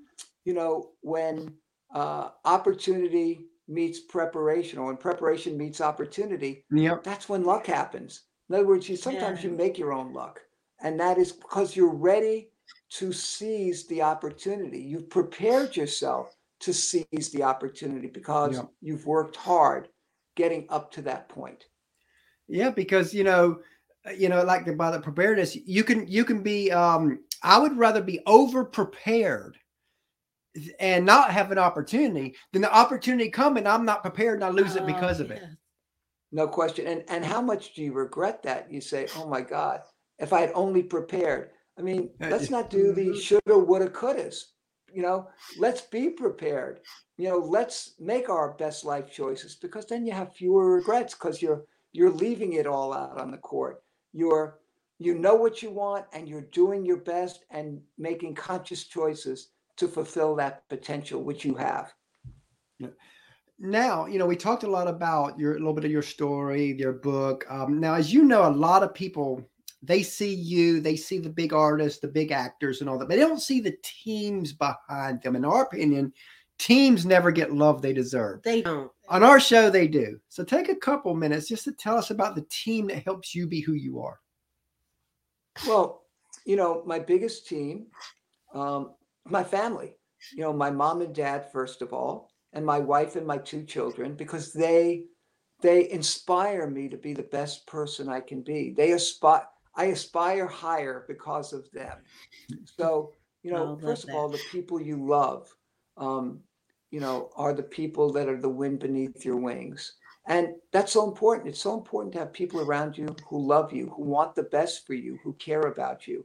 you 0.44 0.52
know, 0.52 0.90
when 1.00 1.54
uh, 1.94 2.30
opportunity 2.44 3.46
meets 3.68 4.00
preparation, 4.00 4.78
or 4.78 4.86
when 4.86 4.96
preparation 4.96 5.56
meets 5.56 5.80
opportunity, 5.80 6.64
yep. 6.70 7.04
that's 7.04 7.28
when 7.28 7.44
luck 7.44 7.66
happens. 7.66 8.22
In 8.48 8.56
other 8.56 8.66
words, 8.66 8.88
you 8.88 8.96
sometimes 8.96 9.42
yeah. 9.42 9.50
you 9.50 9.56
make 9.56 9.78
your 9.78 9.92
own 9.92 10.12
luck, 10.12 10.40
and 10.82 10.98
that 11.00 11.18
is 11.18 11.32
because 11.32 11.76
you're 11.76 11.94
ready 11.94 12.50
to 12.90 13.12
seize 13.12 13.86
the 13.86 14.02
opportunity. 14.02 14.80
You've 14.80 15.10
prepared 15.10 15.76
yourself 15.76 16.34
to 16.60 16.72
seize 16.72 17.30
the 17.32 17.42
opportunity 17.42 18.08
because 18.08 18.56
yep. 18.56 18.68
you've 18.80 19.06
worked 19.06 19.36
hard 19.36 19.88
getting 20.36 20.66
up 20.68 20.90
to 20.92 21.02
that 21.02 21.28
point. 21.28 21.64
Yeah, 22.48 22.70
because 22.70 23.14
you 23.14 23.24
know, 23.24 23.60
you 24.16 24.28
know, 24.28 24.42
like 24.42 24.64
the, 24.64 24.72
by 24.72 24.90
the 24.90 25.00
preparedness, 25.00 25.56
you 25.56 25.84
can 25.84 26.06
you 26.06 26.24
can 26.24 26.42
be. 26.42 26.70
Um, 26.72 27.20
I 27.42 27.58
would 27.58 27.76
rather 27.76 28.02
be 28.02 28.20
over 28.26 28.64
prepared 28.64 29.56
and 30.78 31.06
not 31.06 31.30
have 31.30 31.52
an 31.52 31.58
opportunity, 31.58 32.34
then 32.52 32.62
the 32.62 32.74
opportunity 32.74 33.30
come 33.30 33.56
and 33.56 33.68
I'm 33.68 33.84
not 33.84 34.02
prepared 34.02 34.36
and 34.36 34.44
I 34.44 34.48
lose 34.48 34.76
it 34.76 34.86
because 34.86 35.20
of 35.20 35.30
it. 35.30 35.42
No 36.32 36.46
question. 36.46 36.86
And 36.86 37.04
and 37.08 37.24
how 37.24 37.40
much 37.40 37.74
do 37.74 37.82
you 37.82 37.92
regret 37.92 38.42
that? 38.44 38.70
You 38.70 38.80
say, 38.80 39.08
"Oh 39.16 39.26
my 39.26 39.40
God, 39.40 39.80
if 40.18 40.32
I 40.32 40.40
had 40.40 40.52
only 40.54 40.82
prepared." 40.82 41.50
I 41.78 41.82
mean, 41.82 42.10
let's 42.20 42.50
not 42.50 42.70
do 42.70 42.92
the 42.92 43.08
mm-hmm. 43.08 43.18
shoulda, 43.18 43.58
woulda, 43.58 43.88
couldas. 43.88 44.44
You 44.92 45.02
know, 45.02 45.28
let's 45.58 45.82
be 45.82 46.10
prepared. 46.10 46.80
You 47.16 47.28
know, 47.28 47.38
let's 47.38 47.94
make 47.98 48.28
our 48.28 48.52
best 48.52 48.84
life 48.84 49.10
choices 49.10 49.56
because 49.56 49.86
then 49.86 50.04
you 50.04 50.12
have 50.12 50.34
fewer 50.34 50.74
regrets 50.74 51.14
because 51.14 51.42
you're 51.42 51.64
you're 51.92 52.10
leaving 52.10 52.52
it 52.54 52.66
all 52.66 52.92
out 52.92 53.18
on 53.18 53.30
the 53.30 53.38
court. 53.38 53.82
You're 54.12 54.60
you 54.98 55.14
know 55.14 55.34
what 55.34 55.62
you 55.62 55.70
want 55.70 56.04
and 56.12 56.28
you're 56.28 56.48
doing 56.52 56.84
your 56.84 56.98
best 56.98 57.44
and 57.50 57.80
making 57.98 58.34
conscious 58.34 58.84
choices 58.84 59.48
to 59.80 59.88
fulfill 59.88 60.36
that 60.36 60.68
potential 60.68 61.22
which 61.22 61.44
you 61.44 61.54
have. 61.54 61.92
Now, 63.58 64.06
you 64.06 64.18
know, 64.18 64.26
we 64.26 64.36
talked 64.36 64.62
a 64.62 64.70
lot 64.70 64.88
about 64.88 65.38
your 65.38 65.52
a 65.52 65.58
little 65.58 65.74
bit 65.74 65.84
of 65.84 65.90
your 65.90 66.02
story, 66.02 66.74
your 66.78 66.92
book. 66.92 67.44
Um, 67.50 67.78
now, 67.78 67.94
as 67.94 68.12
you 68.12 68.24
know, 68.24 68.46
a 68.46 68.50
lot 68.50 68.82
of 68.82 68.94
people 68.94 69.46
they 69.82 70.02
see 70.02 70.34
you, 70.34 70.80
they 70.80 70.96
see 70.96 71.18
the 71.18 71.30
big 71.30 71.52
artists, 71.52 72.00
the 72.00 72.08
big 72.08 72.32
actors, 72.32 72.80
and 72.80 72.88
all 72.88 72.98
that, 72.98 73.08
but 73.08 73.14
they 73.14 73.20
don't 73.20 73.40
see 73.40 73.60
the 73.60 73.76
teams 73.82 74.52
behind 74.52 75.22
them. 75.22 75.36
In 75.36 75.44
our 75.44 75.62
opinion, 75.62 76.12
teams 76.58 77.06
never 77.06 77.30
get 77.30 77.52
love 77.52 77.80
they 77.80 77.94
deserve. 77.94 78.42
They 78.42 78.62
don't. 78.62 78.90
On 79.08 79.22
our 79.22 79.40
show, 79.40 79.70
they 79.70 79.88
do. 79.88 80.20
So 80.28 80.44
take 80.44 80.68
a 80.68 80.76
couple 80.76 81.14
minutes 81.14 81.48
just 81.48 81.64
to 81.64 81.72
tell 81.72 81.96
us 81.96 82.10
about 82.10 82.34
the 82.34 82.46
team 82.50 82.88
that 82.88 83.04
helps 83.04 83.34
you 83.34 83.46
be 83.46 83.60
who 83.60 83.72
you 83.72 84.00
are. 84.00 84.20
Well, 85.66 86.04
you 86.44 86.56
know, 86.56 86.82
my 86.86 86.98
biggest 86.98 87.46
team, 87.46 87.86
um, 88.54 88.92
my 89.28 89.44
family, 89.44 89.94
you 90.32 90.42
know, 90.42 90.52
my 90.52 90.70
mom 90.70 91.00
and 91.02 91.14
dad, 91.14 91.50
first 91.52 91.82
of 91.82 91.92
all, 91.92 92.30
and 92.52 92.64
my 92.64 92.78
wife 92.78 93.16
and 93.16 93.26
my 93.26 93.38
two 93.38 93.64
children, 93.64 94.14
because 94.14 94.52
they 94.52 95.04
they 95.62 95.90
inspire 95.90 96.66
me 96.68 96.88
to 96.88 96.96
be 96.96 97.12
the 97.12 97.22
best 97.22 97.66
person 97.66 98.08
I 98.08 98.20
can 98.20 98.42
be. 98.42 98.70
They 98.76 98.92
aspire 98.92 99.46
I 99.74 99.86
aspire 99.86 100.46
higher 100.46 101.04
because 101.08 101.52
of 101.52 101.70
them. 101.72 101.98
So, 102.78 103.12
you 103.42 103.52
know, 103.52 103.68
Oh, 103.68 103.76
first 103.78 104.04
of 104.04 104.14
all, 104.14 104.28
the 104.28 104.38
people 104.50 104.80
you 104.80 105.06
love, 105.06 105.54
um, 105.96 106.40
you 106.90 107.00
know, 107.00 107.30
are 107.36 107.54
the 107.54 107.62
people 107.62 108.12
that 108.12 108.28
are 108.28 108.40
the 108.40 108.48
wind 108.48 108.80
beneath 108.80 109.24
your 109.24 109.36
wings. 109.36 109.94
And 110.26 110.54
that's 110.72 110.92
so 110.92 111.08
important. 111.08 111.48
It's 111.48 111.60
so 111.60 111.76
important 111.76 112.12
to 112.14 112.20
have 112.20 112.32
people 112.32 112.60
around 112.60 112.98
you 112.98 113.14
who 113.28 113.38
love 113.46 113.72
you, 113.72 113.90
who 113.96 114.02
want 114.04 114.34
the 114.34 114.44
best 114.44 114.86
for 114.86 114.94
you, 114.94 115.18
who 115.22 115.32
care 115.34 115.62
about 115.62 116.06
you. 116.06 116.24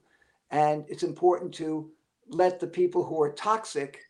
And 0.51 0.85
it's 0.87 1.03
important 1.03 1.53
to 1.55 1.89
let 2.29 2.59
the 2.59 2.67
people 2.67 3.03
who 3.03 3.21
are 3.21 3.31
toxic 3.31 4.01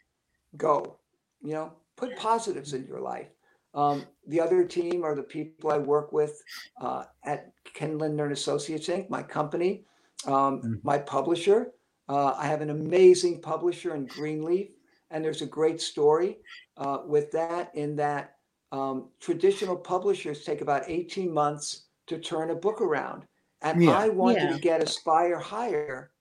go. 0.57 0.97
You 1.41 1.53
know, 1.53 1.73
put 1.95 2.15
positives 2.17 2.73
in 2.73 2.85
your 2.85 3.01
life. 3.01 3.27
Um, 3.73 4.05
the 4.27 4.39
other 4.39 4.63
team 4.65 5.03
are 5.03 5.15
the 5.15 5.23
people 5.23 5.69
I 5.71 5.77
work 5.77 6.11
with 6.13 6.41
uh, 6.81 7.03
at 7.25 7.51
Ken 7.73 7.97
Lindner 7.97 8.23
and 8.23 8.33
Associates 8.33 8.87
Inc., 8.87 9.09
my 9.09 9.21
company, 9.21 9.85
um, 10.25 10.61
Mhm. 10.61 10.83
my 10.83 10.97
publisher. 10.97 11.73
Uh, 12.07 12.33
I 12.37 12.45
have 12.47 12.61
an 12.61 12.69
amazing 12.69 13.41
publisher 13.41 13.95
in 13.95 14.05
Greenleaf, 14.05 14.69
and 15.11 15.23
there's 15.23 15.41
a 15.41 15.45
great 15.47 15.81
story 15.81 16.39
uh, 16.77 16.99
with 17.05 17.31
that. 17.31 17.73
In 17.75 17.95
that, 17.97 18.37
um, 18.71 19.09
traditional 19.19 19.75
publishers 19.77 20.43
take 20.43 20.61
about 20.61 20.83
18 20.87 21.31
months 21.33 21.87
to 22.07 22.17
turn 22.17 22.49
a 22.51 22.55
book 22.55 22.81
around, 22.81 23.25
and 23.61 23.83
Yeah. 23.83 23.97
I 23.97 24.09
wanted 24.09 24.43
Yeah. 24.43 24.53
to 24.53 24.59
get 24.59 24.81
Aspire 24.83 25.39
Higher 25.39 26.11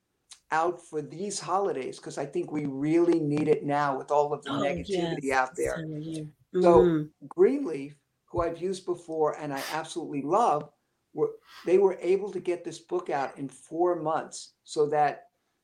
out 0.55 0.81
for 0.89 1.03
these 1.03 1.39
holidays 1.41 1.97
because 1.99 2.17
I 2.19 2.27
think 2.27 2.53
we 2.53 2.65
really 2.67 3.19
need 3.35 3.49
it 3.49 3.65
now 3.65 3.99
with 3.99 4.11
all 4.11 4.33
of 4.33 4.43
the 4.45 4.51
Oh, 4.51 4.63
negativity 4.69 5.19
yes, 5.23 5.37
out 5.41 5.57
there. 5.57 5.75
time 5.77 5.93
of 5.97 6.03
year. 6.03 6.27
So. 6.63 6.73
Mm-hmm. 6.83 7.27
Greenleaf, 7.27 7.95
who 8.27 8.41
I've 8.43 8.61
used 8.71 8.85
before 8.87 9.31
and 9.41 9.53
I 9.53 9.63
absolutely 9.73 10.23
love, 10.23 10.71
were 11.13 11.31
they 11.67 11.79
were 11.79 11.97
able 12.01 12.31
to 12.33 12.41
get 12.41 12.65
this 12.65 12.79
book 12.93 13.11
out 13.11 13.37
in 13.39 13.49
four 13.49 13.91
months 13.97 14.55
so 14.65 14.87
that 14.97 15.13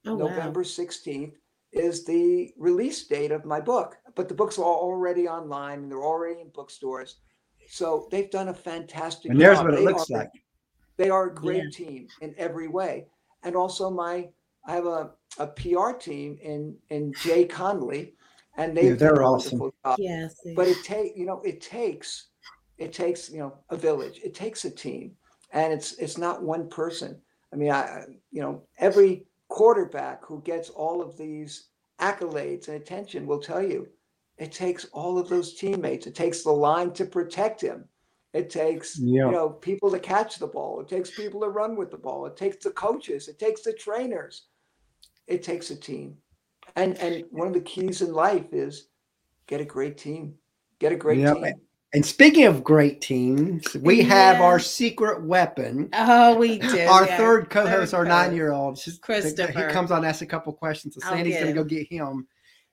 Oh, 0.06 0.14
wow. 0.16 0.28
November 0.28 0.64
16th 0.64 1.34
is 1.72 2.04
the 2.06 2.52
release 2.56 3.06
date 3.06 3.32
of 3.32 3.44
my 3.44 3.60
book. 3.60 3.96
But 4.16 4.28
the 4.28 4.34
books 4.34 4.58
are 4.58 4.64
already 4.64 5.28
online 5.28 5.80
and 5.82 5.90
they're 5.90 6.08
already 6.14 6.40
in 6.40 6.48
bookstores. 6.48 7.10
So 7.68 8.08
they've 8.10 8.30
done 8.30 8.48
a 8.48 8.54
fantastic 8.54 9.30
And 9.30 9.38
there's 9.40 9.58
job. 9.58 9.66
what 9.66 9.74
it 9.74 9.82
looks 9.84 10.10
are- 10.10 10.18
like. 10.20 10.32
They 10.96 11.10
are 11.10 11.26
a 11.30 11.34
great 11.34 11.64
Yeah. 11.64 11.70
team 11.86 12.08
in 12.22 12.34
every 12.38 12.68
way. 12.68 12.94
And 13.44 13.54
also 13.54 13.90
my 13.90 14.16
I 14.66 14.72
have 14.74 14.86
a, 14.86 15.10
a 15.38 15.46
PR 15.46 15.92
team 15.92 16.38
in 16.42 16.76
in 16.90 17.12
Jay 17.22 17.44
Conley 17.44 18.14
and 18.56 18.76
they've 18.76 18.98
they're 18.98 19.22
awesome. 19.22 19.58
job 19.84 19.96
Yes. 19.98 20.34
but 20.56 20.68
it 20.68 20.76
take 20.84 21.16
you 21.16 21.26
know 21.26 21.40
it 21.42 21.60
takes 21.60 22.28
it 22.78 22.92
takes 22.92 23.30
you 23.30 23.38
know 23.38 23.54
a 23.70 23.76
village. 23.76 24.20
It 24.24 24.34
takes 24.34 24.64
a 24.64 24.70
team 24.70 25.12
and 25.52 25.72
it's 25.72 25.92
it's 25.94 26.18
not 26.18 26.42
one 26.42 26.68
person. 26.68 27.20
I 27.52 27.56
mean 27.56 27.70
i 27.70 28.04
you 28.30 28.40
know 28.42 28.62
every 28.78 29.26
quarterback 29.48 30.24
who 30.24 30.40
gets 30.42 30.70
all 30.70 31.02
of 31.02 31.16
these 31.16 31.68
accolades 32.00 32.68
and 32.68 32.76
attention 32.76 33.26
will 33.26 33.40
tell 33.40 33.62
you 33.62 33.88
it 34.38 34.52
takes 34.52 34.86
all 34.92 35.18
of 35.18 35.28
those 35.28 35.54
teammates. 35.54 36.06
It 36.06 36.14
takes 36.14 36.42
the 36.42 36.52
line 36.52 36.92
to 36.92 37.04
protect 37.04 37.60
him. 37.60 37.84
It 38.32 38.48
takes 38.48 38.98
Yeah. 38.98 39.26
you 39.26 39.32
know 39.32 39.50
people 39.50 39.90
to 39.90 39.98
catch 39.98 40.38
the 40.38 40.46
ball. 40.46 40.80
It 40.80 40.88
takes 40.88 41.10
people 41.10 41.40
to 41.40 41.48
run 41.48 41.76
with 41.76 41.90
the 41.90 41.98
ball. 41.98 42.26
It 42.26 42.36
takes 42.36 42.62
the 42.64 42.70
coaches. 42.70 43.28
It 43.28 43.38
takes 43.38 43.62
the 43.62 43.72
trainers 43.72 44.46
it 45.30 45.42
takes 45.42 45.70
a 45.70 45.76
team 45.76 46.16
and 46.76 46.96
and 46.98 47.24
one 47.30 47.46
of 47.48 47.54
the 47.54 47.60
keys 47.60 48.02
in 48.02 48.12
life 48.12 48.52
is 48.52 48.88
get 49.46 49.60
a 49.60 49.64
great 49.64 49.96
team 49.96 50.34
get 50.78 50.92
a 50.92 50.96
great 50.96 51.18
Yep. 51.18 51.36
team 51.36 51.54
And 51.92 52.06
speaking 52.06 52.44
of 52.46 52.62
great 52.62 53.00
teams, 53.00 53.74
we 53.74 54.00
have 54.02 54.40
our 54.40 54.60
secret 54.60 55.24
weapon. 55.24 55.88
Oh, 55.92 56.36
we 56.36 56.58
do. 56.58 56.68
our 56.88 57.04
yeah. 57.04 57.16
third 57.16 57.50
co-host, 57.50 57.92
our 57.94 58.04
co- 58.04 58.08
nine-year-old, 58.10 58.78
She's- 58.78 58.96
Christopher. 58.98 59.66
He 59.66 59.72
comes 59.72 59.90
on, 59.90 60.04
asks 60.04 60.22
a 60.22 60.26
couple 60.26 60.52
questions. 60.52 60.94
So 60.94 61.00
oh, 61.04 61.10
Sandy's 61.10 61.34
going 61.34 61.48
to 61.48 61.52
go 61.52 61.64
get 61.64 61.88
him. 61.90 62.28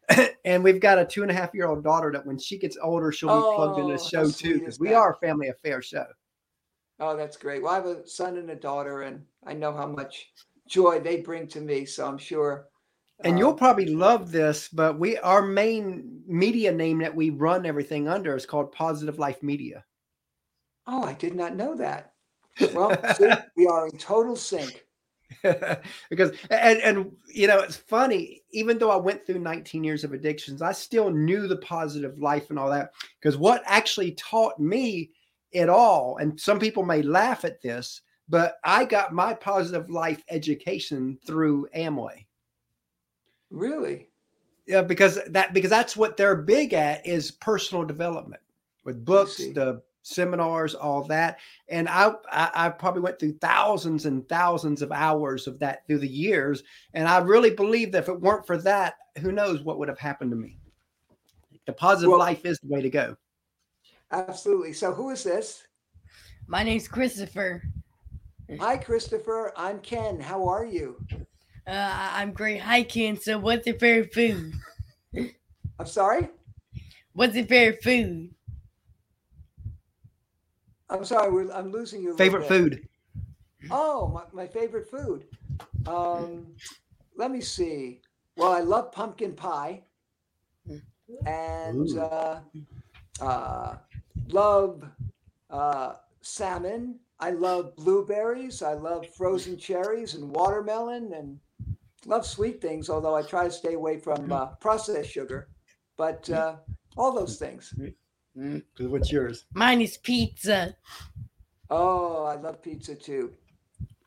and 0.45 0.63
we've 0.63 0.79
got 0.79 0.99
a 0.99 1.05
two 1.05 1.23
and 1.23 1.31
a 1.31 1.33
half 1.33 1.49
year 1.55 1.67
old 1.67 1.83
daughter 1.83 2.11
that 2.11 2.25
when 2.27 2.37
she 2.37 2.59
gets 2.59 2.77
older, 2.81 3.11
she'll 3.11 3.29
be 3.35 3.55
plugged 3.55 3.79
into 3.79 3.93
the 3.93 3.99
Oh, 3.99 4.07
show 4.07 4.29
too 4.29 4.59
because 4.59 4.79
we 4.79 4.93
are 4.93 5.13
a 5.13 5.17
family 5.17 5.47
affair 5.49 5.81
show. 5.81 6.05
oh 6.99 7.17
that's 7.17 7.37
great 7.37 7.61
well 7.63 7.71
i 7.73 7.75
have 7.75 7.85
a 7.87 8.07
son 8.07 8.37
and 8.37 8.49
a 8.51 8.55
daughter 8.55 9.01
and 9.03 9.23
i 9.45 9.53
know 9.53 9.71
how 9.71 9.85
much 9.87 10.31
joy 10.67 10.99
they 10.99 11.21
bring 11.21 11.47
to 11.47 11.61
me 11.61 11.85
so 11.85 12.07
i'm 12.07 12.17
sure 12.17 12.67
And 13.23 13.37
you'll 13.39 13.51
um, 13.51 13.57
probably 13.57 13.87
love 13.87 14.31
this, 14.31 14.67
but 14.69 14.99
we 14.99 15.17
our 15.17 15.41
main 15.41 16.21
media 16.27 16.71
name 16.71 16.99
that 16.99 17.15
we 17.15 17.29
run 17.31 17.65
everything 17.65 18.07
under 18.07 18.35
is 18.35 18.45
called 18.45 18.71
Positive 18.71 19.17
Life 19.19 19.41
Media. 19.41 19.83
oh 20.87 21.03
i 21.03 21.13
did 21.13 21.35
not 21.35 21.55
know 21.55 21.75
that 21.75 22.13
well 22.73 22.91
see, 23.15 23.29
we 23.55 23.67
are 23.67 23.87
in 23.87 23.97
total 23.97 24.35
sync 24.35 24.85
because 26.09 26.31
and 26.49 26.79
and 26.81 27.11
you 27.33 27.47
know 27.47 27.59
it's 27.59 27.75
funny 27.75 28.41
even 28.51 28.77
though 28.77 28.89
i 28.89 28.95
went 28.95 29.25
through 29.25 29.39
19 29.39 29.83
years 29.83 30.03
of 30.03 30.13
addictions 30.13 30.61
i 30.61 30.71
still 30.71 31.09
knew 31.11 31.47
the 31.47 31.57
positive 31.57 32.17
life 32.19 32.49
and 32.49 32.57
all 32.57 32.69
that 32.69 32.91
because 33.19 33.37
what 33.37 33.61
actually 33.65 34.11
taught 34.13 34.59
me 34.59 35.11
it 35.51 35.69
all 35.69 36.17
and 36.17 36.39
some 36.39 36.59
people 36.59 36.83
may 36.83 37.01
laugh 37.01 37.45
at 37.45 37.61
this 37.61 38.01
but 38.29 38.57
i 38.63 38.83
got 38.85 39.13
my 39.13 39.33
positive 39.33 39.89
life 39.89 40.23
education 40.29 41.17
through 41.25 41.67
amway. 41.75 42.25
Really? 43.49 44.09
Yeah 44.65 44.81
because 44.81 45.19
that 45.27 45.53
because 45.53 45.69
that's 45.69 45.95
what 45.95 46.17
they're 46.17 46.35
big 46.35 46.73
at 46.73 47.05
is 47.07 47.31
personal 47.31 47.85
development 47.85 48.41
with 48.83 49.05
books 49.05 49.37
the 49.37 49.81
seminars 50.03 50.73
all 50.73 51.03
that. 51.03 51.37
And 51.67 51.89
I, 51.89 52.13
I 52.31 52.51
i 52.53 52.69
probably 52.69 53.01
went 53.01 53.19
through 53.19 53.37
thousands 53.39 54.05
and 54.05 54.27
thousands 54.29 54.81
of 54.81 54.91
hours 54.91 55.47
of 55.47 55.59
that 55.59 55.85
through 55.85 55.99
the 55.99 56.07
years. 56.07 56.63
And 56.93 57.07
i 57.07 57.17
really 57.17 57.51
believe 57.51 57.91
that 57.91 58.03
if 58.03 58.09
it 58.09 58.21
weren't 58.21 58.47
for 58.47 58.57
that 58.59 58.95
who 59.19 59.31
knows 59.31 59.61
what 59.61 59.79
would 59.79 59.89
have 59.89 59.99
happened 59.99 60.31
to 60.31 60.37
me. 60.37 60.59
The 61.65 61.73
positive 61.73 62.11
Well- 62.11 62.19
life 62.19 62.45
is 62.45 62.59
the 62.59 62.67
way 62.73 62.81
to 62.81 62.89
go. 62.89 63.17
Absolutely. 64.11 64.71
So 64.71 64.93
who 64.93 65.09
is 65.09 65.23
this? 65.23 65.67
My 66.47 66.63
name's 66.63 66.87
Christopher. 66.87 67.61
Hi 68.55 68.77
christopher 68.77 69.51
i'm 69.57 69.79
ken 69.79 70.19
how 70.19 70.47
are 70.47 70.65
you 70.65 71.01
Uh, 71.67 71.71
I- 71.71 72.21
I'm 72.21 72.31
great 72.31 72.61
Hi, 72.61 72.83
Ken. 72.83 73.17
So, 73.17 73.37
what's 73.39 73.67
your 73.67 73.77
favorite 73.77 74.13
food? 74.13 74.53
i'm 75.79 75.85
sorry 75.85 76.29
What's 77.13 77.35
your 77.35 77.45
favorite 77.45 77.83
food? 77.83 78.29
i'm 80.89 81.03
sorry 81.03 81.31
we're, 81.31 81.51
i'm 81.51 81.71
losing 81.71 82.01
you 82.01 82.15
favorite 82.17 82.41
bit. 82.41 82.47
food 82.47 82.81
Oh, 83.69 84.07
my, 84.07 84.23
my 84.31 84.47
favorite 84.47 84.89
food. 84.89 85.25
Um, 85.85 86.45
let 87.17 87.31
me 87.31 87.41
see. 87.41 88.01
Well, 88.37 88.51
I 88.53 88.61
love 88.61 88.91
pumpkin 88.93 89.33
pie, 89.33 89.83
and 91.25 91.97
uh, 91.97 92.39
uh, 93.19 93.75
love 94.29 94.85
uh, 95.49 95.93
salmon. 96.27 96.99
I 97.19 97.31
love 97.31 97.75
blueberries. 97.75 98.61
I 98.61 98.73
love 98.73 99.07
frozen 99.15 99.57
cherries 99.57 100.13
and 100.13 100.29
watermelon, 100.29 101.13
and 101.13 101.39
love 102.05 102.25
sweet 102.25 102.61
things. 102.61 102.89
Although 102.89 103.15
I 103.15 103.23
try 103.23 103.45
to 103.45 103.51
stay 103.51 103.73
away 103.73 103.97
from 103.99 104.31
uh, 104.31 104.47
processed 104.57 105.11
sugar, 105.11 105.49
but 105.97 106.29
uh, 106.29 106.57
all 106.97 107.13
those 107.13 107.37
things. 107.37 107.73
what's 108.79 109.11
yours 109.11 109.45
Mine 109.53 109.81
is 109.81 109.97
pizza. 109.97 110.75
Oh, 111.69 112.23
I 112.25 112.35
love 112.35 112.61
pizza 112.61 112.95
too. 112.95 113.33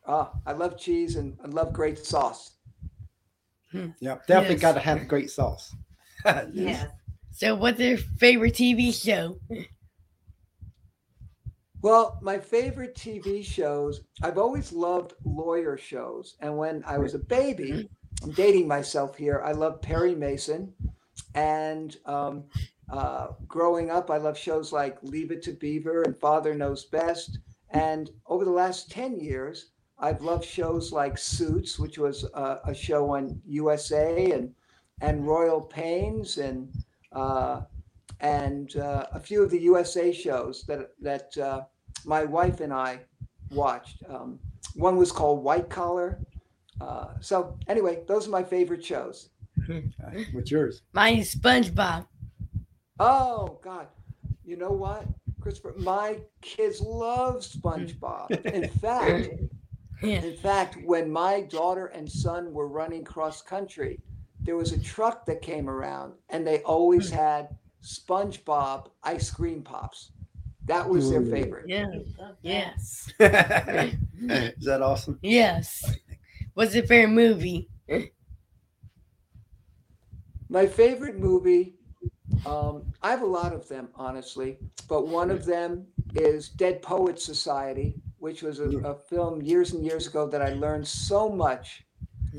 Ah, 0.06 0.32
I 0.46 0.52
love 0.52 0.78
cheese 0.78 1.16
and 1.16 1.38
I 1.44 1.48
love 1.48 1.72
great 1.72 1.98
sauce. 1.98 2.56
yeah 4.00 4.16
definitely 4.26 4.56
Yes. 4.56 4.62
got 4.62 4.72
to 4.72 4.80
have 4.80 5.08
great 5.08 5.30
sauce 5.30 5.74
Yes. 6.52 6.86
So, 7.32 7.54
what's 7.54 7.80
your 7.80 7.96
favorite 7.96 8.54
TV 8.54 8.92
show? 8.92 9.38
Well, 11.82 12.18
my 12.20 12.38
favorite 12.38 12.94
TV 12.94 13.42
shows, 13.42 14.02
I've 14.22 14.36
always 14.36 14.70
loved 14.70 15.14
lawyer 15.24 15.78
shows. 15.78 16.36
And 16.40 16.58
when 16.58 16.84
I 16.86 16.98
was 16.98 17.14
a 17.14 17.18
baby, 17.18 17.88
I'm 18.22 18.32
dating 18.32 18.68
myself 18.68 19.16
here, 19.16 19.40
I 19.42 19.52
love 19.52 19.80
Perry 19.80 20.14
Mason. 20.14 20.74
And 21.34 21.96
um, 22.04 22.44
uh, 22.90 23.28
growing 23.48 23.90
up, 23.90 24.10
I 24.10 24.18
love 24.18 24.36
shows 24.36 24.72
like 24.72 25.02
Leave 25.02 25.30
It 25.30 25.42
to 25.44 25.52
Beaver 25.52 26.02
and 26.02 26.18
Father 26.18 26.54
Knows 26.54 26.84
Best. 26.84 27.38
And 27.70 28.10
over 28.26 28.44
the 28.44 28.50
last 28.50 28.90
10 28.90 29.18
years, 29.18 29.70
I've 29.98 30.20
loved 30.20 30.44
shows 30.44 30.92
like 30.92 31.16
Suits, 31.16 31.78
which 31.78 31.96
was 31.98 32.24
a, 32.34 32.58
a 32.66 32.74
show 32.74 33.14
on 33.14 33.40
USA, 33.46 34.32
and, 34.32 34.54
and 35.00 35.26
Royal 35.26 35.60
Pains, 35.60 36.38
and 36.38 36.74
uh, 37.12 37.62
and 38.20 38.76
uh, 38.76 39.06
a 39.12 39.20
few 39.20 39.42
of 39.42 39.50
the 39.50 39.60
USA 39.60 40.12
shows 40.12 40.64
that 40.68 40.90
that 41.00 41.36
uh, 41.38 41.62
my 42.04 42.24
wife 42.24 42.60
and 42.60 42.72
I 42.72 43.00
watched. 43.50 44.02
Um, 44.08 44.38
one 44.74 44.96
was 44.96 45.10
called 45.12 45.42
White 45.42 45.68
Collar. 45.68 46.20
Uh, 46.80 47.08
so 47.20 47.58
anyway, 47.68 48.02
those 48.06 48.26
are 48.26 48.30
my 48.30 48.42
favorite 48.42 48.84
shows. 48.84 49.30
What's 50.32 50.50
yours? 50.50 50.82
Mine 50.92 51.18
is 51.18 51.34
SpongeBob. 51.34 52.06
Oh 52.98 53.58
God, 53.62 53.88
you 54.44 54.56
know 54.56 54.72
what, 54.72 55.04
Christopher? 55.40 55.74
My 55.78 56.18
kids 56.42 56.80
love 56.80 57.36
SpongeBob. 57.42 58.30
In 58.46 58.68
fact, 58.80 59.28
Yeah. 60.02 60.22
in 60.22 60.36
fact, 60.36 60.78
when 60.84 61.10
my 61.10 61.42
daughter 61.42 61.86
and 61.86 62.10
son 62.10 62.52
were 62.52 62.68
running 62.68 63.04
cross 63.04 63.42
country, 63.42 64.00
there 64.40 64.56
was 64.56 64.72
a 64.72 64.78
truck 64.80 65.26
that 65.26 65.42
came 65.42 65.68
around, 65.68 66.14
and 66.30 66.46
they 66.46 66.60
always 66.62 67.10
had 67.10 67.48
SpongeBob 67.82 68.88
ice 69.02 69.30
cream 69.30 69.62
pops. 69.62 70.12
That 70.66 70.88
was 70.88 71.10
their 71.10 71.22
favorite. 71.22 71.68
Yeah. 71.68 71.86
Yes. 72.42 73.12
Is 73.18 74.64
that 74.64 74.82
awesome? 74.82 75.18
Yes. 75.22 75.82
What's 76.54 76.74
your 76.74 76.86
favorite 76.86 77.14
movie? 77.14 77.68
My 80.48 80.66
favorite 80.66 81.18
movie, 81.18 81.74
um, 82.44 82.92
I 83.02 83.10
have 83.10 83.22
a 83.22 83.26
lot 83.26 83.52
of 83.52 83.68
them, 83.68 83.88
honestly, 83.94 84.58
but 84.88 85.06
one 85.06 85.30
of 85.30 85.44
them 85.44 85.86
is 86.14 86.48
Dead 86.48 86.82
Poets 86.82 87.24
Society, 87.24 87.94
which 88.18 88.42
was 88.42 88.60
a, 88.60 88.68
a 88.80 88.94
film 88.94 89.42
years 89.42 89.72
and 89.72 89.84
years 89.84 90.06
ago 90.06 90.26
that 90.28 90.42
I 90.42 90.50
learned 90.54 90.86
so 90.86 91.28
much 91.28 91.84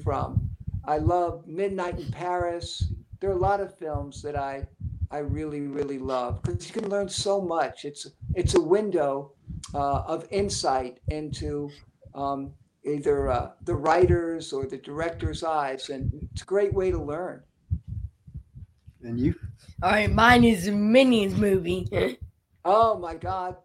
from. 0.03 0.49
I 0.85 0.97
love 0.97 1.47
Midnight 1.47 1.99
in 1.99 2.11
Paris. 2.11 2.91
There 3.19 3.29
are 3.29 3.33
a 3.33 3.37
lot 3.37 3.61
of 3.61 3.77
films 3.77 4.21
that 4.21 4.35
I 4.35 4.67
I 5.11 5.19
really 5.19 5.61
really 5.61 5.99
love 5.99 6.41
because 6.41 6.67
you 6.67 6.73
can 6.73 6.89
learn 6.89 7.09
so 7.09 7.41
much. 7.41 7.85
It's 7.85 8.07
it's 8.35 8.55
a 8.55 8.61
window 8.61 9.33
uh, 9.73 10.01
of 10.07 10.27
insight 10.31 10.99
into 11.09 11.69
um, 12.15 12.53
either 12.85 13.29
uh, 13.29 13.51
the 13.63 13.75
writers 13.75 14.53
or 14.53 14.65
the 14.65 14.77
director's 14.77 15.43
eyes, 15.43 15.89
and 15.89 16.11
it's 16.33 16.41
a 16.43 16.45
great 16.45 16.73
way 16.73 16.91
to 16.91 17.01
learn. 17.01 17.43
And 19.03 19.19
you? 19.19 19.35
All 19.83 19.91
right, 19.91 20.11
mine 20.11 20.43
is 20.43 20.67
a 20.67 20.71
Minions 20.71 21.35
movie. 21.37 21.87
Oh 22.63 22.95
my 22.99 23.15
God. 23.15 23.55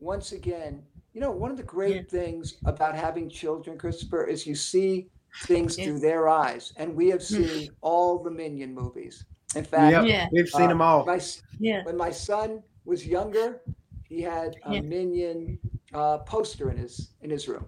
Once 0.00 0.32
again, 0.32 0.82
you 1.14 1.20
know, 1.22 1.30
one 1.30 1.50
of 1.50 1.56
the 1.56 1.62
great 1.62 1.96
Yeah. 1.96 2.02
things 2.10 2.56
about 2.66 2.94
having 2.94 3.30
children, 3.30 3.78
Christopher, 3.78 4.24
is 4.26 4.46
you 4.46 4.54
see 4.54 5.08
things 5.44 5.78
Yes. 5.78 5.86
through 5.86 6.00
their 6.00 6.28
eyes. 6.28 6.74
And 6.76 6.94
we 6.94 7.08
have 7.08 7.22
seen 7.22 7.70
all 7.80 8.22
the 8.22 8.30
Minion 8.30 8.74
movies. 8.74 9.24
In 9.56 9.64
fact, 9.64 9.92
Yep. 9.92 10.04
Yeah. 10.06 10.28
We've 10.32 10.48
seen 10.48 10.62
uh, 10.62 10.68
them 10.68 10.82
all. 10.82 11.04
my, 11.04 11.20
Yeah. 11.58 11.84
when 11.84 11.96
my 11.96 12.10
son 12.10 12.62
was 12.84 13.06
younger, 13.06 13.60
he 14.04 14.20
had 14.20 14.56
a 14.66 14.74
Yeah. 14.74 14.80
Minion 14.82 15.58
uh, 15.92 16.18
poster 16.18 16.70
in 16.70 16.76
his 16.76 17.10
in 17.22 17.30
his 17.30 17.48
room. 17.48 17.66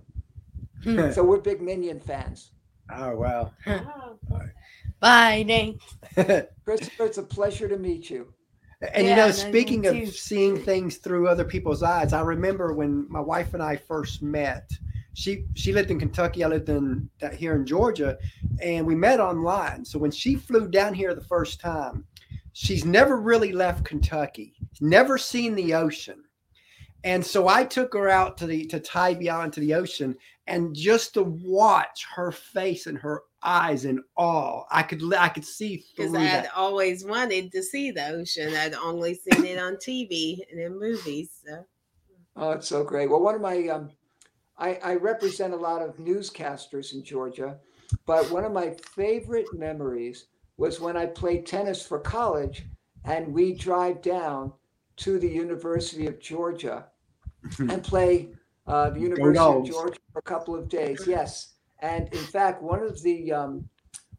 Hmm. 0.82 1.11
So 1.12 1.22
we're 1.24 1.41
big 1.41 1.61
Minion 1.62 2.01
fans. 2.01 2.53
Oh 2.93 3.16
wow. 3.16 3.53
Bye, 5.01 5.43
Nate. 5.43 5.80
Christopher, 6.64 7.05
it's 7.07 7.18
a 7.18 7.22
pleasure 7.22 7.68
to 7.68 7.76
meet 7.76 8.09
you. 8.09 8.32
And 8.93 9.07
you 9.07 9.16
know, 9.16 9.22
and 9.24 9.28
I 9.28 9.30
speaking 9.30 9.87
of 9.87 10.09
seeing 10.09 10.57
things 10.59 10.99
through 10.99 11.28
other 11.28 11.45
people's 11.45 11.82
eyes, 11.82 12.12
I 12.12 12.20
remember 12.20 12.72
when 12.74 13.07
my 13.11 13.20
wife 13.20 13.55
and 13.55 13.62
I 13.62 13.76
first 13.76 14.22
met. 14.22 14.70
She 15.17 15.47
she 15.55 15.73
lived 15.73 15.91
in 15.91 15.99
Kentucky. 15.99 16.45
I 16.45 16.49
lived 16.49 16.69
in 16.69 17.09
uh, 17.23 17.31
here 17.31 17.55
in 17.57 17.64
Georgia, 17.64 18.19
and 18.61 18.87
we 18.87 18.95
met 18.95 19.19
online. 19.19 19.83
So 19.83 19.99
when 19.99 20.11
she 20.11 20.37
flew 20.37 20.69
down 20.69 20.93
here 20.93 21.14
the 21.14 21.25
first 21.25 21.59
time, 21.59 22.05
she's 22.53 22.85
never 22.85 23.17
really 23.17 23.51
left 23.51 23.87
Kentucky. 23.87 24.53
Never 24.79 25.17
seen 25.17 25.55
the 25.55 25.73
ocean, 25.73 26.23
and 27.03 27.25
so 27.25 27.49
I 27.49 27.64
took 27.64 27.95
her 27.95 28.11
out 28.11 28.37
to 28.39 28.47
the 28.47 28.67
to 28.67 28.79
Tybee 28.79 29.31
Island 29.31 29.55
to 29.55 29.61
the 29.61 29.73
ocean, 29.73 30.17
and 30.49 30.77
just 30.77 31.14
to 31.14 31.23
watch 31.23 32.05
her 32.14 32.31
face 32.31 32.87
and 32.87 32.99
her 32.99 33.23
eyes 33.43 33.87
in 33.87 34.03
awe, 34.17 34.64
I 34.71 34.83
could 34.83 35.14
I 35.14 35.31
could 35.31 35.47
see 35.47 35.79
through 35.79 36.09
Because 36.09 36.14
I 36.14 36.25
had 36.25 36.51
always 36.55 37.07
wanted 37.07 37.53
to 37.53 37.62
see 37.62 37.91
the 37.91 38.07
ocean. 38.09 38.55
I'd 38.55 38.75
only 38.75 39.14
seen 39.14 39.47
it 39.47 39.59
on 39.59 39.77
TV 39.77 40.41
and 40.51 40.61
in 40.61 40.79
movies. 40.79 41.31
So. 41.43 41.64
Oh, 42.37 42.51
it's 42.51 42.69
so 42.69 42.85
great. 42.85 43.09
Well, 43.09 43.23
one 43.23 43.35
of 43.35 43.41
my, 43.41 43.67
um, 43.69 43.93
I, 44.59 44.74
I 44.82 44.94
represent 44.94 45.52
a 45.52 45.57
lot 45.57 45.82
of 45.82 45.96
newscasters 45.98 46.94
in 46.94 47.04
Georgia, 47.04 47.59
but 48.07 48.30
one 48.30 48.44
of 48.44 48.52
my 48.52 48.74
favorite 48.94 49.46
memories 49.52 50.26
was 50.57 50.80
when 50.80 50.96
I 50.96 51.07
played 51.07 51.44
tennis 51.46 51.84
for 51.84 51.98
college 51.98 52.64
and 53.04 53.32
we 53.32 53.52
drive 53.54 54.00
down 54.02 54.52
to 54.96 55.18
the 55.18 55.28
University 55.28 56.07
of 56.07 56.18
Georgia 56.20 56.86
and 57.59 57.84
play 57.84 58.30
uh, 58.66 58.90
the 58.90 59.00
University 59.00 59.38
of 59.59 59.66
Georgia 59.66 59.98
for 60.12 60.18
a 60.18 60.22
couple 60.22 60.54
of 60.57 60.68
days. 60.68 61.04
Yes. 61.07 61.52
And 61.80 62.09
in 62.12 62.24
fact, 62.24 62.62
one 62.62 62.82
of 62.82 63.02
the, 63.02 63.30
um, 63.32 63.68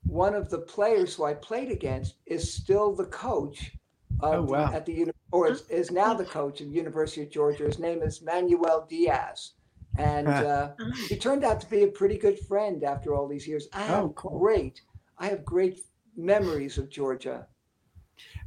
one 0.05 0.35
of 0.35 0.49
the 0.49 0.59
players 0.59 1.15
who 1.15 1.23
I 1.25 1.33
played 1.33 1.71
against 1.71 2.15
is 2.27 2.53
still 2.53 2.93
the 2.95 3.07
coach 3.07 3.73
of 4.21 4.33
Oh, 4.33 4.45
the- 4.45 4.51
wow. 4.53 4.71
at 4.71 4.85
the 4.85 5.11
or 5.31 5.51
is, 5.51 5.63
is 5.69 5.91
now 5.91 6.13
the 6.13 6.23
coach 6.25 6.61
of 6.61 6.67
the 6.67 6.73
University 6.73 7.23
of 7.23 7.29
Georgia. 7.29 7.65
His 7.65 7.79
name 7.79 8.01
is 8.01 8.21
Manuel 8.21 8.85
Diaz, 8.89 9.53
and 9.98 10.28
uh, 10.28 10.72
he 11.08 11.18
turned 11.18 11.43
out 11.43 11.60
to 11.62 11.70
be 11.70 11.84
a 11.84 11.88
pretty 11.88 12.18
good 12.18 12.39
friend 12.39 12.84
after 12.84 13.16
all 13.16 13.28
these 13.28 13.48
years. 13.48 13.68
I 13.74 13.82
have 13.84 14.04
Oh, 14.06 14.10
cool. 14.10 14.39
great, 14.39 14.82
I 15.18 15.28
have 15.28 15.43
great 15.45 15.80
memories 16.16 16.78
of 16.78 16.89
Georgia. 16.89 17.48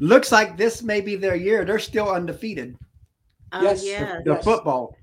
Looks 0.01 0.33
like 0.33 0.57
this 0.57 0.83
may 0.83 1.01
be 1.01 1.17
their 1.17 1.37
year. 1.37 1.65
They're 1.65 1.79
still 1.79 2.11
undefeated. 2.11 2.77
Oh, 3.53 3.63
Yes. 3.63 3.85
yeah. 3.87 4.21
The 4.25 4.35
Yes. 4.35 4.45
football. 4.45 4.97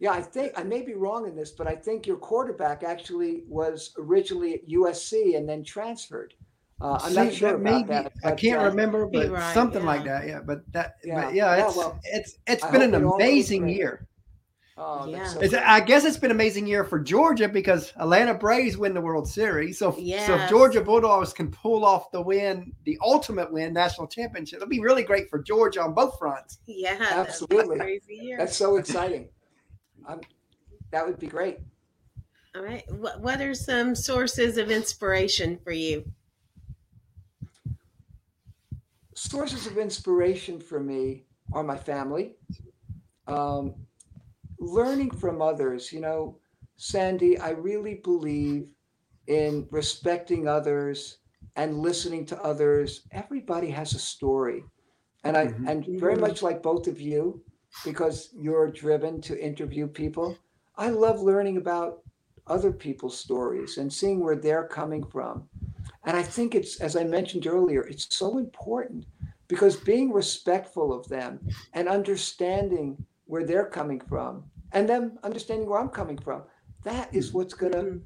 Yeah, 0.00 0.12
I 0.12 0.20
think 0.22 0.52
I 0.56 0.64
may 0.64 0.82
be 0.82 0.94
wrong 0.94 1.26
in 1.26 1.34
this, 1.36 1.52
but 1.52 1.66
I 1.66 1.74
think 1.76 2.06
your 2.06 2.16
quarterback 2.16 2.82
actually 2.82 3.44
was 3.48 3.94
originally 3.98 4.54
at 4.54 4.68
USC 4.68 5.36
and 5.36 5.48
then 5.48 5.64
transferred. 5.64 6.34
Uh, 6.80 6.98
I'm 7.00 7.14
not 7.14 7.32
sure 7.32 7.50
that 7.50 7.60
about 7.60 7.86
that. 7.86 8.12
I 8.24 8.32
can't 8.32 8.60
uh, 8.60 8.66
remember, 8.66 9.06
but 9.06 9.30
right, 9.30 9.54
something 9.54 9.84
like 9.84 10.04
that. 10.04 10.26
Yeah, 10.26 10.40
but 10.44 10.70
that. 10.72 10.96
Yeah. 11.04 11.14
But 11.26 11.34
yeah, 11.34 11.56
Yeah, 11.56 11.66
it's 11.68 11.76
well, 11.76 11.98
it's 12.02 12.36
it's 12.46 12.64
I 12.64 12.70
been 12.72 12.82
an 12.82 12.94
it 12.94 13.04
all 13.04 13.12
goes 13.16 13.20
amazing 13.26 13.62
great. 13.62 13.76
year. 13.76 14.06
Oh, 14.76 15.06
Yeah. 15.06 15.32
that's 15.38 15.52
so 15.52 15.62
I 15.64 15.78
guess 15.80 16.04
it's 16.04 16.16
been 16.16 16.32
an 16.32 16.36
amazing 16.36 16.66
year 16.66 16.82
for 16.84 16.98
Georgia 16.98 17.48
because 17.48 17.92
Atlanta 17.96 18.34
Braves 18.34 18.76
win 18.76 18.92
the 18.92 19.00
World 19.00 19.28
Series. 19.28 19.78
So, 19.78 19.92
so 19.92 20.00
if 20.00 20.50
Georgia 20.50 20.80
Bulldogs 20.80 21.32
can 21.32 21.50
pull 21.50 21.84
off 21.84 22.10
the 22.10 22.20
win, 22.20 22.72
the 22.84 22.98
ultimate 23.00 23.52
win, 23.52 23.72
national 23.72 24.08
championship, 24.08 24.56
it'll 24.56 24.68
be 24.68 24.80
really 24.80 25.04
great 25.04 25.30
for 25.30 25.40
Georgia 25.40 25.82
on 25.82 25.94
both 25.94 26.18
fronts. 26.18 26.58
Yeah. 26.66 26.98
that's 26.98 27.40
Absolutely. 27.42 27.78
Crazy 27.78 28.14
year. 28.16 28.36
That's 28.36 28.56
so 28.56 28.76
exciting. 28.76 29.28
Um, 30.08 30.20
that 30.90 31.06
would 31.06 31.20
be 31.20 31.28
great. 31.28 31.58
All 32.56 32.62
right. 32.62 32.84
What, 32.90 33.20
what 33.20 33.40
are 33.40 33.54
some 33.54 33.94
sources 33.94 34.58
of 34.58 34.70
inspiration 34.72 35.58
for 35.62 35.72
you? 35.72 36.04
sources 39.16 39.66
of 39.66 39.78
inspiration 39.78 40.60
for 40.60 40.80
me 40.80 41.24
are 41.52 41.62
my 41.62 41.76
family 41.76 42.34
um, 43.26 43.74
learning 44.58 45.10
from 45.10 45.42
others 45.42 45.92
you 45.92 46.00
know 46.00 46.38
sandy 46.76 47.38
i 47.38 47.50
really 47.50 47.96
believe 48.04 48.68
in 49.26 49.66
respecting 49.70 50.46
others 50.48 51.18
and 51.56 51.78
listening 51.78 52.26
to 52.26 52.42
others. 52.42 53.06
Everybody 53.12 53.70
has 53.70 53.94
a 53.94 53.98
story. 53.98 54.64
And 55.24 55.36
i 55.36 55.46
Mhm. 55.46 55.68
and 55.68 55.86
very 56.00 56.16
much 56.16 56.42
like 56.42 56.62
both 56.62 56.86
of 56.88 57.00
you 57.00 57.42
because 57.84 58.30
you're 58.34 58.70
driven 58.70 59.20
to 59.22 59.38
interview 59.50 59.86
people 59.86 60.36
i 60.76 60.88
love 60.90 61.20
learning 61.20 61.56
about 61.56 62.04
other 62.46 62.72
people's 62.72 63.18
stories 63.18 63.78
and 63.78 63.92
seeing 63.92 64.20
where 64.20 64.36
they're 64.36 64.68
coming 64.68 65.04
from. 65.04 65.48
And 66.04 66.16
I 66.16 66.22
think 66.22 66.54
it's, 66.54 66.80
as 66.80 66.96
I 66.96 67.04
mentioned 67.04 67.46
earlier, 67.46 67.82
it's 67.82 68.14
so 68.14 68.38
important 68.38 69.06
because 69.48 69.76
being 69.76 70.12
respectful 70.12 70.92
of 70.92 71.08
them 71.08 71.40
and 71.72 71.88
understanding 71.88 73.06
where 73.26 73.44
they're 73.44 73.66
coming 73.66 74.00
from 74.00 74.44
and 74.72 74.88
them 74.88 75.18
understanding 75.22 75.68
where 75.68 75.80
I'm 75.80 75.88
coming 75.88 76.18
from, 76.18 76.42
that 76.82 77.14
is 77.14 77.32
what's 77.32 77.54
going 77.54 77.72
to 77.72 78.00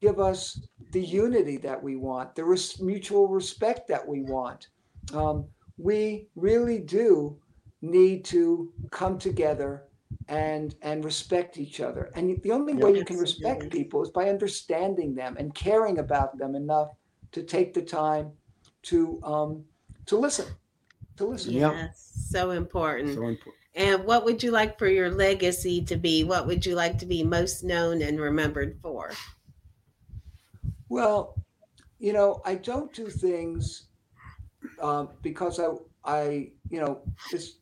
give 0.00 0.18
us 0.18 0.60
the 0.90 1.00
unity 1.00 1.56
that 1.58 1.80
we 1.82 1.96
want, 1.96 2.34
the 2.34 2.44
res- 2.44 2.80
mutual 2.80 3.28
respect 3.28 3.88
that 3.88 4.06
we 4.06 4.22
want. 4.22 4.68
Um, 5.14 5.46
we 5.78 6.26
really 6.36 6.78
do 6.78 7.38
need 7.80 8.24
to 8.26 8.72
come 8.90 9.18
together 9.18 9.84
and 10.28 10.74
and 10.82 11.04
respect 11.04 11.58
each 11.58 11.80
other. 11.80 12.10
And 12.14 12.40
the 12.42 12.52
only 12.52 12.74
way 12.74 12.94
you 12.94 13.04
can 13.04 13.18
respect 13.18 13.70
people 13.70 14.02
is 14.02 14.10
by 14.10 14.28
understanding 14.28 15.14
them 15.14 15.36
and 15.38 15.54
caring 15.54 15.98
about 15.98 16.38
them 16.38 16.54
enough 16.54 16.90
to 17.32 17.42
take 17.42 17.74
the 17.74 17.82
time 17.82 18.30
to 18.82 19.20
um, 19.24 19.64
to 20.06 20.16
listen, 20.16 20.46
to 21.16 21.26
listen. 21.26 21.52
Yeah, 21.52 21.88
So 21.94 22.50
important. 22.50 23.14
So 23.14 23.22
important. 23.22 23.61
And 23.74 24.04
what 24.04 24.24
would 24.24 24.42
you 24.42 24.50
like 24.50 24.78
for 24.78 24.88
your 24.88 25.10
legacy 25.10 25.82
to 25.84 25.96
be? 25.96 26.24
What 26.24 26.46
would 26.46 26.66
you 26.66 26.74
like 26.74 26.98
to 26.98 27.06
be 27.06 27.22
most 27.22 27.64
known 27.64 28.02
and 28.02 28.20
remembered 28.20 28.78
for? 28.82 29.12
Well, 30.88 31.42
you 31.98 32.12
know, 32.12 32.42
I 32.44 32.56
don't 32.56 32.92
do 32.92 33.06
things 33.08 33.86
um, 34.80 35.08
because 35.22 35.58
I, 35.58 35.68
I, 36.04 36.50
you 36.68 36.80
know, 36.80 37.00
this, 37.30 37.56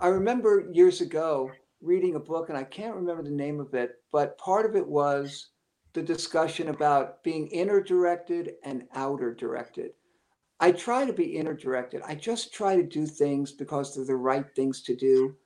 I 0.00 0.08
remember 0.08 0.68
years 0.72 1.00
ago 1.00 1.50
reading 1.80 2.16
a 2.16 2.20
book, 2.20 2.48
and 2.48 2.58
I 2.58 2.64
can't 2.64 2.96
remember 2.96 3.22
the 3.22 3.30
name 3.30 3.60
of 3.60 3.72
it, 3.72 4.02
but 4.12 4.36
part 4.36 4.66
of 4.66 4.76
it 4.76 4.86
was 4.86 5.50
the 5.92 6.02
discussion 6.02 6.68
about 6.68 7.22
being 7.22 7.46
inner 7.48 7.80
directed 7.80 8.54
and 8.64 8.84
outer 8.94 9.32
directed. 9.32 9.92
I 10.60 10.72
try 10.72 11.04
to 11.04 11.12
be 11.12 11.36
inner 11.36 11.54
directed. 11.54 12.02
I 12.04 12.14
just 12.14 12.52
try 12.52 12.76
to 12.76 12.82
do 12.82 13.06
things 13.06 13.52
because 13.52 13.94
they're 13.94 14.04
the 14.04 14.16
right 14.16 14.46
things 14.54 14.82
to 14.82 14.96
do 14.96 15.36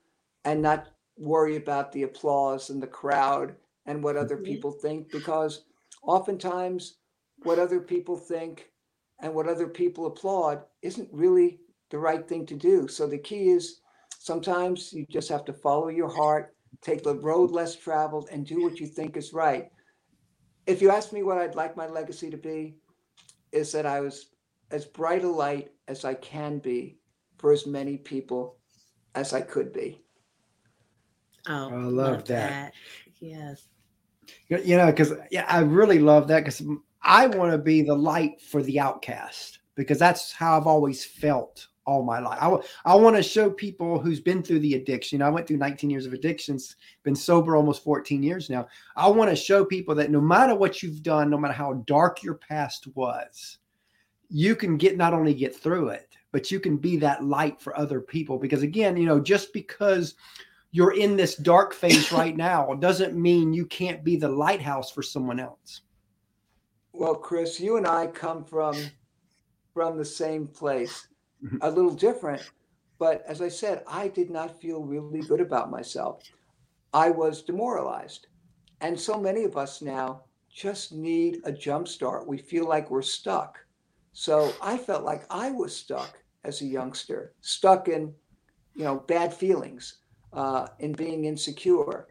and 0.45 0.63
not 0.63 0.89
worry 1.19 1.57
about 1.57 1.93
the 1.93 2.05
applause 2.05 2.71
and 2.71 2.83
the 2.83 2.87
crowd 2.87 3.57
and 3.87 4.03
what 4.03 4.17
other 4.17 4.39
Mhm. 4.39 4.45
people 4.45 4.73
think 4.73 5.11
because 5.11 5.65
oftentimes 6.03 6.99
what 7.43 7.59
other 7.59 7.81
people 7.81 8.17
think 8.17 8.73
and 9.21 9.35
what 9.35 9.49
other 9.49 9.69
people 9.69 10.07
applaud 10.07 10.65
isn't 10.81 11.13
really 11.13 11.61
the 11.91 11.99
right 11.99 12.27
thing 12.27 12.47
to 12.47 12.55
do. 12.57 12.89
So 12.89 13.07
the 13.07 13.19
key 13.19 13.51
is 13.51 13.81
sometimes 14.19 14.93
you 14.93 15.05
just 15.11 15.29
have 15.29 15.45
to 15.45 15.53
follow 15.53 15.89
your 15.89 16.09
heart, 16.09 16.57
take 16.81 17.03
the 17.03 17.17
road 17.17 17.51
less 17.51 17.77
traveled, 17.77 18.29
and 18.31 18.47
do 18.47 18.63
what 18.63 18.81
you 18.81 18.87
think 18.87 19.17
is 19.17 19.33
right. 19.35 19.71
If 20.67 20.81
you 20.81 20.91
ask 20.91 21.13
me 21.13 21.23
what 21.23 21.39
I'd 21.39 21.55
like 21.55 21.77
my 21.77 21.87
legacy 21.87 22.31
to 22.31 22.39
be, 22.39 22.79
is 23.53 23.73
that 23.73 23.85
I 23.85 24.01
was 24.01 24.32
as 24.73 24.85
bright 24.85 25.25
a 25.25 25.29
light 25.29 25.71
as 25.89 26.05
I 26.05 26.15
can 26.15 26.59
be 26.59 26.99
for 27.39 27.53
as 27.53 27.67
many 27.67 27.97
people 27.97 28.57
as 29.15 29.33
I 29.33 29.41
could 29.41 29.73
be. 29.73 30.01
Oh, 31.49 31.71
I 31.71 31.77
love 31.77 32.25
that. 32.27 32.73
Yes. 33.21 33.67
You 34.49 34.77
know, 34.77 34.87
because 34.87 35.13
yeah, 35.31 35.45
I 35.49 35.61
really 35.61 35.99
love 35.99 36.29
that 36.29 36.45
because 36.45 36.63
I 37.03 37.27
want 37.27 37.53
to 37.53 37.59
be 37.59 37.83
the 37.83 37.95
light 37.95 38.41
for 38.41 38.63
the 38.63 38.79
outcast 38.79 39.59
because 39.75 39.99
that's 39.99 40.33
how 40.33 40.57
I've 40.57 40.67
always 40.67 41.05
felt 41.05 41.69
all 41.85 42.05
my 42.05 42.21
life. 42.21 42.39
I, 42.41 42.57
I 42.85 42.95
want 42.95 43.17
to 43.17 43.23
show 43.23 43.51
people 43.51 43.99
who's 43.99 44.21
been 44.21 44.43
through 44.43 44.61
the 44.61 44.75
addiction. 44.75 45.17
You 45.17 45.19
know, 45.21 45.27
I 45.27 45.31
went 45.31 45.49
through 45.49 45.57
19 45.57 45.91
years 45.91 46.07
of 46.07 46.13
addictions, 46.13 46.77
been 47.03 47.17
sober 47.17 47.57
almost 47.57 47.83
14 47.83 48.23
years 48.23 48.49
now. 48.49 48.69
I 48.95 49.09
want 49.09 49.31
to 49.31 49.37
show 49.37 49.65
people 49.65 49.95
that 49.97 50.11
no 50.11 50.21
matter 50.21 50.55
what 50.55 50.83
you've 50.83 51.03
done, 51.03 51.31
no 51.31 51.39
matter 51.39 51.55
how 51.55 51.73
dark 51.87 52.23
your 52.23 52.35
past 52.35 52.87
was, 52.95 53.59
you 54.33 54.57
can 54.57 54.79
get 54.79 54.97
not 54.97 55.13
only 55.13 55.35
get 55.35 55.55
through 55.55 55.89
it, 55.89 56.09
but 56.33 56.51
you 56.51 56.59
can 56.59 56.79
be 56.79 56.97
that 56.97 57.23
light 57.23 57.61
for 57.61 57.79
other 57.79 58.01
people. 58.01 58.39
Because 58.39 58.63
again, 58.63 58.97
you 58.97 59.05
know, 59.05 59.21
just 59.21 59.53
because 59.53 60.15
you're 60.71 60.97
in 60.97 61.17
this 61.17 61.37
dark 61.37 61.75
phase 61.75 62.11
right 62.13 62.37
now 62.37 62.73
doesn't 62.75 63.15
mean 63.15 63.53
you 63.53 63.67
can't 63.67 64.03
be 64.03 64.17
the 64.17 64.29
lighthouse 64.29 64.91
for 64.91 65.03
someone 65.03 65.39
else. 65.39 65.83
Well, 66.95 67.15
Chris, 67.15 67.61
you 67.61 67.77
and 67.77 67.87
I 67.87 68.07
come 68.07 68.45
from 68.45 68.77
from 69.75 69.97
the 69.97 70.05
same 70.05 70.47
place, 70.47 71.09
a 71.63 71.71
little 71.71 71.95
different, 71.95 72.51
but 72.99 73.23
as 73.27 73.41
I 73.41 73.49
said, 73.49 73.83
I 73.87 74.09
did 74.09 74.31
not 74.31 74.61
feel 74.61 74.83
really 74.83 75.21
good 75.21 75.41
about 75.41 75.71
myself. 75.71 76.23
I 76.93 77.11
was 77.11 77.43
demoralized. 77.43 78.27
And 78.83 78.99
so 78.99 79.19
many 79.19 79.45
of 79.45 79.57
us 79.57 79.81
now 79.81 80.25
just 80.51 80.93
need 80.93 81.39
a 81.45 81.53
jump 81.53 81.89
start. 81.89 82.27
We 82.27 82.37
feel 82.37 82.69
like 82.69 82.91
we're 82.91 83.01
stuck. 83.01 83.62
So 84.13 84.53
I 84.63 84.77
felt 84.77 85.05
like 85.05 85.25
I 85.31 85.51
was 85.51 85.75
stuck 85.75 86.19
as 86.45 86.61
a 86.61 86.67
youngster, 86.67 87.33
stuck 87.41 87.89
in, 87.89 88.15
you 88.75 88.85
know, 88.85 88.97
bad 89.07 89.33
feelings, 89.33 89.99
uh, 90.33 90.69
in 90.81 90.93
being 90.93 91.25
insecure. 91.25 92.07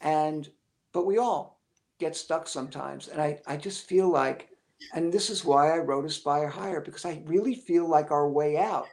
And 0.00 0.48
but 0.92 1.06
we 1.06 1.18
all 1.18 1.60
get 1.98 2.16
stuck 2.16 2.48
sometimes. 2.48 3.08
And 3.08 3.20
I, 3.20 3.38
I 3.46 3.56
just 3.56 3.86
feel 3.86 4.08
like, 4.08 4.48
and 4.94 5.12
this 5.12 5.30
is 5.30 5.44
why 5.44 5.72
I 5.72 5.78
wrote 5.78 6.04
Aspire 6.04 6.48
Higher, 6.48 6.80
because 6.80 7.04
I 7.04 7.22
really 7.26 7.54
feel 7.54 7.88
like 7.88 8.10
our 8.10 8.28
way 8.28 8.58
out 8.58 8.88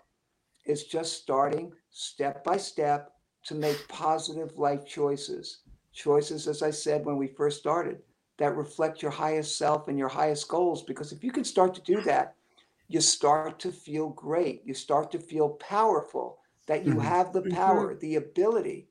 is 0.65 0.83
just 0.85 1.21
starting 1.21 1.71
step 1.89 2.43
by 2.43 2.57
step 2.57 3.11
to 3.45 3.55
make 3.55 3.87
positive 3.87 4.57
life 4.57 4.85
choices. 4.85 5.61
Choices, 5.91 6.47
as 6.47 6.61
I 6.61 6.69
said 6.69 7.05
when 7.05 7.17
we 7.17 7.27
first 7.27 7.59
started, 7.59 7.99
that 8.37 8.55
reflect 8.55 9.01
your 9.01 9.11
highest 9.11 9.57
self 9.57 9.87
and 9.87 9.97
your 9.97 10.07
highest 10.07 10.47
goals. 10.47 10.83
Because 10.83 11.11
if 11.11 11.23
you 11.23 11.31
can 11.31 11.43
start 11.43 11.73
to 11.75 11.81
do 11.81 12.01
that, 12.01 12.35
you 12.89 13.01
start 13.01 13.59
to 13.61 13.71
feel 13.71 14.09
great. 14.09 14.63
You 14.65 14.73
start 14.75 15.11
to 15.13 15.19
feel 15.19 15.51
powerful, 15.51 16.39
that 16.67 16.85
you 16.85 16.99
Mhm. 16.99 16.99
have 16.99 17.33
the 17.33 17.43
Mhm. 17.43 17.53
power, 17.53 17.95
the 17.95 18.15
ability 18.17 18.89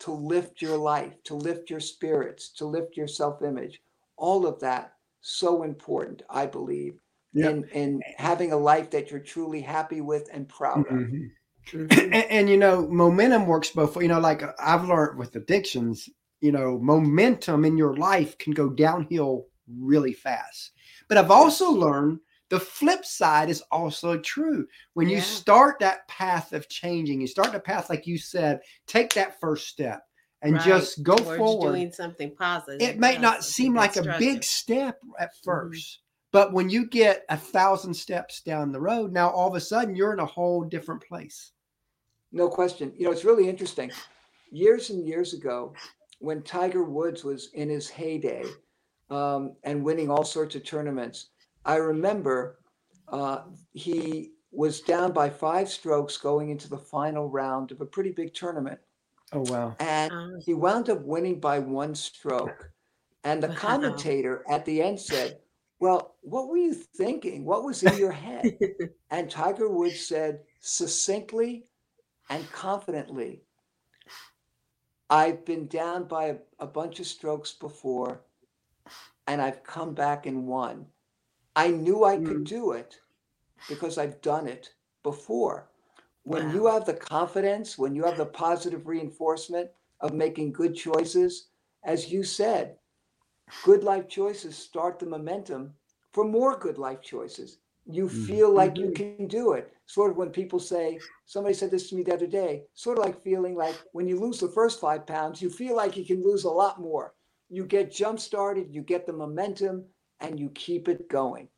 to 0.00 0.12
lift 0.12 0.62
your 0.62 0.76
life, 0.78 1.22
to 1.24 1.34
lift 1.34 1.70
your 1.70 1.80
spirits, 1.80 2.50
to 2.54 2.66
lift 2.66 2.96
your 2.96 3.08
self-image. 3.08 3.82
All 4.16 4.46
of 4.46 4.60
that 4.60 4.94
so 5.22 5.62
important, 5.64 6.22
I 6.30 6.46
believe, 6.46 7.00
Yep. 7.32 7.58
in 7.58 7.68
in 7.72 8.04
having 8.18 8.52
a 8.52 8.58
life 8.58 8.90
that 8.92 9.10
you're 9.10 9.20
truly 9.20 9.62
happy 9.62 10.00
with 10.00 10.28
and 10.32 10.48
proud 10.48 10.86
of. 10.88 10.98
Mhm. 10.98 11.30
Mhm. 11.72 12.12
and, 12.12 12.26
and, 12.30 12.50
you 12.50 12.56
know, 12.58 12.88
momentum 12.88 13.46
works 13.46 13.70
both. 13.70 13.96
You 13.96 14.08
know, 14.08 14.20
like 14.20 14.42
I've 14.60 14.84
learned 14.88 15.18
with 15.18 15.36
addictions, 15.36 16.08
you 16.40 16.52
know, 16.52 16.78
momentum 16.78 17.64
in 17.64 17.76
your 17.78 17.96
life 17.96 18.38
can 18.38 18.52
go 18.54 18.70
downhill 18.70 19.48
really 19.68 20.12
fast. 20.14 20.72
But 21.08 21.18
I've 21.18 21.30
also 21.30 21.70
learned 21.70 22.20
the 22.52 22.60
flip 22.60 23.02
side 23.06 23.48
is 23.48 23.62
also 23.70 24.18
true. 24.18 24.66
When 24.92 25.08
you 25.08 25.22
start 25.22 25.78
that 25.78 26.06
path 26.06 26.52
of 26.52 26.68
changing, 26.68 27.22
you 27.22 27.26
start 27.26 27.50
the 27.50 27.58
path, 27.58 27.88
like 27.88 28.06
you 28.06 28.18
said, 28.18 28.60
take 28.86 29.14
that 29.14 29.40
first 29.40 29.68
step 29.68 30.02
and 30.42 30.52
Right. 30.52 30.62
just 30.62 31.02
go 31.02 31.16
Towards 31.16 31.38
forward. 31.38 31.70
doing 31.72 31.90
something 31.92 32.36
positive. 32.36 32.82
it 32.86 32.98
may 32.98 33.16
not 33.16 33.42
seem 33.42 33.72
like 33.74 33.96
a 33.96 34.18
big 34.18 34.44
step 34.44 34.98
at 35.18 35.30
Mhm. 35.34 35.44
1st 35.44 36.00
but 36.30 36.52
when 36.52 36.68
you 36.68 36.86
get 36.86 37.24
a 37.30 37.36
thousand 37.38 37.94
steps 37.94 38.42
down 38.42 38.70
the 38.70 38.80
road 38.80 39.12
now 39.12 39.30
all 39.30 39.48
of 39.48 39.54
a 39.54 39.60
sudden 39.60 39.94
you're 39.96 40.12
in 40.12 40.18
a 40.18 40.26
whole 40.26 40.62
different 40.62 41.02
place 41.02 41.52
No 42.32 42.48
question. 42.50 42.92
You 42.98 43.04
know, 43.06 43.12
it's 43.12 43.24
really 43.24 43.48
interesting. 43.48 43.90
Years 44.50 44.90
and 44.90 45.06
years 45.06 45.32
ago, 45.34 45.74
when 46.18 46.42
Tiger 46.42 46.82
Woods 46.84 47.24
was 47.24 47.50
in 47.54 47.68
his 47.70 47.88
heyday 47.88 48.44
um, 49.10 49.54
and 49.64 49.82
winning 49.84 50.10
all 50.10 50.24
sorts 50.24 50.54
of 50.54 50.64
tournaments, 50.64 51.28
I 51.64 51.76
remember 51.76 52.58
uh, 53.08 53.42
he 53.72 54.32
was 54.50 54.80
down 54.80 55.12
by 55.12 55.30
five 55.30 55.68
strokes 55.68 56.16
going 56.16 56.50
into 56.50 56.68
the 56.68 56.78
final 56.78 57.28
round 57.28 57.72
of 57.72 57.80
a 57.80 57.86
pretty 57.86 58.10
big 58.10 58.34
tournament. 58.34 58.80
oh 59.32 59.40
wow 59.40 59.74
And 59.78 60.12
Oh, 60.12 60.40
he 60.44 60.54
wound 60.54 60.90
up 60.90 61.02
winning 61.02 61.40
by 61.40 61.58
one 61.58 61.94
stroke. 61.94 62.70
And 63.24 63.42
the 63.42 63.48
Wow. 63.48 63.54
commentator 63.56 64.44
at 64.48 64.64
the 64.64 64.82
end 64.82 65.00
said, 65.00 65.38
Well, 65.80 66.16
what 66.22 66.48
were 66.48 66.56
you 66.56 66.74
thinking? 66.74 67.44
What 67.44 67.64
was 67.64 67.82
in 67.82 67.96
your 67.98 68.12
head? 68.12 68.58
And 69.10 69.30
Tiger 69.30 69.68
Woods 69.68 70.06
said 70.06 70.40
succinctly 70.60 71.66
and 72.30 72.50
confidently, 72.50 73.42
I've 75.10 75.44
been 75.44 75.66
down 75.68 76.04
by 76.04 76.24
a, 76.26 76.36
a 76.58 76.66
bunch 76.66 76.98
of 76.98 77.06
strokes 77.06 77.52
before 77.52 78.22
and 79.26 79.40
I've 79.42 79.62
come 79.62 79.94
back 79.94 80.26
and 80.26 80.46
won. 80.46 80.86
I 81.56 81.68
knew 81.68 82.04
I 82.04 82.16
could 82.16 82.44
Mm. 82.44 82.44
do 82.44 82.72
it 82.72 83.00
because 83.68 83.98
I've 83.98 84.20
done 84.22 84.46
it 84.48 84.74
before. 85.02 85.68
When 86.24 86.50
you 86.50 86.66
have 86.66 86.84
the 86.86 86.94
confidence, 86.94 87.78
when 87.78 87.94
you 87.94 88.04
have 88.04 88.16
the 88.16 88.26
positive 88.26 88.86
reinforcement 88.86 89.70
of 90.00 90.14
making 90.14 90.52
good 90.52 90.74
choices, 90.74 91.48
as 91.84 92.10
you 92.12 92.22
said, 92.22 92.78
good 93.62 93.82
life 93.84 94.08
choices 94.08 94.56
start 94.56 94.98
the 94.98 95.06
momentum 95.06 95.74
for 96.12 96.24
more 96.24 96.56
good 96.58 96.78
life 96.78 97.02
choices. 97.02 97.58
You 97.86 98.08
Mhm. 98.08 98.26
feel 98.26 98.50
like 98.52 98.78
you 98.78 98.90
Mhm. 98.90 98.94
can 98.94 99.26
do 99.26 99.52
it. 99.52 99.72
Sort 99.86 100.10
of 100.10 100.16
when 100.16 100.30
people 100.30 100.60
say, 100.60 100.86
somebody 101.26 101.54
said 101.54 101.70
this 101.70 101.88
to 101.88 101.96
me 101.96 102.02
the 102.02 102.14
other 102.14 102.26
day, 102.26 102.64
sort 102.74 102.98
of 102.98 103.04
like 103.04 103.20
feeling 103.22 103.54
like 103.54 103.76
when 103.92 104.06
you 104.06 104.18
lose 104.18 104.38
the 104.40 104.48
first 104.48 104.80
five 104.80 105.06
pounds, 105.06 105.42
you 105.42 105.50
feel 105.50 105.74
like 105.76 105.96
you 105.96 106.04
can 106.04 106.22
lose 106.22 106.44
a 106.44 106.50
lot 106.50 106.80
more. 106.80 107.14
You 107.48 107.64
get 107.64 107.90
jump 107.92 108.20
started, 108.20 108.72
you 108.72 108.82
get 108.82 109.06
the 109.06 109.12
momentum, 109.12 109.84
and 110.22 110.38
you 110.40 110.48
keep 110.54 110.88
it 110.88 111.08
going. 111.08 111.48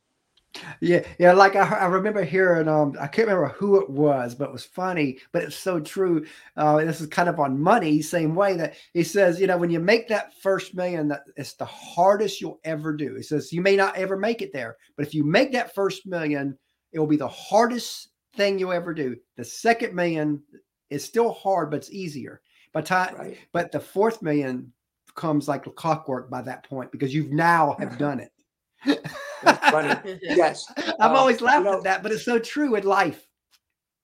yeah 0.81 1.05
yeah 1.19 1.33
like 1.33 1.57
i, 1.57 1.65
I 1.67 1.87
remember 1.87 2.23
hearing 2.23 2.69
um 2.69 2.95
i 3.01 3.09
can't 3.09 3.27
remember 3.27 3.49
who 3.49 3.81
it 3.81 3.91
was 3.91 4.37
but 4.37 4.49
it 4.51 4.53
was 4.53 4.65
funny 4.65 5.19
but 5.33 5.43
it's 5.43 5.57
so 5.57 5.81
true. 5.81 6.25
Uh 6.57 6.77
this 6.85 7.01
is 7.01 7.09
kind 7.09 7.29
of 7.29 7.41
on 7.41 7.61
money 7.61 8.01
same 8.01 8.37
way 8.37 8.57
that 8.57 8.75
he 8.93 9.03
says 9.03 9.41
you 9.41 9.49
know 9.49 9.57
when 9.59 9.71
you 9.71 9.81
make 9.81 10.07
that 10.09 10.33
first 10.41 10.75
million 10.77 11.09
that 11.09 11.23
it's 11.37 11.55
the 11.55 11.65
hardest 11.65 12.41
you'll 12.41 12.61
ever 12.65 12.93
do. 12.97 13.17
He 13.17 13.23
says 13.23 13.53
you 13.53 13.63
may 13.63 13.75
not 13.75 13.97
ever 13.97 14.17
make 14.17 14.43
it 14.43 14.53
there 14.53 14.77
but 14.97 15.05
if 15.07 15.13
you 15.13 15.25
make 15.25 15.51
that 15.53 15.75
first 15.75 16.07
million 16.07 16.57
it 16.93 17.01
will 17.01 17.09
be 17.09 17.17
the 17.17 17.27
hardest 17.29 18.11
thing 18.37 18.57
you'll 18.59 18.73
ever 18.73 18.95
do. 18.95 19.17
The 19.37 19.45
second 19.45 19.93
million 19.93 20.41
is 20.89 21.05
still 21.05 21.33
hard 21.33 21.71
but 21.71 21.79
it's 21.79 21.91
easier. 21.91 22.41
By 22.73 22.83
time 22.83 23.17
Right. 23.17 23.39
but 23.53 23.73
the 23.73 23.81
fourth 23.81 24.23
million 24.23 24.73
comes 25.17 25.49
like 25.49 25.65
clockwork 25.77 26.31
by 26.31 26.43
that 26.43 26.69
point 26.69 26.93
because 26.93 27.13
you've 27.13 27.33
now 27.33 27.77
have 27.81 27.99
done 28.07 28.21
it 28.21 28.31
That's 29.43 29.69
funny. 29.71 30.19
Yes. 30.23 30.67
I've 31.01 31.13
Uh, 31.13 31.15
always 31.15 31.41
laughed 31.41 31.65
you 31.65 31.71
know- 31.71 31.79
at 31.79 31.85
that, 31.85 32.03
but 32.03 32.13
it's 32.13 32.25
so 32.25 32.39
true 32.39 32.71
with 32.71 32.85
life. 32.85 33.27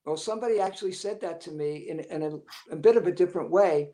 Well, 0.07 0.17
somebody 0.17 0.61
actually 0.61 0.93
said 0.93 1.21
that 1.21 1.41
to 1.43 1.53
me 1.53 1.89
in, 1.89 2.01
in 2.01 2.23
a, 2.23 2.73
a 2.73 2.77
bit 2.77 2.97
of 2.97 3.07
a 3.07 3.13
different 3.13 3.51
way 3.51 3.91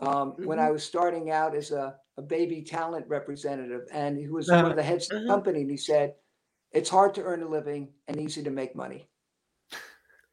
um, 0.00 0.34
when 0.38 0.58
I 0.60 0.70
was 0.70 0.84
starting 0.84 1.30
out 1.32 1.54
as 1.56 1.72
a, 1.72 1.96
a 2.16 2.22
baby 2.22 2.62
talent 2.62 3.06
representative. 3.08 3.82
And 3.92 4.16
he 4.16 4.28
was 4.28 4.48
one 4.48 4.64
of 4.64 4.76
the 4.76 4.82
heads 4.82 5.10
of 5.10 5.10
the 5.10 5.16
Uh-huh. 5.24 5.34
company. 5.34 5.62
And 5.62 5.70
he 5.70 5.76
said, 5.76 6.14
It's 6.72 6.88
hard 6.88 7.14
to 7.16 7.22
earn 7.22 7.42
a 7.42 7.48
living 7.48 7.92
and 8.06 8.20
easy 8.20 8.42
to 8.44 8.50
make 8.50 8.76
money. 8.76 9.09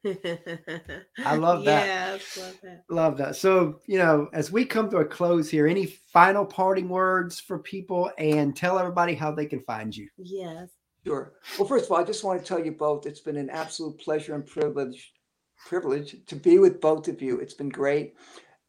I 0.04 1.34
love 1.36 1.64
that. 1.64 1.86
Yes, 1.86 2.38
love 2.38 2.56
that. 2.62 2.84
Love 2.88 3.18
that. 3.18 3.36
So, 3.36 3.80
you 3.86 3.98
know, 3.98 4.28
as 4.32 4.52
we 4.52 4.64
come 4.64 4.90
to 4.90 4.98
a 4.98 5.04
close 5.04 5.50
here, 5.50 5.66
any 5.66 5.86
final 5.86 6.44
parting 6.44 6.88
words 6.88 7.40
for 7.40 7.58
people 7.58 8.10
and 8.18 8.56
tell 8.56 8.78
everybody 8.78 9.14
how 9.14 9.32
they 9.32 9.46
can 9.46 9.60
find 9.60 9.96
you? 9.96 10.08
Yes. 10.16 10.70
Sure. 11.04 11.32
Well, 11.58 11.68
first 11.68 11.86
of 11.86 11.92
all, 11.92 11.98
I 11.98 12.04
just 12.04 12.24
want 12.24 12.40
to 12.40 12.46
tell 12.46 12.64
you 12.64 12.72
both, 12.72 13.06
it's 13.06 13.20
been 13.20 13.36
an 13.36 13.50
absolute 13.50 13.98
pleasure 13.98 14.34
and 14.34 14.46
privilege 14.46 15.12
privilege 15.66 16.16
to 16.26 16.36
be 16.36 16.58
with 16.58 16.80
both 16.80 17.08
of 17.08 17.20
you. 17.20 17.40
It's 17.40 17.54
been 17.54 17.68
great. 17.68 18.14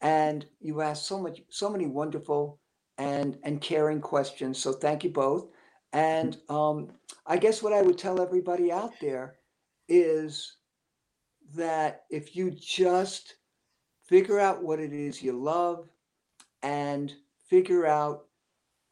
And 0.02 0.46
you 0.60 0.82
asked 0.82 1.06
so 1.06 1.20
much, 1.20 1.42
so 1.50 1.70
many 1.70 1.86
wonderful 1.86 2.60
and 2.98 3.38
and 3.44 3.62
caring 3.62 4.02
questions. 4.02 4.58
So 4.58 4.74
thank 4.74 5.04
you 5.04 5.10
both. 5.10 5.48
And 5.94 6.38
um, 6.50 6.90
I 7.26 7.38
guess 7.38 7.64
what 7.64 7.74
I 7.74 7.82
would 7.82 7.98
tell 7.98 8.22
everybody 8.22 8.72
out 8.72 8.94
there 9.02 9.36
is 9.88 10.58
that 11.56 12.04
if 12.10 12.36
you 12.36 12.52
just 12.52 13.36
figure 14.06 14.40
out 14.40 14.64
what 14.64 14.80
it 14.80 14.94
is 14.94 15.22
you 15.22 15.34
love 15.34 15.88
and 16.64 17.14
figure 17.50 17.86
out 17.86 18.26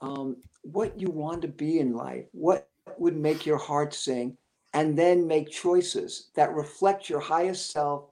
um, 0.01 0.37
what 0.63 0.99
you 0.99 1.09
want 1.09 1.41
to 1.41 1.47
be 1.47 1.79
in 1.79 1.93
life, 1.93 2.25
what 2.31 2.69
would 2.97 3.15
make 3.15 3.45
your 3.45 3.57
heart 3.57 3.93
sing, 3.93 4.37
and 4.73 4.97
then 4.97 5.27
make 5.27 5.49
choices 5.49 6.29
that 6.35 6.53
reflect 6.53 7.09
your 7.09 7.19
highest 7.19 7.71
self 7.71 8.11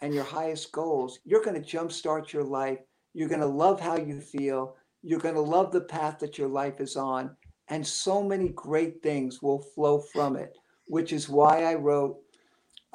and 0.00 0.14
your 0.14 0.24
highest 0.24 0.72
goals, 0.72 1.18
you're 1.24 1.42
going 1.42 1.60
to 1.60 1.76
jumpstart 1.76 2.32
your 2.32 2.44
life. 2.44 2.78
You're 3.14 3.28
going 3.28 3.40
to 3.40 3.46
love 3.46 3.80
how 3.80 3.96
you 3.96 4.20
feel. 4.20 4.76
You're 5.02 5.20
going 5.20 5.34
to 5.34 5.40
love 5.40 5.72
the 5.72 5.80
path 5.80 6.18
that 6.18 6.36
your 6.36 6.48
life 6.48 6.80
is 6.80 6.96
on. 6.96 7.34
And 7.68 7.86
so 7.86 8.22
many 8.22 8.50
great 8.50 9.02
things 9.02 9.42
will 9.42 9.58
flow 9.58 9.98
from 9.98 10.36
it, 10.36 10.56
which 10.86 11.12
is 11.12 11.28
why 11.28 11.64
I 11.64 11.74
wrote 11.74 12.18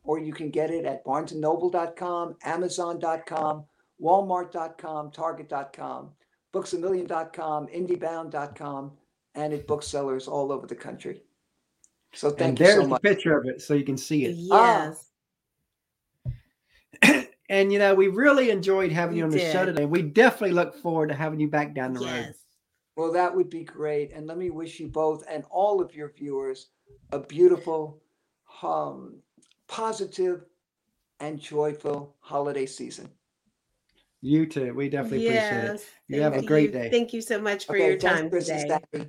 or 0.03 0.19
you 0.19 0.33
can 0.33 0.49
get 0.49 0.71
it 0.71 0.85
at 0.85 1.05
barnesandnoble.com, 1.05 2.35
amazon.com, 2.43 3.65
walmart.com, 4.01 5.11
target.com, 5.11 6.09
booksamillion.com, 6.53 7.67
indiebound.com, 7.67 8.91
and 9.35 9.53
at 9.53 9.67
booksellers 9.67 10.27
all 10.27 10.51
over 10.51 10.65
the 10.67 10.75
country. 10.75 11.21
So 12.13 12.29
And 12.29 12.37
thank 12.37 12.59
you 12.59 12.65
there's 12.65 12.75
so 12.77 12.81
the 12.83 12.87
much. 12.89 13.01
picture 13.01 13.37
of 13.37 13.45
it 13.45 13.61
so 13.61 13.73
you 13.73 13.83
can 13.83 13.97
see 13.97 14.25
it. 14.25 14.35
Yes. 14.35 15.11
And 17.47 17.71
you 17.71 17.77
know, 17.77 17.93
we 17.93 18.07
really 18.07 18.49
enjoyed 18.49 18.91
having 18.91 19.17
you 19.17 19.23
We 19.23 19.25
on 19.25 19.29
the 19.29 19.39
show 19.39 19.65
did. 19.65 19.73
today. 19.75 19.85
We 19.85 20.01
definitely 20.01 20.55
look 20.55 20.75
forward 20.75 21.09
to 21.09 21.13
having 21.13 21.39
you 21.39 21.47
back 21.47 21.75
down 21.75 21.93
the 21.93 21.99
road. 21.99 22.07
yes. 22.07 22.39
Well, 22.95 23.11
that 23.11 23.35
would 23.35 23.51
be 23.51 23.63
great. 23.63 24.11
And 24.13 24.25
let 24.25 24.39
me 24.39 24.49
wish 24.49 24.79
you 24.79 24.87
both 24.87 25.23
and 25.29 25.43
all 25.51 25.79
of 25.79 25.93
your 25.93 26.11
viewers 26.17 26.69
a 27.11 27.19
beautiful, 27.19 28.01
um, 28.63 29.17
positive, 29.67 30.45
and 31.19 31.39
joyful 31.39 32.15
holiday 32.19 32.65
season. 32.65 33.09
You 34.21 34.47
too. 34.47 34.73
We 34.73 34.89
definitely 34.89 35.27
appreciate 35.27 35.63
it. 35.65 35.71
yes. 35.73 35.85
You 36.07 36.21
have 36.21 36.33
a 36.33 36.41
great 36.41 36.71
you. 36.73 36.79
day. 36.79 36.89
Thank 36.89 37.13
you 37.13 37.21
so 37.21 37.39
much 37.39 37.67
for 37.67 37.75
Okay, 37.75 37.89
your 37.89 37.97
time 37.97 38.31
today. 38.31 38.65
Stephanie. 38.65 39.03